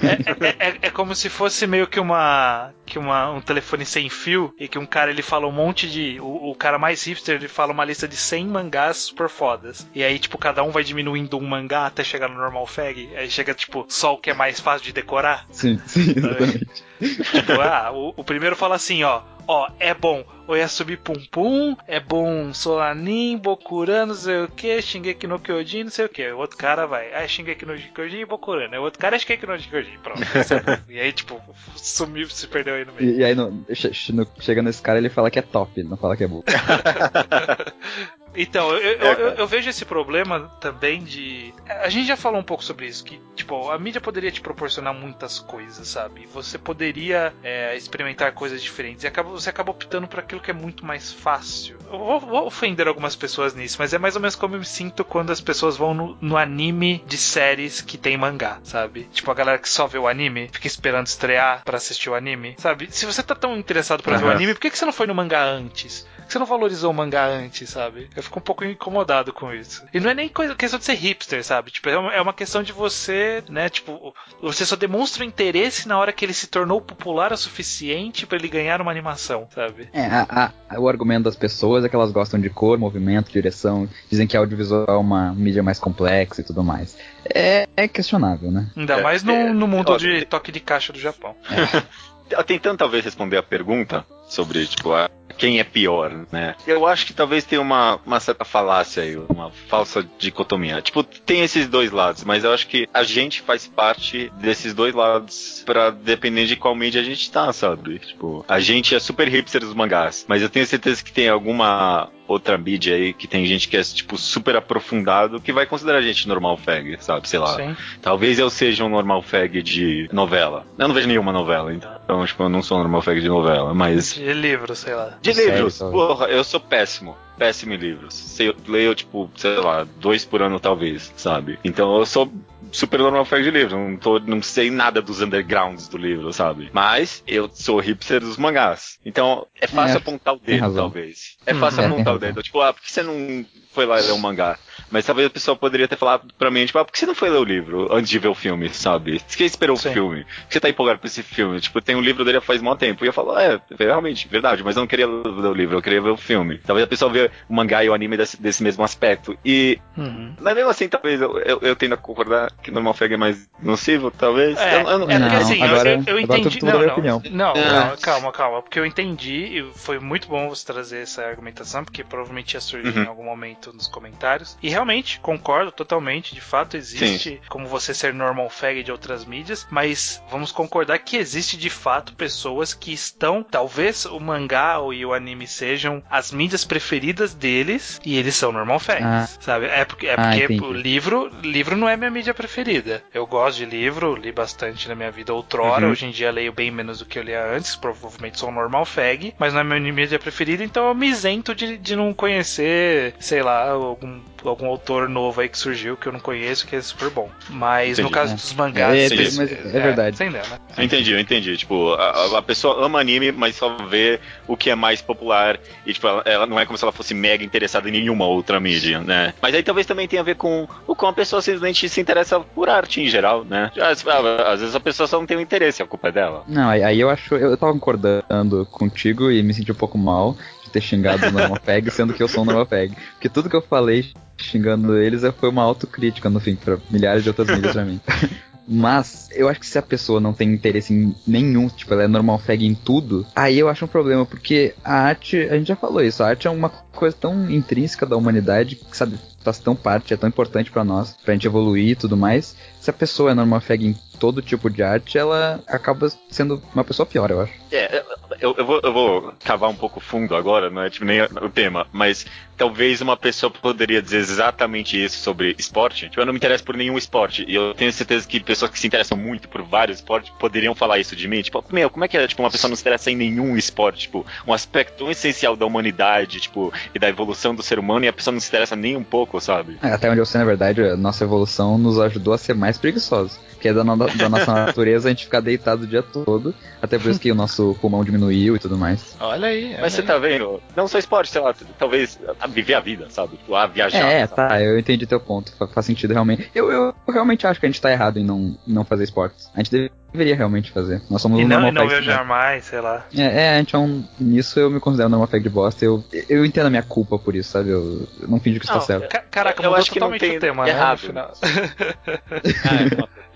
É, 0.01 0.67
é- 0.67 0.77
é 0.83 0.89
como 0.89 1.15
se 1.15 1.29
fosse 1.29 1.65
meio 1.67 1.87
que 1.87 1.99
uma 1.99 2.71
que 2.85 2.99
uma, 2.99 3.24
um 3.31 3.41
telefone 3.41 3.85
sem 3.85 4.09
fio 4.09 4.53
e 4.59 4.67
que 4.67 4.79
um 4.79 4.85
cara 4.85 5.11
ele 5.11 5.21
fala 5.21 5.47
um 5.47 5.51
monte 5.51 5.89
de 5.89 6.19
o, 6.19 6.51
o 6.51 6.55
cara 6.55 6.77
mais 6.77 7.03
hipster 7.03 7.35
ele 7.35 7.47
fala 7.47 7.71
uma 7.71 7.85
lista 7.85 8.07
de 8.07 8.15
100 8.15 8.47
mangás 8.47 8.97
super 8.97 9.29
fodas. 9.29 9.87
E 9.93 10.03
aí 10.03 10.19
tipo 10.19 10.37
cada 10.37 10.63
um 10.63 10.71
vai 10.71 10.83
diminuindo 10.83 11.37
um 11.37 11.47
mangá 11.47 11.85
até 11.85 12.03
chegar 12.03 12.27
no 12.27 12.35
normal 12.35 12.65
fag. 12.65 13.09
Aí 13.15 13.29
chega 13.29 13.53
tipo 13.53 13.85
só 13.87 14.13
o 14.13 14.17
que 14.17 14.29
é 14.29 14.33
mais 14.33 14.59
fácil 14.59 14.85
de 14.85 14.93
decorar. 14.93 15.45
Sim, 15.51 15.79
sim, 15.85 16.13
exatamente. 16.15 16.83
tipo 16.99 17.61
ah 17.61 17.91
o, 17.93 18.13
o 18.17 18.23
primeiro 18.23 18.55
fala 18.55 18.75
assim 18.75 19.03
ó 19.03 19.21
ó 19.47 19.69
é 19.79 19.93
bom 19.93 20.23
Oyasubi 20.47 20.95
Pum 20.95 21.15
Pum, 21.31 21.75
é 21.87 21.99
bom 21.99 22.53
Solanin, 22.53 23.37
Bokuran, 23.37 24.05
não 24.05 24.13
sei 24.13 24.43
o 24.43 24.47
que, 24.47 24.79
Shingeki 24.81 25.25
no 25.25 25.39
Kyojin, 25.39 25.85
não 25.85 25.91
sei 25.91 26.05
o 26.05 26.09
que. 26.09 26.27
O 26.31 26.37
outro 26.37 26.55
cara 26.57 26.85
vai, 26.85 27.11
ah, 27.13 27.23
é 27.23 27.27
Shingeki 27.27 27.65
no 27.65 27.75
Kyojin 27.75 28.19
e 28.19 28.25
Bokuran. 28.25 28.69
Aí 28.71 28.77
O 28.77 28.83
outro 28.83 28.99
cara 28.99 29.15
é 29.15 29.19
Shingeki 29.19 29.47
no 29.47 29.57
Kyojin, 29.57 29.97
pronto. 30.03 30.21
e 30.87 30.99
aí, 30.99 31.11
tipo, 31.11 31.41
sumiu, 31.75 32.29
se 32.29 32.47
perdeu 32.47 32.75
aí 32.75 32.85
no 32.85 32.93
meio. 32.93 33.09
E, 33.09 33.17
e 33.19 33.23
aí 33.25 33.33
no- 33.33 33.65
chega 33.73 34.61
nesse 34.61 34.81
cara 34.83 34.99
ele 34.99 35.09
fala 35.09 35.31
que 35.31 35.39
é 35.39 35.41
top, 35.41 35.71
ele 35.79 35.89
não 35.89 35.97
fala 35.97 36.15
que 36.15 36.23
é 36.23 36.27
bom. 36.27 36.43
Então, 38.35 38.71
eu, 38.71 38.79
eu, 38.99 39.29
É, 39.29 39.41
eu- 39.41 39.47
vejo 39.47 39.69
esse 39.69 39.85
problema 39.85 40.51
também 40.59 41.03
de. 41.03 41.53
A 41.81 41.89
gente 41.89 42.07
já 42.07 42.17
falou 42.17 42.39
um 42.39 42.43
pouco 42.43 42.63
sobre 42.63 42.85
isso, 42.85 43.03
que, 43.03 43.19
tipo, 43.35 43.69
a 43.69 43.77
mídia 43.79 44.01
poderia 44.01 44.31
te 44.31 44.41
proporcionar 44.41 44.93
muitas 44.93 45.39
coisas, 45.39 45.87
sabe? 45.87 46.27
Você 46.33 46.57
poderia 46.57 47.33
é, 47.43 47.75
experimentar 47.75 48.31
coisas 48.33 48.61
diferentes. 48.61 49.03
E 49.03 49.07
acaba, 49.07 49.29
você 49.29 49.49
acaba 49.49 49.71
optando 49.71 50.07
por 50.07 50.19
aquilo 50.19 50.41
que 50.41 50.51
é 50.51 50.53
muito 50.53 50.85
mais 50.85 51.11
fácil. 51.11 51.77
Eu 51.91 51.97
vou, 51.97 52.19
vou 52.19 52.45
ofender 52.47 52.87
algumas 52.87 53.15
pessoas 53.15 53.53
nisso, 53.53 53.77
mas 53.79 53.93
é 53.93 53.97
mais 53.97 54.15
ou 54.15 54.21
menos 54.21 54.35
como 54.35 54.55
eu 54.55 54.59
me 54.59 54.65
sinto 54.65 55.03
quando 55.05 55.31
as 55.31 55.41
pessoas 55.41 55.77
vão 55.77 55.93
no, 55.93 56.17
no 56.21 56.37
anime 56.37 57.03
de 57.07 57.17
séries 57.17 57.81
que 57.81 57.97
tem 57.97 58.17
mangá, 58.17 58.59
sabe? 58.63 59.03
Tipo, 59.13 59.31
a 59.31 59.33
galera 59.35 59.57
que 59.59 59.69
só 59.69 59.87
vê 59.87 59.97
o 59.97 60.07
anime, 60.07 60.49
fica 60.51 60.67
esperando 60.67 61.07
estrear 61.07 61.63
pra 61.63 61.77
assistir 61.77 62.09
o 62.09 62.15
anime, 62.15 62.55
sabe? 62.57 62.87
Se 62.91 63.05
você 63.05 63.23
tá 63.23 63.35
tão 63.35 63.55
interessado 63.57 64.01
pra 64.03 64.17
ver 64.17 64.25
o 64.25 64.29
anime, 64.31 64.53
por 64.53 64.59
que, 64.61 64.69
que 64.69 64.77
você 64.77 64.85
não 64.85 64.93
foi 64.93 65.07
no 65.07 65.15
mangá 65.15 65.43
antes? 65.43 66.05
Que 66.25 66.33
você 66.33 66.39
não 66.39 66.45
valorizou 66.45 66.91
o 66.91 66.93
mangá 66.93 67.25
antes, 67.27 67.69
sabe? 67.69 68.09
Eu 68.15 68.23
fico 68.23 68.39
um 68.39 68.41
pouco 68.41 68.65
incomodado 68.65 69.31
com 69.31 69.53
isso. 69.53 69.83
E 69.93 69.99
não 69.99 70.09
é 70.09 70.13
nem 70.13 70.27
coisa, 70.29 70.55
questão 70.55 70.79
de 70.79 70.85
ser 70.85 70.93
hipster, 70.95 71.43
sabe? 71.43 71.71
Tipo, 71.71 71.89
é 71.89 71.97
uma, 71.97 72.13
é 72.13 72.33
questão 72.33 72.61
de 72.63 72.71
você, 72.73 73.43
né? 73.49 73.69
Tipo, 73.69 74.13
você 74.41 74.65
só 74.65 74.75
demonstra 74.75 75.23
o 75.23 75.25
interesse 75.27 75.87
na 75.87 75.97
hora 75.97 76.11
que 76.11 76.25
ele 76.25 76.33
se 76.33 76.47
tornou 76.47 76.81
popular 76.81 77.31
o 77.31 77.37
suficiente 77.37 78.25
pra 78.25 78.37
ele 78.37 78.47
ganhar 78.47 78.81
uma 78.81 78.91
animação, 78.91 79.47
sabe? 79.53 79.89
É, 79.93 80.05
a- 80.05 80.51
a- 80.69 80.79
o 80.79 80.89
argumento 80.89 81.23
das 81.25 81.35
pessoas 81.35 81.83
é 81.85 81.89
que 81.89 81.95
elas 81.95 82.11
gostam 82.11 82.39
de 82.39 82.49
cor, 82.49 82.77
movimento, 82.77 83.31
direção, 83.31 83.87
dizem 84.09 84.27
que 84.27 84.35
audiovisual 84.35 84.85
é 84.87 84.97
uma 84.97 85.33
mídia 85.33 85.63
mais 85.63 85.79
complexa 85.79 86.41
e 86.41 86.43
tudo 86.43 86.63
mais. 86.63 86.97
É, 87.33 87.67
é 87.75 87.87
questionável, 87.87 88.51
né? 88.51 88.69
Ainda 88.75 88.95
É, 88.95 89.01
mais 89.01 89.23
no, 89.23 89.31
é, 89.31 89.53
no 89.53 89.67
mundo 89.67 89.93
ó, 89.93 89.97
de 89.97 90.25
toque 90.25 90.51
de 90.51 90.59
caixa 90.59 90.91
do 90.91 90.99
Japão. 90.99 91.35
tentando 92.45 92.77
talvez 92.77 93.05
responder 93.05 93.37
a 93.37 93.43
pergunta 93.43 94.05
sobre, 94.27 94.65
tipo, 94.65 94.93
a, 94.93 95.09
quem 95.37 95.59
é 95.59 95.63
pior, 95.63 96.25
né? 96.31 96.55
Eu 96.65 96.85
acho 96.85 97.05
que 97.05 97.13
talvez 97.13 97.43
tenha 97.43 97.61
uma, 97.61 97.99
uma 98.05 98.19
certa 98.19 98.45
falácia 98.45 99.03
aí, 99.03 99.17
uma 99.17 99.51
falsa 99.67 100.07
dicotomia. 100.17 100.81
Tipo, 100.81 101.03
tem 101.03 101.43
esses 101.43 101.67
dois 101.67 101.91
lados, 101.91 102.23
mas 102.23 102.43
eu 102.43 102.53
acho 102.53 102.67
que 102.67 102.87
a 102.93 103.03
gente 103.03 103.41
faz 103.41 103.67
parte 103.67 104.31
desses 104.39 104.73
dois 104.73 104.93
lados 104.93 105.63
pra 105.65 105.89
depender 105.89 106.45
de 106.45 106.55
qual 106.55 106.75
mídia 106.75 107.01
a 107.01 107.03
gente 107.03 107.31
tá, 107.31 107.51
sabe? 107.51 107.99
Tipo, 107.99 108.45
a 108.47 108.59
gente 108.59 108.95
é 108.95 108.99
super 108.99 109.27
hipster 109.27 109.61
dos 109.61 109.73
mangás, 109.73 110.25
mas 110.27 110.41
eu 110.41 110.49
tenho 110.49 110.65
certeza 110.65 111.03
que 111.03 111.11
tem 111.11 111.29
alguma 111.29 112.09
outra 112.27 112.57
mídia 112.57 112.95
aí 112.95 113.13
que 113.13 113.27
tem 113.27 113.45
gente 113.45 113.67
que 113.67 113.77
é, 113.77 113.83
tipo, 113.83 114.17
super 114.17 114.55
aprofundado 114.55 115.39
que 115.39 115.53
vai 115.53 115.65
considerar 115.65 115.99
a 115.99 116.01
gente 116.01 116.27
normal 116.27 116.57
fag, 116.57 116.97
sabe? 116.99 117.27
Sei 117.27 117.39
lá. 117.39 117.55
Sim. 117.55 117.75
Talvez 118.01 118.39
eu 118.39 118.49
seja 118.49 118.83
um 118.83 118.89
normal 118.89 119.21
fag 119.21 119.61
de 119.61 120.09
novela. 120.11 120.65
Eu 120.77 120.87
não 120.87 120.95
vejo 120.95 121.07
nenhuma 121.07 121.31
novela, 121.31 121.73
então, 121.73 122.25
tipo, 122.25 122.43
eu 122.43 122.49
não 122.49 122.63
sou 122.63 122.77
um 122.77 122.81
normal 122.81 123.01
fag 123.01 123.21
de 123.21 123.27
novela, 123.27 123.73
mas. 123.73 124.13
De 124.13 124.33
livro, 124.33 124.75
sei 124.75 124.93
lá. 124.95 125.17
De 125.21 125.33
Sério, 125.33 125.53
livros, 125.53 125.77
porra, 125.77 126.27
eu 126.27 126.43
sou 126.43 126.59
péssimo. 126.59 127.15
Péssimo 127.37 127.73
em 127.73 127.77
livros. 127.77 128.13
Sei, 128.13 128.47
eu 128.47 128.55
leio, 128.65 128.95
tipo, 128.95 129.29
sei 129.35 129.57
lá, 129.57 129.85
dois 129.97 130.23
por 130.23 130.41
ano 130.41 130.57
talvez, 130.59 131.11
sabe? 131.17 131.59
Então 131.65 131.97
eu 131.97 132.05
sou 132.05 132.31
super 132.71 132.99
normal 132.99 133.25
fag 133.25 133.43
de 133.43 133.51
livro. 133.51 133.77
Não, 133.77 133.97
tô, 133.97 134.19
não 134.19 134.41
sei 134.41 134.69
nada 134.71 135.01
dos 135.01 135.21
undergrounds 135.21 135.87
do 135.87 135.97
livro, 135.97 136.31
sabe? 136.33 136.69
Mas 136.73 137.23
eu 137.27 137.49
sou 137.53 137.79
hipster 137.79 138.19
dos 138.21 138.37
mangás. 138.37 138.97
Então 139.05 139.47
é 139.59 139.67
fácil 139.67 139.97
É, 139.97 139.99
apontar 139.99 140.33
o 140.35 140.39
dedo, 140.39 140.71
talvez. 140.73 141.37
É 141.45 141.53
Hum, 141.53 141.59
fácil 141.59 141.81
é, 141.81 141.85
apontar 141.85 142.15
o 142.15 142.19
dedo. 142.19 142.41
Tipo, 142.43 142.61
ah, 142.61 142.73
por 142.73 142.81
que 142.81 142.91
você 142.91 143.03
não 143.03 143.45
foi 143.71 143.85
lá 143.85 143.99
ler 143.99 144.11
um 144.13 144.17
mangá? 144.17 144.59
Mas 144.91 145.05
talvez 145.05 145.27
a 145.27 145.29
pessoa 145.31 145.55
poderia 145.57 145.87
ter 145.87 145.97
falado 145.97 146.27
pra 146.37 146.51
mim, 146.51 146.65
tipo, 146.65 146.77
ah, 146.79 146.85
por 146.85 146.91
que 146.91 146.99
você 146.99 147.05
não 147.05 147.15
foi 147.15 147.29
ler 147.29 147.39
o 147.39 147.43
livro 147.43 147.87
antes 147.93 148.09
de 148.09 148.19
ver 148.19 148.27
o 148.27 148.35
filme, 148.35 148.69
sabe? 148.69 149.19
Por 149.19 149.27
que 149.27 149.35
você 149.37 149.43
esperou 149.45 149.75
Sim. 149.77 149.89
o 149.89 149.93
filme? 149.93 150.23
Por 150.23 150.47
que 150.47 150.53
você 150.53 150.59
tá 150.59 150.69
empolgado 150.69 150.99
pra 150.99 151.07
esse 151.07 151.23
filme? 151.23 151.59
Tipo, 151.59 151.81
tem 151.81 151.95
um 151.95 152.01
livro 152.01 152.23
dele 152.23 152.39
faz 152.41 152.61
mó 152.61 152.75
tempo. 152.75 153.03
E 153.03 153.07
eu 153.07 153.13
falo, 153.13 153.37
é, 153.37 153.59
realmente, 153.79 154.27
verdade, 154.27 154.63
mas 154.63 154.75
eu 154.75 154.81
não 154.81 154.87
queria 154.87 155.07
ler 155.07 155.27
o 155.27 155.53
livro, 155.53 155.77
eu 155.77 155.81
queria 155.81 156.01
ver 156.01 156.09
o 156.11 156.17
filme. 156.17 156.59
Talvez 156.59 156.83
a 156.85 156.87
pessoa 156.87 157.11
vê 157.11 157.31
o 157.49 157.53
mangá 157.53 157.83
e 157.83 157.89
o 157.89 157.93
anime 157.93 158.15
desse, 158.17 158.41
desse 158.41 158.61
mesmo 158.63 158.83
aspecto. 158.83 159.37
E, 159.43 159.79
Uhum. 159.97 160.35
mas 160.39 160.55
mesmo 160.55 160.69
assim, 160.69 160.87
talvez 160.87 161.21
eu, 161.21 161.37
eu, 161.39 161.59
eu 161.61 161.75
tendo 161.75 161.93
a 161.93 161.97
concordar 161.97 162.51
que 162.61 162.69
normal 162.71 162.93
fag 162.93 163.13
é 163.13 163.17
mais 163.17 163.49
nocivo, 163.61 164.11
talvez. 164.11 164.57
É, 164.59 164.75
Eu- 164.75 164.89
eu 164.89 164.99
não- 164.99 165.09
é 165.09 165.19
porque 165.19 165.35
Não, 165.35 165.37
assim, 165.41 165.57
eu- 165.59 165.65
agora- 165.65 165.89
eu, 165.89 166.03
eu 166.07 166.19
entendi. 166.19 166.63
não, 166.63 166.79
não, 166.81 166.87
opinião. 166.87 167.21
não, 167.31 167.51
É. 167.55 167.63
calma, 167.63 167.97
calma, 167.97 168.31
calma, 168.31 168.61
porque 168.61 168.79
eu 168.79 168.85
entendi 168.85 169.59
e 169.59 169.71
foi 169.75 169.99
muito 169.99 170.27
bom 170.27 170.47
você 170.49 170.65
trazer 170.65 171.01
essa 171.01 171.23
argumentação, 171.25 171.83
porque 171.83 172.03
provavelmente 172.03 172.53
ia 172.53 172.61
surgir 172.61 172.95
Uhum. 172.97 173.03
em 173.03 173.07
algum 173.07 173.23
momento 173.23 173.73
nos 173.73 173.87
comentários. 173.87 174.57
E 174.61 174.69
realmente, 174.75 175.19
concordo 175.19 175.71
totalmente, 175.71 176.33
de 176.35 176.41
fato 176.41 176.77
existe 176.77 177.41
como 177.49 177.67
você 177.67 177.93
ser 177.93 178.13
normal 178.13 178.49
fag 178.49 178.83
de 178.83 178.91
outras 178.91 179.25
mídias, 179.25 179.65
mas 179.71 180.21
vamos 180.29 180.51
concordar 180.51 180.99
que 180.99 181.17
existe 181.17 181.57
de 181.57 181.69
fato 181.69 182.13
pessoas 182.13 182.73
que 182.73 182.93
estão, 182.93 183.43
talvez 183.43 184.05
o 184.05 184.19
mangá 184.19 184.79
ou 184.79 184.93
e 184.93 185.05
o 185.05 185.13
anime 185.13 185.47
sejam 185.47 186.03
as 186.09 186.31
mídias 186.31 186.63
preferidas 186.65 187.33
deles 187.33 187.99
e 188.05 188.17
eles 188.17 188.35
são 188.35 188.51
normal 188.51 188.79
fags, 188.79 189.05
Ah. 189.05 189.27
sabe? 189.39 189.65
É 189.65 189.83
porque, 189.85 190.07
é 190.07 190.13
Ah, 190.13 190.29
porque 190.29 190.43
entendi. 190.45 190.63
o 190.63 190.71
livro, 190.73 191.31
livro 191.41 191.75
não 191.75 191.87
é 191.89 191.95
minha 191.97 192.11
mídia 192.11 192.33
preferida. 192.33 193.03
Eu 193.13 193.25
gosto 193.25 193.57
de 193.57 193.65
livro, 193.65 194.15
li 194.15 194.31
bastante 194.31 194.87
na 194.87 194.95
minha 194.95 195.11
vida 195.11 195.33
outrora, 195.33 195.85
Uhum. 195.85 195.91
hoje 195.91 196.05
em 196.05 196.11
dia 196.11 196.31
leio 196.31 196.51
bem 196.53 196.69
menos 196.71 196.99
do 196.99 197.05
que 197.05 197.17
eu 197.19 197.23
lia 197.23 197.43
antes, 197.45 197.75
provavelmente 197.75 198.39
sou 198.39 198.49
um 198.49 198.53
normal 198.53 198.85
fag, 198.85 199.33
mas 199.39 199.53
não 199.53 199.61
é 199.61 199.63
minha 199.63 199.93
mídia 199.93 200.19
preferida, 200.19 200.63
então 200.63 200.87
eu 200.87 200.95
me 200.95 201.07
isento 201.07 201.53
de, 201.55 201.77
de 201.77 201.95
não 201.95 202.13
conhecer, 202.13 203.15
sei 203.19 203.41
lá, 203.41 203.69
algum, 203.69 204.19
algum 204.49 204.67
autor 204.67 205.09
novo 205.09 205.41
aí 205.41 205.49
que 205.49 205.57
surgiu 205.57 205.95
que 205.97 206.07
eu 206.07 206.11
não 206.13 206.19
conheço, 206.19 206.65
que 206.65 206.75
é 206.75 206.81
super 206.81 207.09
bom. 207.09 207.29
Mas 207.49 207.97
no 207.97 208.03
Entendi. 208.05 208.13
caso 208.13 208.33
É. 208.33 208.35
dos 208.35 208.53
mangás, 208.53 208.95
É, 208.95 209.05
eles- 209.05 209.37
mas 209.37 209.51
é 209.51 209.79
verdade. 209.79 210.17
Sem 210.17 210.31
dela, 210.31 210.47
né? 210.49 210.57
Eu 210.77 210.83
entendi, 210.83 211.11
eu 211.13 211.19
entendi. 211.19 211.57
Tipo, 211.57 211.93
a, 211.93 212.37
a 212.39 212.41
pessoa 212.41 212.85
ama 212.85 212.99
anime, 212.99 213.31
mas 213.31 213.55
só 213.55 213.75
vê 213.87 214.19
o 214.47 214.55
que 214.57 214.69
é 214.69 214.75
mais 214.75 215.01
popular. 215.01 215.59
E, 215.85 215.93
tipo, 215.93 216.07
ela, 216.07 216.21
ela 216.25 216.45
não 216.45 216.59
é 216.59 216.65
como 216.65 216.77
se 216.77 216.83
ela 216.83 216.91
fosse 216.91 217.13
mega 217.13 217.43
interessada 217.43 217.87
em 217.87 217.91
nenhuma 217.91 218.25
outra 218.25 218.59
mídia, 218.59 218.99
né? 219.01 219.33
Mas 219.41 219.53
aí 219.55 219.63
talvez 219.63 219.85
também 219.87 220.07
tenha 220.07 220.21
a 220.21 220.25
ver 220.25 220.35
com 220.35 220.67
o 220.87 220.95
como 220.95 221.11
a 221.11 221.15
pessoa 221.15 221.41
simplesmente 221.41 221.87
se 221.89 222.01
interessa 222.01 222.39
por 222.39 222.69
arte 222.69 223.01
em 223.01 223.07
geral, 223.07 223.43
né? 223.45 223.71
Às, 223.79 224.05
às 224.07 224.59
vezes 224.59 224.75
a 224.75 224.79
pessoa 224.79 225.07
só 225.07 225.19
não 225.19 225.25
tem 225.25 225.37
o 225.37 225.41
interesse, 225.41 225.81
a 225.81 225.87
culpa 225.87 226.09
é 226.09 226.11
dela. 226.11 226.43
Não, 226.47 226.69
aí, 226.69 226.83
aí 226.83 226.99
eu 226.99 227.09
acho. 227.09 227.35
Eu 227.35 227.55
tava 227.57 227.73
concordando 227.73 228.65
contigo 228.71 229.31
e 229.31 229.41
me 229.43 229.53
senti 229.53 229.71
um 229.71 229.75
pouco 229.75 229.97
mal 229.97 230.35
ter 230.75 230.81
xingado 230.81 231.25
o 231.25 231.31
Normal 231.31 231.59
Peg, 231.65 231.89
sendo 231.89 232.13
que 232.13 232.21
eu 232.21 232.27
sou 232.27 232.43
um 232.43 232.45
Normal 232.45 232.65
Peg. 232.65 232.93
Porque 233.13 233.29
tudo 233.29 233.49
que 233.49 233.55
eu 233.55 233.61
falei 233.61 234.11
xingando 234.37 234.97
eles 234.97 235.21
foi 235.39 235.47
uma 235.47 235.63
autocrítica, 235.63 236.29
no 236.29 236.41
fim, 236.41 236.55
pra 236.55 236.77
milhares 236.91 237.23
de 237.23 237.29
outras 237.29 237.47
mídias 237.47 237.71
pra 237.71 237.85
mim. 237.85 237.99
Mas 238.67 239.29
eu 239.31 239.47
acho 239.47 239.59
que 239.59 239.67
se 239.67 239.77
a 239.77 239.81
pessoa 239.81 240.19
não 240.19 240.33
tem 240.33 240.51
interesse 240.51 240.91
em 240.91 241.15
nenhum, 241.25 241.69
tipo, 241.69 241.93
ela 241.93 242.03
é 242.03 242.07
normal 242.07 242.39
fag 242.39 242.65
em 242.65 242.73
tudo, 242.73 243.25
aí 243.35 243.59
eu 243.59 243.69
acho 243.69 243.85
um 243.85 243.87
problema, 243.87 244.25
porque 244.25 244.73
a 244.83 244.95
arte, 244.95 245.37
a 245.37 245.55
gente 245.55 245.67
já 245.67 245.75
falou 245.75 246.01
isso, 246.01 246.23
a 246.23 246.29
arte 246.29 246.47
é 246.47 246.49
uma 246.49 246.69
coisa 246.69 247.15
tão 247.15 247.49
intrínseca 247.49 248.07
da 248.07 248.17
humanidade, 248.17 248.75
que 248.75 248.97
sabe, 248.97 249.19
faz 249.43 249.59
tão 249.59 249.75
parte, 249.75 250.15
é 250.15 250.17
tão 250.17 250.27
importante 250.27 250.71
pra 250.71 250.83
nós, 250.83 251.15
pra 251.23 251.35
gente 251.35 251.45
evoluir 251.45 251.89
e 251.89 251.95
tudo 251.95 252.17
mais. 252.17 252.55
Se 252.81 252.89
a 252.89 252.93
pessoa 252.93 253.29
é 253.29 253.33
normal 253.35 253.61
fag 253.61 253.85
em 253.85 253.95
todo 254.19 254.41
tipo 254.41 254.67
de 254.67 254.81
arte, 254.81 255.15
ela 255.15 255.61
acaba 255.67 256.11
sendo 256.31 256.59
uma 256.73 256.83
pessoa 256.83 257.05
pior, 257.05 257.29
eu 257.29 257.41
acho. 257.41 257.53
É, 257.71 258.03
eu, 258.39 258.55
eu, 258.57 258.65
vou, 258.65 258.81
eu 258.83 258.93
vou 258.93 259.33
cavar 259.43 259.69
um 259.69 259.75
pouco 259.75 259.99
fundo 259.99 260.35
agora, 260.35 260.69
não 260.69 260.81
é 260.83 260.89
tipo 260.89 261.05
nem 261.05 261.21
o 261.21 261.49
tema, 261.49 261.87
mas 261.91 262.25
talvez 262.57 263.01
uma 263.01 263.17
pessoa 263.17 263.49
poderia 263.51 264.01
dizer 264.01 264.17
exatamente 264.17 265.01
isso 265.03 265.17
sobre 265.17 265.55
esporte. 265.57 266.09
Tipo, 266.09 266.21
eu 266.21 266.25
não 266.25 266.33
me 266.33 266.37
interesso 266.37 266.63
por 266.63 266.75
nenhum 266.77 266.97
esporte. 266.97 267.43
E 267.47 267.55
eu 267.55 267.73
tenho 267.73 267.91
certeza 267.91 268.27
que 268.27 268.39
pessoas 268.39 268.71
que 268.71 268.79
se 268.79 268.87
interessam 268.87 269.17
muito 269.17 269.47
por 269.49 269.61
vários 269.61 269.97
esportes 269.97 270.31
poderiam 270.39 270.73
falar 270.73 270.99
isso 270.99 271.15
de 271.15 271.27
mim. 271.27 271.41
Tipo, 271.41 271.63
meu, 271.69 271.89
como 271.89 272.05
é 272.05 272.07
que 272.07 272.17
é, 272.17 272.27
tipo, 272.27 272.41
uma 272.41 272.51
pessoa 272.51 272.69
não 272.69 272.75
se 272.75 272.81
interessa 272.81 273.11
em 273.11 273.15
nenhum 273.15 273.57
esporte? 273.57 274.01
Tipo, 274.01 274.25
um 274.47 274.53
aspecto 274.53 274.97
tão 274.99 275.11
essencial 275.11 275.55
da 275.55 275.65
humanidade, 275.65 276.39
tipo, 276.39 276.71
e 276.93 276.99
da 276.99 277.09
evolução 277.09 277.53
do 277.53 277.61
ser 277.63 277.77
humano, 277.79 278.05
e 278.05 278.07
a 278.07 278.13
pessoa 278.13 278.31
não 278.33 278.39
se 278.39 278.47
interessa 278.47 278.75
nem 278.75 278.95
um 278.95 279.03
pouco, 279.03 279.39
sabe? 279.41 279.77
É, 279.81 279.91
Até 279.91 280.09
onde 280.09 280.19
eu 280.19 280.25
sei, 280.25 280.39
na 280.39 280.45
verdade, 280.45 280.81
a 280.81 280.95
nossa 280.97 281.23
evolução 281.23 281.77
nos 281.77 281.99
ajudou 281.99 282.33
a 282.33 282.37
ser 282.37 282.53
mais 282.55 282.77
preguiçosos. 282.77 283.37
Porque 283.51 283.69
é 283.69 283.73
da, 283.73 283.83
no- 283.83 283.97
da 283.97 284.29
nossa 284.29 284.51
natureza 284.53 285.07
a 285.07 285.11
gente 285.11 285.25
ficar 285.25 285.39
deitado 285.41 285.83
o 285.83 285.87
dia 285.87 286.03
todo, 286.03 286.53
até 286.81 286.97
por 286.99 287.09
isso 287.11 287.19
que 287.19 287.31
o 287.31 287.35
nosso 287.35 287.75
pulmão 287.81 288.03
diminuiu 288.25 288.55
e 288.55 288.59
tudo 288.59 288.77
mais. 288.77 289.15
Olha 289.19 289.47
aí. 289.47 289.69
olha 289.73 289.81
Mas 289.81 289.93
você 289.93 290.01
aí. 290.01 290.07
tá 290.07 290.17
vendo? 290.17 290.61
Não 290.75 290.87
só 290.87 290.97
esporte, 290.97 291.29
sei 291.31 291.41
lá, 291.41 291.53
talvez 291.77 292.19
a 292.39 292.47
viver 292.47 292.73
a 292.73 292.79
vida, 292.79 293.07
sabe? 293.09 293.37
Tipo, 293.37 293.55
a 293.55 293.67
viajar. 293.67 293.99
É, 293.99 294.27
sabe? 294.27 294.35
tá, 294.49 294.61
eu 294.61 294.77
entendi 294.79 295.05
teu 295.05 295.19
ponto, 295.19 295.55
fa- 295.57 295.67
faz 295.67 295.85
sentido 295.85 296.11
realmente. 296.13 296.49
Eu, 296.53 296.71
eu 296.71 296.95
realmente 297.07 297.45
acho 297.47 297.59
que 297.59 297.65
a 297.65 297.69
gente 297.69 297.81
tá 297.81 297.91
errado 297.91 298.17
em 298.17 298.23
não, 298.23 298.57
não 298.65 298.83
fazer 298.83 299.03
esportes. 299.03 299.49
A 299.53 299.61
gente 299.61 299.91
deveria 300.11 300.35
realmente 300.35 300.71
fazer. 300.71 301.01
Nós 301.09 301.21
somos 301.21 301.39
E 301.39 301.43
um 301.43 301.47
não, 301.47 301.59
normal 301.61 301.71
e 301.71 301.73
não 301.73 301.81
fag, 301.89 302.01
viajar 302.03 302.21
né? 302.21 302.27
mais, 302.29 302.65
sei 302.65 302.81
lá. 302.81 303.05
É, 303.15 303.21
é, 303.21 303.49
a 303.55 303.57
gente 303.57 303.75
é 303.75 303.79
um. 303.79 304.03
Nisso 304.19 304.59
eu 304.59 304.69
me 304.69 304.79
considero 304.79 305.07
um 305.07 305.11
normal 305.11 305.27
fag 305.27 305.43
de 305.43 305.49
bosta. 305.49 305.83
Eu, 305.85 306.03
eu 306.29 306.45
entendo 306.45 306.67
a 306.67 306.69
minha 306.69 306.83
culpa 306.83 307.17
por 307.19 307.35
isso, 307.35 307.49
sabe? 307.51 307.69
Eu, 307.69 308.07
eu 308.21 308.27
não 308.27 308.39
fingi 308.39 308.59
que 308.59 308.65
isso 308.65 308.73
Não, 308.73 308.79
tá 308.79 308.85
certo. 308.85 309.09
Ca- 309.09 309.23
Caraca, 309.29 309.63
Eu 309.63 309.75
acho 309.75 309.91
que 309.91 309.99
não 309.99 310.07
totalmente 310.11 310.21
tem 310.29 310.37
o 310.37 310.39
tema, 310.39 310.67
errado. 310.67 311.01
né? 311.03 311.03
No 311.03 311.07
final. 311.07 311.33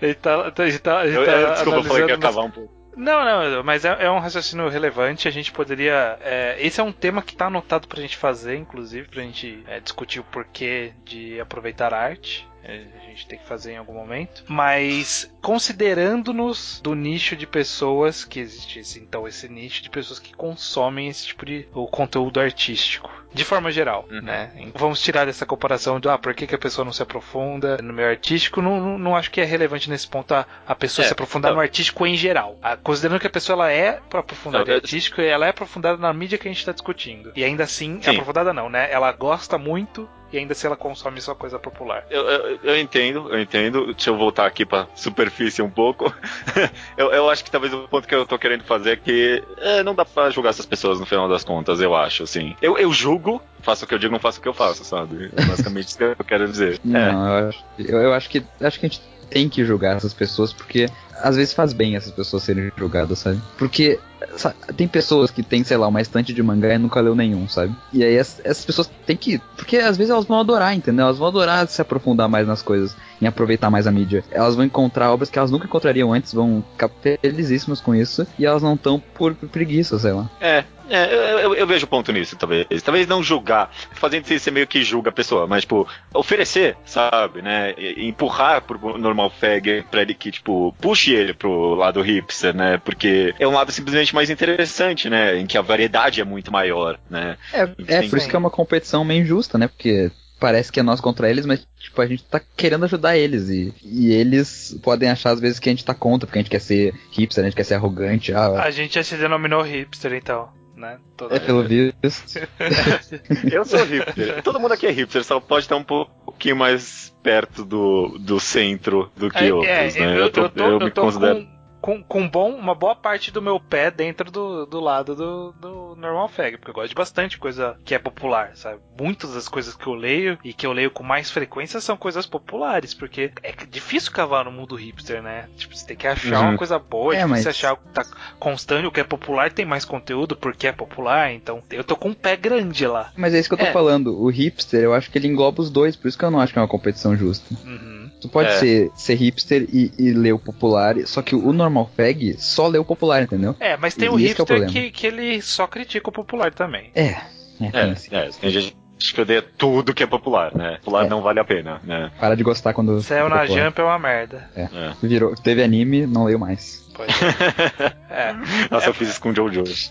ele 0.06 0.14
tá, 0.14 0.52
ele 0.58 0.78
tá, 0.78 1.06
ele 1.06 1.16
eu, 1.16 1.24
tá 1.26 1.32
eu- 1.32 1.50
desculpa, 1.52 1.78
eu 1.78 1.84
falei 1.84 2.04
que 2.04 2.10
ia 2.12 2.18
cavar 2.18 2.44
um 2.46 2.50
pouco. 2.50 2.79
Não, 3.00 3.24
não, 3.24 3.62
mas 3.64 3.86
é, 3.86 4.04
é 4.04 4.10
um 4.10 4.18
raciocínio 4.18 4.68
relevante. 4.68 5.26
A 5.26 5.30
gente 5.30 5.50
poderia. 5.50 6.18
é, 6.20 6.56
esse 6.60 6.82
é 6.82 6.84
um 6.84 6.92
tema 6.92 7.22
que 7.22 7.34
tá 7.34 7.46
anotado 7.46 7.88
pra 7.88 7.98
gente 7.98 8.14
fazer, 8.14 8.56
inclusive, 8.56 9.08
pra 9.08 9.22
gente 9.22 9.64
é, 9.66 9.80
discutir 9.80 10.20
o 10.20 10.24
porquê 10.24 10.92
de 11.02 11.40
aproveitar 11.40 11.94
a 11.94 11.98
arte. 11.98 12.46
É, 12.62 12.82
a 13.02 13.08
gente 13.08 13.26
tem 13.26 13.38
que 13.38 13.46
fazer 13.46 13.72
em 13.72 13.76
algum 13.78 13.94
momento. 13.94 14.44
Mas 14.46 15.30
considerando-nos 15.40 16.80
do 16.82 16.94
nicho 16.94 17.34
de 17.36 17.46
pessoas 17.46 18.24
que 18.24 18.38
existisse, 18.40 18.98
então, 19.00 19.26
esse 19.26 19.48
nicho 19.48 19.82
de 19.82 19.90
pessoas 19.90 20.18
que 20.18 20.34
consomem 20.34 21.08
esse 21.08 21.26
tipo 21.28 21.44
de 21.46 21.66
o 21.74 21.86
conteúdo 21.86 22.38
artístico. 22.40 23.10
De 23.32 23.44
forma 23.44 23.70
geral, 23.70 24.06
Uhum. 24.10 24.22
né? 24.22 24.50
Vamos 24.74 25.00
tirar 25.00 25.24
dessa 25.24 25.46
comparação 25.46 26.00
de 26.00 26.08
ah, 26.08 26.18
por 26.18 26.34
que, 26.34 26.46
que 26.48 26.54
a 26.54 26.58
pessoa 26.58 26.84
não 26.84 26.92
se 26.92 27.02
aprofunda 27.02 27.78
no 27.78 27.92
meio 27.92 28.08
artístico. 28.08 28.60
Não, 28.60 28.80
não, 28.80 28.98
não 28.98 29.16
acho 29.16 29.30
que 29.30 29.40
é 29.40 29.44
relevante 29.44 29.88
nesse 29.88 30.08
ponto 30.08 30.34
a, 30.34 30.44
a 30.66 30.74
pessoa 30.74 31.04
É, 31.04 31.06
se 31.06 31.12
aprofundar 31.12 31.54
no 31.54 31.60
artístico 31.60 32.04
em 32.06 32.16
geral. 32.16 32.58
Ah, 32.60 32.76
considerando 32.76 33.20
que 33.20 33.26
a 33.28 33.30
pessoa 33.30 33.54
ela 33.54 33.70
é 33.70 34.00
para 34.10 34.20
aprofundar 34.20 34.62
Não, 34.66 34.72
eu- 34.72 34.76
artístico, 34.76 35.20
ela 35.20 35.46
é 35.46 35.50
aprofundada 35.50 35.96
na 35.96 36.12
mídia 36.12 36.38
que 36.38 36.48
a 36.48 36.50
gente 36.50 36.58
está 36.58 36.72
discutindo. 36.72 37.32
E 37.36 37.44
ainda 37.44 37.62
assim, 37.64 38.00
Sim. 38.02 38.10
aprofundada 38.10 38.52
não, 38.52 38.68
né? 38.68 38.90
Ela 38.90 39.12
gosta 39.12 39.56
muito 39.56 40.08
e 40.32 40.38
ainda 40.38 40.52
assim 40.52 40.66
ela 40.66 40.76
consome 40.76 41.20
só 41.20 41.34
coisa 41.34 41.58
popular. 41.58 42.04
Eu, 42.10 42.22
eu, 42.22 42.58
eu 42.62 42.78
entendo, 42.78 43.28
eu 43.32 43.40
entendo. 43.40 43.86
Deixa 43.86 44.10
eu 44.10 44.16
voltar 44.16 44.46
aqui 44.46 44.64
pra 44.64 44.86
superfície 44.94 45.62
um 45.62 45.70
pouco. 45.70 46.12
eu, 46.96 47.12
eu 47.12 47.30
acho 47.30 47.44
que 47.44 47.50
talvez 47.50 47.72
o 47.72 47.88
ponto 47.88 48.06
que 48.06 48.14
eu 48.14 48.26
tô 48.26 48.38
querendo 48.38 48.64
fazer 48.64 48.92
é 48.92 48.96
que 48.96 49.42
é, 49.58 49.82
não 49.82 49.94
dá 49.94 50.04
pra 50.04 50.30
julgar 50.30 50.50
essas 50.50 50.66
pessoas 50.66 51.00
no 51.00 51.06
final 51.06 51.28
das 51.28 51.44
contas, 51.44 51.80
eu 51.80 51.94
acho, 51.94 52.22
assim. 52.22 52.54
Eu, 52.62 52.78
eu 52.78 52.92
julgo, 52.92 53.42
faça 53.60 53.84
o 53.84 53.88
que 53.88 53.94
eu 53.94 53.98
digo, 53.98 54.12
não 54.12 54.20
faça 54.20 54.38
o 54.38 54.42
que 54.42 54.48
eu 54.48 54.54
faço, 54.54 54.84
sabe? 54.84 55.30
É 55.36 55.44
basicamente 55.44 55.88
isso 55.88 55.98
que 55.98 56.04
eu 56.04 56.24
quero 56.24 56.48
dizer. 56.48 56.80
É. 56.86 57.10
Não, 57.10 57.38
eu, 57.38 57.48
acho, 57.48 57.64
eu, 57.78 57.98
eu 57.98 58.14
acho 58.14 58.30
que 58.30 58.44
acho 58.60 58.80
que 58.80 58.86
a 58.86 58.88
gente 58.88 59.02
tem 59.30 59.48
que 59.48 59.64
julgar 59.64 59.96
essas 59.96 60.12
pessoas 60.12 60.52
porque 60.52 60.88
às 61.22 61.36
vezes 61.36 61.52
faz 61.52 61.72
bem 61.72 61.96
essas 61.96 62.12
pessoas 62.12 62.42
serem 62.42 62.70
julgadas, 62.76 63.18
sabe? 63.18 63.40
Porque 63.58 63.98
sabe, 64.36 64.54
tem 64.76 64.88
pessoas 64.88 65.30
que 65.30 65.42
tem, 65.42 65.62
sei 65.62 65.76
lá, 65.76 65.86
uma 65.86 66.00
estante 66.00 66.32
de 66.32 66.42
mangá 66.42 66.74
e 66.74 66.78
nunca 66.78 67.00
leu 67.00 67.14
nenhum, 67.14 67.46
sabe? 67.48 67.74
E 67.92 68.02
aí 68.02 68.18
as- 68.18 68.40
essas 68.42 68.64
pessoas 68.64 68.90
têm 69.06 69.16
que. 69.16 69.38
Porque 69.56 69.76
às 69.76 69.96
vezes 69.98 70.10
elas 70.10 70.24
vão 70.24 70.40
adorar, 70.40 70.74
entendeu? 70.74 71.04
Elas 71.04 71.18
vão 71.18 71.28
adorar 71.28 71.66
se 71.68 71.80
aprofundar 71.82 72.28
mais 72.28 72.46
nas 72.46 72.62
coisas, 72.62 72.96
em 73.20 73.26
aproveitar 73.26 73.70
mais 73.70 73.86
a 73.86 73.92
mídia. 73.92 74.24
Elas 74.30 74.54
vão 74.54 74.64
encontrar 74.64 75.12
obras 75.12 75.28
que 75.28 75.38
elas 75.38 75.50
nunca 75.50 75.66
encontrariam 75.66 76.12
antes, 76.12 76.32
vão 76.32 76.64
ficar 76.72 76.88
felizíssimas 77.20 77.80
com 77.80 77.94
isso, 77.94 78.26
e 78.38 78.46
elas 78.46 78.62
não 78.62 78.74
estão 78.74 78.98
por 79.14 79.34
preguiça, 79.34 79.98
sei 79.98 80.12
lá. 80.12 80.28
É, 80.40 80.64
é, 80.90 81.14
eu, 81.14 81.38
eu- 81.38 81.54
eu 81.54 81.66
vejo 81.66 81.86
ponto 81.86 82.12
nisso, 82.12 82.36
talvez. 82.36 82.66
Talvez 82.82 83.06
não 83.06 83.22
julgar, 83.22 83.70
fazendo 83.92 84.24
isso 84.30 84.44
você 84.44 84.50
meio 84.50 84.66
que 84.66 84.82
julga 84.82 85.10
a 85.10 85.12
pessoa, 85.12 85.46
mas, 85.46 85.62
tipo, 85.62 85.86
oferecer, 86.12 86.76
sabe, 86.84 87.40
né? 87.42 87.74
E- 87.78 88.06
empurrar 88.08 88.62
pro 88.62 88.98
normal 88.98 89.30
fag 89.30 89.82
pra 89.90 90.02
ele 90.02 90.14
que, 90.14 90.30
tipo, 90.30 90.74
puxe 90.80 91.12
ele 91.12 91.32
pro 91.34 91.74
lado 91.74 92.02
hipster, 92.02 92.54
né? 92.54 92.78
Porque 92.84 93.34
é 93.38 93.46
um 93.46 93.52
lado 93.52 93.72
simplesmente 93.72 94.14
mais 94.14 94.30
interessante, 94.30 95.08
né? 95.08 95.38
Em 95.38 95.46
que 95.46 95.56
a 95.56 95.62
variedade 95.62 96.20
é 96.20 96.24
muito 96.24 96.50
maior, 96.52 96.98
né? 97.08 97.36
É, 97.52 97.62
é 97.86 98.08
por 98.08 98.18
isso 98.18 98.28
que 98.28 98.36
é 98.36 98.38
uma 98.38 98.50
competição 98.50 99.04
meio 99.04 99.22
injusta, 99.22 99.56
né? 99.56 99.68
Porque 99.68 100.10
parece 100.38 100.72
que 100.72 100.80
é 100.80 100.82
nós 100.82 101.00
contra 101.02 101.28
eles, 101.28 101.44
mas 101.44 101.66
tipo, 101.78 102.00
a 102.00 102.06
gente 102.06 102.24
tá 102.24 102.40
querendo 102.56 102.84
ajudar 102.86 103.16
eles. 103.16 103.48
E, 103.50 103.74
e 103.84 104.10
eles 104.12 104.78
podem 104.82 105.10
achar 105.10 105.30
às 105.32 105.40
vezes 105.40 105.58
que 105.58 105.68
a 105.68 105.72
gente 105.72 105.84
tá 105.84 105.92
contra, 105.94 106.26
porque 106.26 106.38
a 106.38 106.42
gente 106.42 106.50
quer 106.50 106.60
ser 106.60 106.94
hipster, 107.10 107.44
a 107.44 107.46
gente 107.46 107.56
quer 107.56 107.64
ser 107.64 107.74
arrogante. 107.74 108.32
Ah, 108.32 108.62
A 108.62 108.70
gente 108.70 108.94
já 108.94 109.02
se 109.04 109.16
denominou 109.16 109.60
hipster, 109.62 110.14
então, 110.14 110.48
né? 110.80 110.98
Todo- 111.16 111.34
é 111.34 111.38
pelo 111.38 111.62
visto. 111.62 112.40
Eu 113.52 113.64
sou 113.64 113.84
hipster. 113.84 114.42
Todo 114.42 114.58
mundo 114.58 114.72
aqui 114.72 114.86
é 114.86 114.90
hipster, 114.90 115.22
só 115.22 115.38
pode 115.38 115.64
estar 115.66 115.76
um 115.76 115.84
pouquinho 115.84 116.56
mais 116.56 117.14
perto 117.22 117.64
do, 117.64 118.16
do 118.18 118.40
centro 118.40 119.10
do 119.16 119.30
que 119.30 119.44
É, 119.44 119.52
outros, 119.52 119.96
é, 119.96 120.00
né? 120.00 120.16
eu, 120.16 120.20
eu 120.22 120.30
tô, 120.32 120.40
eu 120.56 120.66
eu 120.72 120.80
me 120.80 120.90
tô 120.90 121.02
considero. 121.02 121.40
com, 121.44 121.59
com, 121.80 122.02
com 122.02 122.28
bom, 122.28 122.50
uma 122.54 122.74
boa 122.74 122.94
parte 122.94 123.30
do 123.30 123.40
meu 123.42 123.58
pé 123.58 123.90
dentro 123.90 124.30
do, 124.30 124.66
do 124.66 124.80
lado 124.80 125.14
do, 125.14 125.52
do 125.60 125.96
normal 125.96 126.28
fag, 126.28 126.56
porque 126.58 126.70
eu 126.70 126.74
gosto 126.74 126.88
de 126.90 126.94
bastante 126.94 127.38
coisa 127.38 127.76
que 127.84 127.94
é 127.94 127.98
popular, 127.98 128.52
sabe? 128.54 128.80
Muitas 128.98 129.34
das 129.34 129.48
coisas 129.48 129.74
que 129.74 129.86
eu 129.86 129.94
leio 129.94 130.38
e 130.44 130.52
que 130.52 130.66
eu 130.66 130.72
leio 130.72 130.90
com 130.90 131.02
mais 131.02 131.30
frequência 131.30 131.80
são 131.80 131.96
coisas 131.96 132.26
populares, 132.26 132.92
porque 132.94 133.32
é 133.42 133.52
difícil 133.70 134.12
cavar 134.12 134.44
no 134.44 134.52
mundo 134.52 134.74
hipster, 134.74 135.22
né? 135.22 135.48
Tipo, 135.56 135.74
você 135.76 135.86
tem 135.86 135.96
que 135.96 136.06
achar 136.06 136.40
Uhum. 136.42 136.48
uma 136.50 136.58
coisa 136.58 136.78
boa, 136.78 137.14
É, 137.14 137.18
é, 137.18 137.24
difícil 137.24 137.44
mas- 137.44 137.46
achar 137.46 137.72
o 137.72 137.76
que 137.76 137.88
tá 137.88 138.04
constante, 138.38 138.86
o 138.86 138.92
que 138.92 139.00
é 139.00 139.04
popular 139.04 139.50
tem 139.52 139.64
mais 139.64 139.84
conteúdo 139.84 140.36
porque 140.36 140.66
é 140.66 140.72
popular, 140.72 141.32
então 141.32 141.62
eu 141.70 141.82
tô 141.84 141.96
com 141.96 142.08
um 142.10 142.14
pé 142.14 142.36
grande 142.36 142.86
lá. 142.86 143.10
Mas 143.16 143.34
é 143.34 143.38
isso 143.40 143.48
que 143.48 143.54
eu 143.54 143.58
tô 143.58 143.64
É. 143.66 143.72
falando. 143.72 144.18
O 144.20 144.28
hipster, 144.28 144.80
eu 144.82 144.94
acho 144.94 145.10
que 145.10 145.18
ele 145.18 145.28
engloba 145.28 145.60
os 145.62 145.70
dois, 145.70 145.96
por 145.96 146.08
isso 146.08 146.18
que 146.18 146.24
eu 146.24 146.30
não 146.30 146.40
acho 146.40 146.52
que 146.52 146.58
é 146.58 146.62
uma 146.62 146.68
competição 146.68 147.16
justa. 147.16 147.54
Uhum. 147.64 147.99
Tu 148.20 148.28
pode 148.28 148.48
É. 148.50 148.52
ser, 148.52 148.90
ser 148.94 149.14
hipster 149.14 149.66
e, 149.72 149.92
e 149.98 150.12
ler 150.12 150.32
o 150.32 150.38
popular, 150.38 150.96
só 151.06 151.22
que 151.22 151.34
o 151.34 151.52
normal 151.52 151.90
fag 151.96 152.34
só 152.38 152.68
lê 152.68 152.78
o 152.78 152.84
popular, 152.84 153.22
entendeu? 153.22 153.56
É, 153.58 153.76
mas 153.76 153.94
tem 153.94 154.06
E 154.06 154.10
o 154.10 154.12
é 154.12 154.14
o 154.14 154.16
hipster 154.16 154.46
problema. 154.46 154.72
que, 154.72 154.90
que 154.90 155.06
ele 155.06 155.40
só 155.40 155.66
critica 155.66 156.08
o 156.08 156.12
popular 156.12 156.52
também. 156.52 156.90
É, 156.94 157.06
é, 157.06 157.20
tem 157.58 157.70
É, 157.72 157.92
esse. 157.92 158.14
é, 158.14 158.28
tem 158.40 158.50
gente 158.50 158.76
que 159.14 159.20
odeia 159.22 159.40
tudo 159.40 159.94
que 159.94 160.02
é 160.02 160.06
popular, 160.06 160.54
né? 160.54 160.76
Popular 160.76 161.06
É. 161.06 161.08
não 161.08 161.22
vale 161.22 161.40
a 161.40 161.44
pena, 161.44 161.80
né? 161.82 162.10
Para 162.20 162.34
de 162.34 162.42
gostar 162.42 162.74
quando. 162.74 163.00
Saiu 163.00 163.24
fica 163.24 163.34
na 163.36 163.40
popular. 163.42 163.64
Jump 163.64 163.80
é 163.80 163.84
uma 163.84 163.98
merda. 163.98 164.50
É. 164.54 164.68
Virou, 165.02 165.34
teve 165.34 165.62
anime, 165.62 166.06
não 166.06 166.24
leio 166.24 166.38
mais. 166.38 166.80
Pode 166.94 167.12
ser. 167.14 167.24
É. 168.10 168.32
Nossa, 168.70 168.86
É. 168.86 168.88
eu 168.88 168.94
fiz 168.94 169.08
isso 169.08 169.20
com 169.20 169.30
o 169.30 169.34
Jojo. 169.34 169.62
Você 169.64 169.90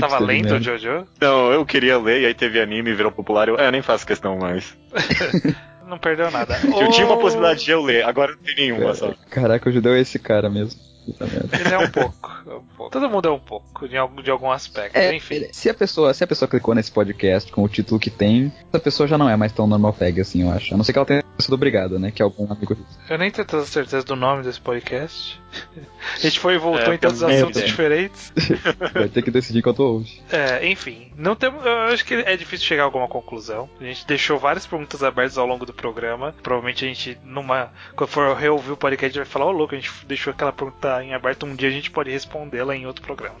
tava 0.00 0.18
de 0.18 0.24
lendo, 0.24 0.50
merda. 0.50 0.60
Jojo? 0.60 1.06
Não, 1.20 1.52
eu 1.52 1.64
queria 1.66 1.98
ler, 1.98 2.22
e 2.22 2.26
aí 2.26 2.34
teve 2.34 2.60
anime 2.60 2.90
e 2.90 2.94
virou 2.94 3.12
popular. 3.12 3.48
Eu, 3.48 3.58
é, 3.58 3.66
eu 3.66 3.72
nem 3.72 3.82
faço 3.82 4.06
questão 4.06 4.36
mais. 4.38 4.76
Não 5.88 5.98
perdeu 5.98 6.30
nada. 6.30 6.54
Eu 6.78 6.90
tinha 6.90 7.06
uma 7.06 7.16
possibilidade 7.18 7.64
de 7.64 7.70
eu 7.70 7.82
ler, 7.82 8.04
agora 8.04 8.32
não 8.32 8.42
tem 8.42 8.54
nenhuma 8.54 8.94
só. 8.94 9.14
Caraca, 9.30 9.68
o 9.68 9.72
judeu 9.72 9.94
é 9.94 10.00
esse 10.00 10.18
cara 10.18 10.50
mesmo. 10.50 10.78
Ele 11.08 11.74
é 11.74 11.78
um 11.78 11.90
pouco, 11.90 12.37
é 12.50 12.54
um 12.56 12.64
pouco. 12.76 12.92
Todo 12.92 13.08
mundo 13.08 13.28
é 13.28 13.30
um 13.32 13.38
pouco, 13.38 13.88
de 13.88 13.96
algum, 13.96 14.22
de 14.22 14.30
algum 14.30 14.50
aspecto. 14.50 14.96
É, 14.96 15.14
Enfim. 15.14 15.46
se 15.52 15.68
a 15.68 15.74
pessoa, 15.74 16.12
se 16.14 16.24
a 16.24 16.26
pessoa 16.26 16.48
clicou 16.48 16.74
nesse 16.74 16.90
podcast 16.90 17.50
com 17.52 17.62
o 17.62 17.68
título 17.68 17.98
que 18.00 18.10
tem, 18.10 18.52
essa 18.72 18.80
pessoa 18.80 19.06
já 19.06 19.16
não 19.18 19.28
é 19.28 19.36
mais 19.36 19.52
tão 19.52 19.66
normal 19.66 19.92
fag 19.92 20.20
assim, 20.20 20.42
eu 20.42 20.50
acho. 20.50 20.74
A 20.74 20.76
não 20.76 20.84
ser 20.84 20.92
que 20.92 20.98
ela 20.98 21.06
tenha 21.06 21.24
sido 21.38 21.54
obrigada, 21.54 21.98
né? 21.98 22.10
Que 22.10 22.22
é 22.22 22.24
algum 22.24 22.50
amigo. 22.52 22.76
Eu 23.08 23.18
nem 23.18 23.30
tenho 23.30 23.46
tanta 23.46 23.64
certeza 23.64 24.04
do 24.04 24.16
nome 24.16 24.42
desse 24.42 24.60
podcast. 24.60 25.40
A 26.14 26.18
gente 26.18 26.38
foi 26.40 26.54
e 26.54 26.58
voltou 26.58 26.92
É, 26.92 26.96
em 26.96 26.98
tantos 26.98 27.20
também 27.20 27.36
assuntos 27.36 27.62
é. 27.62 27.64
diferentes. 27.64 28.32
Vai 28.92 29.08
ter 29.08 29.22
que 29.22 29.30
decidir 29.30 29.60
enquanto 29.60 29.80
ouve. 29.80 30.20
É, 30.30 30.66
enfim, 30.68 31.10
não 31.16 31.34
temos. 31.34 31.64
Eu 31.64 31.78
acho 31.92 32.04
que 32.04 32.14
é 32.14 32.36
difícil 32.36 32.66
chegar 32.66 32.82
a 32.82 32.84
alguma 32.84 33.08
conclusão. 33.08 33.68
A 33.80 33.84
gente 33.84 34.06
deixou 34.06 34.38
várias 34.38 34.66
perguntas 34.66 35.02
abertas 35.02 35.38
ao 35.38 35.46
longo 35.46 35.64
do 35.64 35.72
programa. 35.72 36.34
Provavelmente 36.42 36.84
a 36.84 36.88
gente, 36.88 37.18
numa. 37.24 37.70
Quando 37.94 38.10
for 38.10 38.36
reouvir 38.36 38.72
o 38.72 38.76
podcast, 38.76 39.06
a 39.06 39.22
gente 39.22 39.26
vai 39.26 39.32
falar, 39.32 39.46
ô 39.46 39.52
louco, 39.52 39.74
a 39.74 39.78
gente 39.78 39.90
deixou 40.06 40.32
aquela 40.32 40.52
pergunta 40.52 41.02
em 41.02 41.14
aberto. 41.14 41.46
Um 41.46 41.54
dia 41.54 41.68
a 41.68 41.72
gente 41.72 41.90
pode 41.90 42.10
respondê-la 42.38 42.76
em 42.76 42.86
outro 42.86 43.02
programa. 43.02 43.36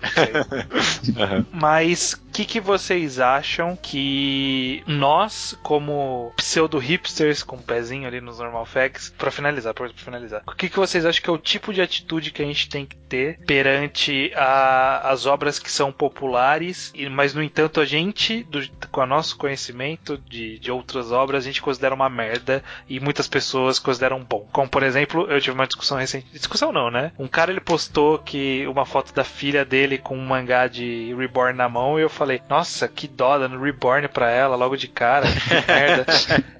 Aham. 1.16 1.46
Mas 1.52 2.16
que, 2.38 2.44
que 2.44 2.60
vocês 2.60 3.18
acham 3.18 3.76
que 3.80 4.82
nós, 4.86 5.58
como 5.62 6.32
pseudo-hipsters 6.36 7.42
com 7.42 7.56
um 7.56 7.62
pezinho 7.62 8.06
ali 8.06 8.20
nos 8.20 8.38
normal 8.38 8.64
facts, 8.66 9.12
pra 9.16 9.30
finalizar, 9.30 9.74
pra 9.74 9.88
finalizar, 9.94 10.42
o 10.46 10.52
que, 10.54 10.68
que 10.68 10.76
vocês 10.78 11.04
acham 11.04 11.22
que 11.22 11.30
é 11.30 11.32
o 11.32 11.38
tipo 11.38 11.72
de 11.72 11.80
atitude 11.82 12.30
que 12.30 12.42
a 12.42 12.44
gente 12.44 12.68
tem 12.68 12.86
que 12.86 12.96
ter 12.96 13.38
perante 13.46 14.30
a- 14.36 15.10
as 15.10 15.26
obras 15.26 15.58
que 15.58 15.70
são 15.70 15.90
populares, 15.90 16.92
mas 17.10 17.34
no 17.34 17.42
entanto 17.42 17.80
a 17.80 17.84
gente, 17.84 18.42
do- 18.44 18.68
com 18.90 19.00
o 19.00 19.06
nosso 19.06 19.36
conhecimento 19.36 20.18
de, 20.18 20.58
de 20.58 20.70
outras 20.70 21.10
obras, 21.10 21.42
a 21.42 21.46
gente 21.46 21.62
considera 21.62 21.94
uma 21.94 22.08
merda 22.08 22.62
e 22.88 23.00
muitas 23.00 23.26
pessoas 23.26 23.78
consideram 23.78 24.22
bom. 24.22 24.46
Como 24.52 24.68
por 24.68 24.82
exemplo, 24.82 25.26
eu 25.30 25.40
tive 25.40 25.54
uma 25.54 25.66
discussão 25.66 25.98
recente, 25.98 26.26
discussão 26.32 26.70
não, 26.72 26.90
né? 26.90 27.12
Um 27.18 27.26
cara 27.26 27.50
ele 27.50 27.60
postou 27.60 28.18
que 28.18 28.66
uma 28.66 28.84
foto 28.84 29.12
da 29.14 29.24
filha 29.24 29.64
dele 29.64 29.98
com 29.98 30.16
um 30.16 30.26
mangá 30.26 30.66
de 30.66 31.14
Reborn 31.16 31.56
na 31.56 31.68
mão 31.68 31.98
e 31.98 32.02
eu 32.02 32.08
falei, 32.10 32.27
nossa, 32.48 32.86
que 32.88 33.06
dó 33.08 33.38
dando 33.38 33.60
Reborn 33.60 34.08
pra 34.08 34.30
ela 34.30 34.56
logo 34.56 34.76
de 34.76 34.88
cara, 34.88 35.26
que 35.26 35.54
merda. 35.72 36.06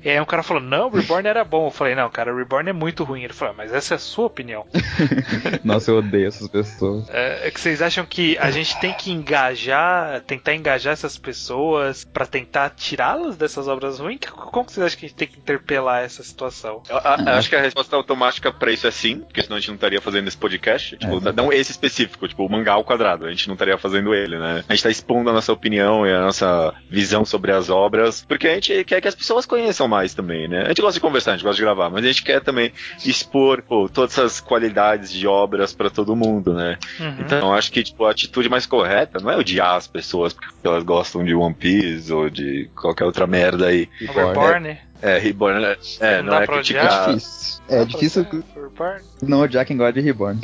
e 0.05 0.09
aí 0.11 0.21
um 0.21 0.25
cara 0.25 0.43
falou, 0.43 0.63
não, 0.63 0.89
Reborn 0.91 1.29
era 1.29 1.45
bom. 1.45 1.67
Eu 1.67 1.71
falei, 1.71 1.95
não, 1.95 2.09
cara, 2.11 2.35
Reborn 2.35 2.71
é 2.71 2.73
muito 2.73 3.05
ruim. 3.05 3.23
Ele 3.25 3.33
falou, 3.33 3.53
"Ah, 3.55 3.57
mas 3.59 3.73
essa 3.73 3.95
é 3.95 3.97
a 3.97 3.99
sua 3.99 4.27
opinião. 4.27 4.67
Nossa, 5.65 5.91
eu 5.91 5.99
odeio 5.99 6.29
essas 6.29 6.49
pessoas. 6.49 7.09
É, 7.11 7.49
é 7.49 7.51
que 7.51 7.61
vocês 7.61 7.83
acham 7.83 8.05
que 8.07 8.37
a 8.39 8.51
gente 8.51 8.79
tem 8.81 8.93
que 8.93 9.11
engajar, 9.11 10.21
tentar 10.23 10.55
engajar 10.55 10.93
essas 10.93 11.17
pessoas 11.19 12.05
pra 12.05 12.27
tentar 12.27 12.71
tirá-las 12.71 13.37
dessas 13.37 13.69
obras 13.69 13.99
ruins? 13.99 14.21
Como 14.31 14.65
que 14.67 14.73
vocês 14.73 14.87
acham 14.87 14.99
que 14.99 15.07
a 15.07 15.09
gente 15.09 15.17
tem 15.19 15.29
que 15.29 15.39
interpelar 15.39 16.03
essa 16.03 16.23
situação? 16.23 16.83
Eu, 16.89 16.97
a- 16.99 17.17
eu 17.27 17.33
acho 17.35 17.49
que 17.49 17.57
a 17.57 17.61
resposta 17.61 17.95
automática 17.97 18.53
pra 18.53 18.71
isso 18.73 18.87
é 18.87 18.91
sim, 18.91 19.21
porque 19.21 19.43
senão 19.43 19.57
a 19.57 19.61
gente 19.61 19.69
não 19.69 19.75
estaria 19.77 20.01
fazendo 20.01 20.29
esse 20.29 20.37
podcast. 20.37 20.97
Tipo, 20.97 21.29
É. 21.29 21.33
não 21.33 21.53
esse 21.53 21.71
específico, 21.73 22.27
tipo, 22.29 22.45
o 22.45 22.51
mangá 22.51 22.73
ao 22.75 22.85
quadrado. 22.85 23.27
A 23.27 23.31
gente 23.31 23.47
não 23.49 23.55
estaria 23.55 23.77
fazendo 23.79 24.15
ele, 24.15 24.39
né? 24.39 24.65
A 24.69 24.73
gente 24.75 24.83
tá 24.83 24.91
expondo 24.91 25.31
a 25.31 25.33
nossa 25.33 25.53
opinião 25.59 26.07
e 26.07 26.13
a 26.13 26.21
nossa 26.23 26.73
visão 26.89 27.25
sobre 27.25 27.53
as 27.53 27.69
obras, 27.69 28.25
porque 28.27 28.49
a 28.49 28.55
gente 28.55 28.85
quer 28.85 29.01
que 29.01 29.09
as 29.09 29.15
pessoas 29.15 29.45
conheçam 29.45 29.87
mais 29.87 30.15
também, 30.15 30.49
né? 30.49 30.63
A 30.65 30.69
gente 30.69 30.81
gosta 30.81 30.95
de 30.95 31.01
conversar, 31.01 31.33
a 31.33 31.35
gente 31.35 31.45
gosta 31.45 31.57
de 31.57 31.63
gravar, 31.63 31.91
mas 31.91 32.05
a 32.05 32.09
gente 32.09 32.23
quer 32.23 32.41
também 32.41 32.73
expor 33.05 33.63
pô, 33.63 33.89
todas 33.89 34.13
essas 34.17 34.41
qualidades 34.41 35.13
de 35.13 35.27
obras 35.27 35.73
pra 35.75 35.91
todo 35.91 36.17
mundo, 36.17 36.55
né? 36.55 36.79
Uhum. 36.99 37.17
Então 37.21 37.53
acho 37.53 37.71
que 37.71 37.83
tipo, 37.83 38.05
a 38.07 38.11
atitude 38.11 38.49
mais 38.49 38.65
correta 38.67 39.19
não 39.21 39.31
é 39.31 39.37
odiar 39.37 39.75
as 39.77 39.87
pessoas 39.87 40.33
porque 40.33 40.49
elas 40.65 40.85
gostam 40.85 41.25
de 41.25 41.35
One 41.35 41.55
Piece 41.55 42.13
ou 42.13 42.31
de 42.31 42.71
qualquer 42.75 43.05
outra 43.05 43.27
merda 43.27 43.67
aí. 43.67 43.89
Reborn? 44.01 44.79
É, 45.01 45.19
Reborn, 45.19 45.65
é, 45.65 45.77
é, 46.01 46.17
Não 46.19 46.25
não, 46.25 46.31
dá 46.35 46.43
é 46.43 46.47
pra 46.47 46.57
É 46.57 46.59
odiar? 46.61 46.87
criticar. 46.87 47.15
difícil. 47.15 47.58
É 47.69 47.85
difícil 47.85 48.27
Reborn? 48.55 49.03
não 49.23 49.41
odiar 49.41 49.67
quem 49.67 49.77
gosta 49.77 49.93
de 49.93 50.01
Reborn. 50.01 50.41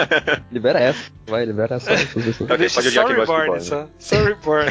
libera 0.52 0.78
essa, 0.78 1.10
vai, 1.26 1.44
libera 1.44 1.76
essa. 1.76 1.90
Deixa 2.56 2.80
odiar 2.80 3.06
só 3.06 3.12
Reborn. 3.12 3.60
só, 3.60 3.88
só 3.98 4.22
Reborn. 4.22 4.70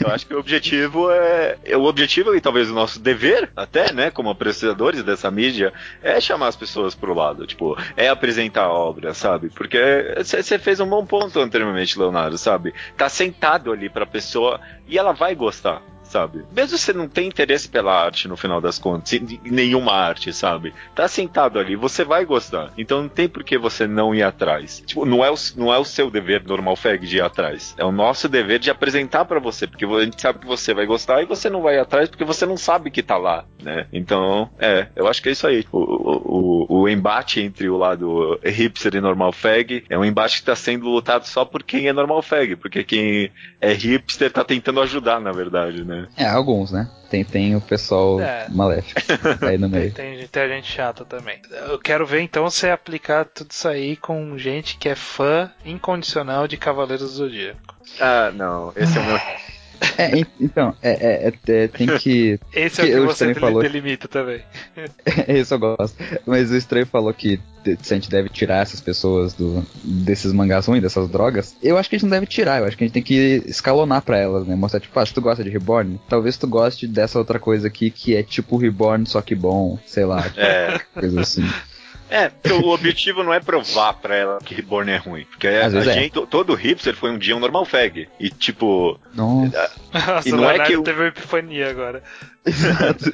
Eu 0.00 0.10
acho 0.10 0.26
que 0.26 0.34
o 0.34 0.38
objetivo 0.38 1.10
é. 1.10 1.56
é 1.64 1.76
O 1.76 1.84
objetivo 1.84 2.34
e 2.34 2.40
talvez 2.40 2.70
o 2.70 2.74
nosso 2.74 2.98
dever, 2.98 3.50
até, 3.54 3.92
né, 3.92 4.10
como 4.10 4.30
apreciadores 4.30 5.02
dessa 5.02 5.30
mídia, 5.30 5.72
é 6.02 6.20
chamar 6.20 6.48
as 6.48 6.56
pessoas 6.56 6.94
pro 6.94 7.14
lado. 7.14 7.46
Tipo, 7.46 7.76
é 7.96 8.08
apresentar 8.08 8.64
a 8.64 8.72
obra, 8.72 9.14
sabe? 9.14 9.50
Porque 9.50 9.78
você 10.16 10.58
fez 10.58 10.80
um 10.80 10.88
bom 10.88 11.06
ponto 11.06 11.38
anteriormente, 11.38 11.98
Leonardo, 11.98 12.36
sabe? 12.36 12.74
Tá 12.96 13.08
sentado 13.08 13.72
ali 13.72 13.88
pra 13.88 14.04
pessoa 14.06 14.60
e 14.86 14.98
ela 14.98 15.12
vai 15.12 15.34
gostar. 15.34 15.82
Sabe? 16.08 16.44
Mesmo 16.52 16.76
se 16.76 16.84
você 16.84 16.92
não 16.92 17.08
tem 17.08 17.28
interesse 17.28 17.68
pela 17.68 17.92
arte 17.92 18.28
no 18.28 18.36
final 18.36 18.60
das 18.60 18.78
contas, 18.78 19.20
nenhuma 19.44 19.92
arte, 19.92 20.32
sabe? 20.32 20.74
Tá 20.94 21.06
sentado 21.06 21.58
ali, 21.58 21.76
você 21.76 22.04
vai 22.04 22.24
gostar. 22.24 22.72
Então 22.76 23.02
não 23.02 23.08
tem 23.08 23.28
por 23.28 23.44
que 23.44 23.58
você 23.58 23.86
não 23.86 24.14
ir 24.14 24.22
atrás. 24.22 24.82
Tipo, 24.86 25.04
não 25.04 25.24
é 25.24 25.30
o, 25.30 25.34
não 25.56 25.72
é 25.72 25.78
o 25.78 25.84
seu 25.84 26.10
dever 26.10 26.44
normal 26.44 26.76
fag 26.76 27.06
de 27.06 27.16
ir 27.16 27.20
atrás. 27.20 27.74
É 27.78 27.84
o 27.84 27.92
nosso 27.92 28.28
dever 28.28 28.58
de 28.58 28.70
apresentar 28.70 29.24
para 29.24 29.40
você, 29.40 29.66
porque 29.66 29.84
a 29.84 30.04
gente 30.04 30.20
sabe 30.20 30.40
que 30.40 30.46
você 30.46 30.74
vai 30.74 30.86
gostar 30.86 31.22
e 31.22 31.26
você 31.26 31.48
não 31.50 31.62
vai 31.62 31.78
atrás 31.78 32.08
porque 32.08 32.24
você 32.24 32.46
não 32.46 32.56
sabe 32.56 32.90
que 32.90 33.02
tá 33.02 33.16
lá, 33.16 33.44
né? 33.62 33.86
Então, 33.92 34.50
é, 34.58 34.88
eu 34.96 35.06
acho 35.06 35.22
que 35.22 35.28
é 35.28 35.32
isso 35.32 35.46
aí. 35.46 35.64
O, 35.70 35.78
o, 35.78 36.66
o, 36.68 36.82
o 36.82 36.88
embate 36.88 37.40
entre 37.40 37.68
o 37.68 37.76
lado 37.76 38.38
hipster 38.44 38.94
e 38.94 39.00
normal 39.00 39.32
fag 39.32 39.84
é 39.88 39.98
um 39.98 40.04
embate 40.04 40.40
que 40.40 40.46
tá 40.46 40.56
sendo 40.56 40.88
lutado 40.88 41.24
só 41.26 41.44
por 41.44 41.62
quem 41.62 41.88
é 41.88 41.92
normal 41.92 42.22
fag, 42.22 42.56
porque 42.56 42.84
quem 42.84 43.30
é 43.60 43.72
hipster 43.72 44.30
tá 44.30 44.44
tentando 44.44 44.80
ajudar, 44.80 45.20
na 45.20 45.32
verdade, 45.32 45.84
né? 45.84 45.97
É, 46.16 46.26
alguns, 46.26 46.70
né? 46.70 46.88
Tem, 47.10 47.24
tem 47.24 47.56
o 47.56 47.60
pessoal 47.60 48.20
É. 48.20 48.46
maléfico 48.50 49.00
aí 49.46 49.56
no 49.56 49.68
Tem, 49.70 49.80
meio. 49.80 49.92
tem, 49.92 50.26
tem 50.28 50.48
gente 50.48 50.70
chata 50.70 51.04
também. 51.04 51.40
Eu 51.68 51.78
quero 51.78 52.06
ver 52.06 52.20
então 52.20 52.48
você 52.48 52.68
aplicar 52.70 53.24
tudo 53.24 53.50
isso 53.50 53.66
aí 53.66 53.96
com 53.96 54.36
gente 54.36 54.76
que 54.76 54.88
é 54.88 54.94
fã 54.94 55.50
incondicional 55.64 56.46
de 56.46 56.56
Cavaleiros 56.56 57.10
do 57.12 57.16
Zodíaco. 57.16 57.74
Ah, 58.00 58.30
não, 58.34 58.72
esse 58.76 58.96
é 58.98 59.00
o 59.00 59.04
meu. 59.04 59.18
É, 59.96 60.18
en- 60.18 60.26
então, 60.40 60.74
é, 60.82 60.90
é- 60.90 61.28
é- 61.28 61.52
é- 61.64 61.68
tem 61.68 61.86
que. 61.98 62.38
Esse 62.52 62.80
é 62.80 62.84
o 62.84 62.86
Que 62.86 62.92
que 62.92 62.98
eu 62.98 63.06
você 63.06 63.34
falou. 63.34 63.62
delimita 63.62 64.08
também. 64.08 64.40
Isso 65.28 65.54
eu 65.54 65.58
gosto. 65.58 65.96
Mas 66.26 66.50
o 66.50 66.56
estranho 66.56 66.86
falou 66.86 67.12
que 67.14 67.38
se 67.82 67.92
a 67.92 67.96
gente 67.96 68.08
deve 68.08 68.28
tirar 68.28 68.62
essas 68.62 68.80
pessoas 68.80 69.34
do, 69.34 69.64
desses 69.84 70.32
mangás 70.32 70.66
ruins, 70.66 70.82
dessas 70.82 71.08
drogas. 71.08 71.54
Eu 71.62 71.76
acho 71.76 71.88
que 71.90 71.96
a 71.96 71.98
gente 71.98 72.08
não 72.08 72.16
deve 72.16 72.26
tirar, 72.26 72.60
eu 72.60 72.66
acho 72.66 72.76
que 72.76 72.84
a 72.84 72.86
gente 72.86 72.94
tem 72.94 73.02
que 73.02 73.42
escalonar 73.46 74.00
pra 74.02 74.16
elas, 74.18 74.46
né? 74.46 74.54
Mostrar, 74.56 74.80
tipo, 74.80 74.98
ah, 74.98 75.04
se 75.04 75.12
tu 75.12 75.20
gosta 75.20 75.44
de 75.44 75.50
Reborn, 75.50 76.00
talvez 76.08 76.36
tu 76.36 76.46
goste 76.48 76.86
dessa 76.86 77.18
outra 77.18 77.38
coisa 77.38 77.66
aqui 77.68 77.90
que 77.90 78.16
é 78.16 78.22
tipo 78.22 78.56
Reborn, 78.56 79.04
só 79.06 79.20
que 79.20 79.34
bom, 79.34 79.78
sei 79.86 80.04
lá, 80.06 80.22
tipo, 80.22 80.40
É, 80.40 80.80
coisa 80.94 81.20
assim. 81.20 81.44
é, 82.10 82.28
porque 82.28 82.52
o 82.52 82.68
objetivo 82.68 83.22
não 83.22 83.32
é 83.32 83.40
provar 83.40 83.94
pra 83.94 84.14
ela 84.16 84.38
que 84.44 84.54
Reborn 84.54 84.90
é 84.90 84.96
ruim. 84.96 85.24
Porque 85.24 85.46
a, 85.46 85.66
é. 85.66 85.82
gente, 85.82 86.20
todo 86.26 86.54
hipster 86.54 86.94
foi 86.94 87.10
um 87.10 87.18
dia 87.18 87.36
um 87.36 87.40
normal 87.40 87.64
fag. 87.64 88.08
E 88.18 88.30
tipo, 88.30 88.98
Nossa, 89.14 89.70
Nossa, 89.92 90.28
E 90.28 90.32
não 90.32 90.48
é 90.50 90.58
que 90.60 90.72
eu- 90.72 90.82
teve 90.82 91.00
uma 91.00 91.08
epifania 91.08 91.70
agora. 91.70 92.02
exato. 92.48 93.12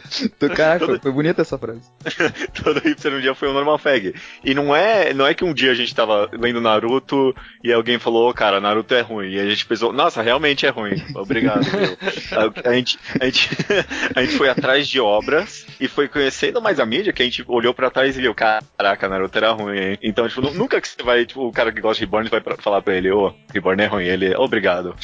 Caraca, 0.55 0.87
foi, 0.87 0.99
foi 1.01 1.11
bonita 1.11 1.43
essa 1.43 1.59
frase. 1.59 1.81
todo 2.63 2.79
hipster 2.81 3.13
um 3.15 3.21
dia 3.21 3.35
foi 3.35 3.49
um 3.49 3.53
normal 3.53 3.79
fag. 3.79 4.15
E 4.45 4.55
não 4.55 4.75
é, 4.75 5.13
não 5.13 5.27
é 5.27 5.35
que 5.35 5.45
um 5.45 5.53
dia 5.53 5.73
a 5.73 5.75
gente 5.75 5.93
tava 5.95 6.29
lendo 6.33 6.61
Naruto 6.61 7.35
e 7.63 7.73
alguém 7.73 7.99
falou, 7.99 8.31
"Ô, 8.31 8.35
cara, 8.35 8.61
Naruto 8.61 8.95
é 8.95 9.01
ruim. 9.01 9.31
E 9.33 9.41
a 9.41 9.49
gente 9.49 9.67
pensou, 9.67 9.93
nossa, 9.93 10.23
realmente 10.23 10.67
é 10.67 10.69
ruim. 10.69 10.95
Obrigado, 11.17 11.65
viu? 11.65 11.97
a, 12.65 12.71
a 12.71 12.75
gente, 12.75 12.99
a, 13.21 13.25
gente, 13.25 13.49
a 14.15 14.23
gente 14.23 14.37
foi 14.37 14.49
atrás 14.49 14.87
de 14.87 15.01
obras 15.01 15.67
e 15.81 15.89
foi 15.89 16.07
conhecendo 16.07 16.63
mais 16.63 16.79
a 16.79 16.87
mídia 16.87 17.13
que 17.13 17.23
a 17.23 17.25
gente 17.25 17.45
olhou 17.49 17.75
pra 17.75 17.91
trás 17.91 18.17
e 18.17 18.21
viu, 18.21 18.35
caraca, 18.85 19.09
Naruto 19.09 19.39
era 19.39 19.53
ruim, 19.53 19.79
hein? 19.79 19.99
Então, 20.03 20.29
tipo, 20.29 20.43
nu- 20.43 20.53
nunca 20.53 20.81
que 20.81 20.87
você 20.87 21.03
vai, 21.03 21.25
tipo, 21.25 21.47
o 21.47 21.53
cara 21.53 21.73
que 21.73 21.81
gosta 21.81 21.99
de 21.99 22.05
Reborn 22.05 22.29
vai 22.29 22.41
pra, 22.41 22.57
falar 22.57 22.83
pra 22.83 22.95
ele, 22.95 23.11
ô, 23.11 23.35
Reborn 23.53 23.83
é 23.83 23.87
ruim. 23.87 24.05
Ele, 24.05 24.35
obrigado. 24.37 24.95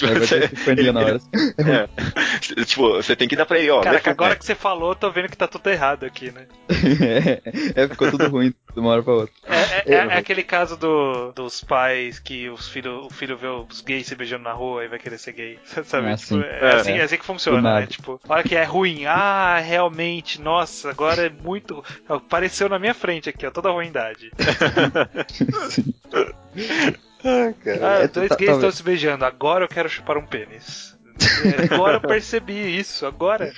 Epifania 0.45 0.93
na 0.93 1.01
hora. 1.01 1.21
É. 1.61 1.89
tipo, 2.65 2.93
você 2.95 3.15
tem 3.15 3.29
que 3.29 3.37
dar 3.37 3.47
pra 3.47 3.59
ele, 3.59 3.71
ó. 3.71 3.81
Cara, 3.81 3.97
lê 3.97 4.01
que 4.01 4.09
agora 4.11 4.37
que 4.37 4.45
você 4.45 4.55
falou, 4.55 4.91
eu 4.91 4.95
tô 4.95 5.11
vendo 5.11 5.29
que 5.29 5.37
tá 5.37 5.47
tudo 5.47 5.69
errado 5.69 6.05
aqui, 6.05 6.31
né? 6.31 6.47
é, 7.75 7.89
ficou 7.89 8.11
tudo 8.11 8.29
ruim 8.29 8.53
de 8.75 8.81
uma 8.81 8.91
hora 8.91 9.03
pra 9.03 9.13
outra. 9.13 9.35
É, 9.47 9.55
é- 9.55 9.95
é- 9.95 10.07
é 10.15 10.17
aquele 10.19 10.43
caso 10.43 10.77
do, 10.77 11.33
dos 11.33 11.63
pais 11.63 12.19
que 12.19 12.49
os 12.49 12.69
filho, 12.69 13.07
o 13.07 13.11
filho 13.11 13.37
vê 13.37 13.47
os 13.49 13.81
gays 13.81 14.07
se 14.07 14.15
beijando 14.15 14.45
na 14.45 14.53
rua 14.53 14.85
e 14.85 14.89
vai 14.89 14.99
querer 14.99 15.19
ser 15.19 15.33
gay. 15.33 15.59
Sabe? 15.85 16.09
Ah, 16.09 16.17
Tipo, 16.17 16.35
sim. 16.35 16.43
é, 16.43 16.59
É. 16.61 16.75
assim, 16.77 16.93
é 16.93 17.03
assim 17.03 17.17
que 17.19 17.25
funciona, 17.25 17.81
né? 17.81 17.87
Tipo, 17.87 18.21
olha 18.29 18.43
que 18.43 18.55
é 18.57 18.65
ruim. 18.65 19.05
Ah, 19.07 19.59
realmente, 19.59 20.41
nossa, 20.41 20.91
agora 20.91 21.27
é 21.27 21.31
muito. 21.31 21.85
Apareceu 22.09 22.69
na 22.69 22.79
minha 22.79 22.95
frente 22.95 23.29
aqui, 23.29 23.47
ó, 23.47 23.51
toda 23.51 23.69
a 23.69 23.73
ruindade. 23.73 24.31
Sim. 25.71 25.95
Ah, 27.23 28.03
É, 28.03 28.09
dois 28.09 28.29
tá- 28.31 28.37
gays 28.37 28.51
tá- 28.51 28.57
estão 28.57 28.71
se 28.71 28.83
beijando, 28.83 29.25
agora 29.25 29.65
eu 29.65 29.69
quero 29.69 29.89
chupar 29.89 30.17
um 30.17 30.25
pênis. 30.25 30.90
É, 31.45 31.75
Agora 31.75 31.97
eu 31.97 32.01
percebi 32.01 32.79
isso, 32.79 33.05
agora. 33.07 33.53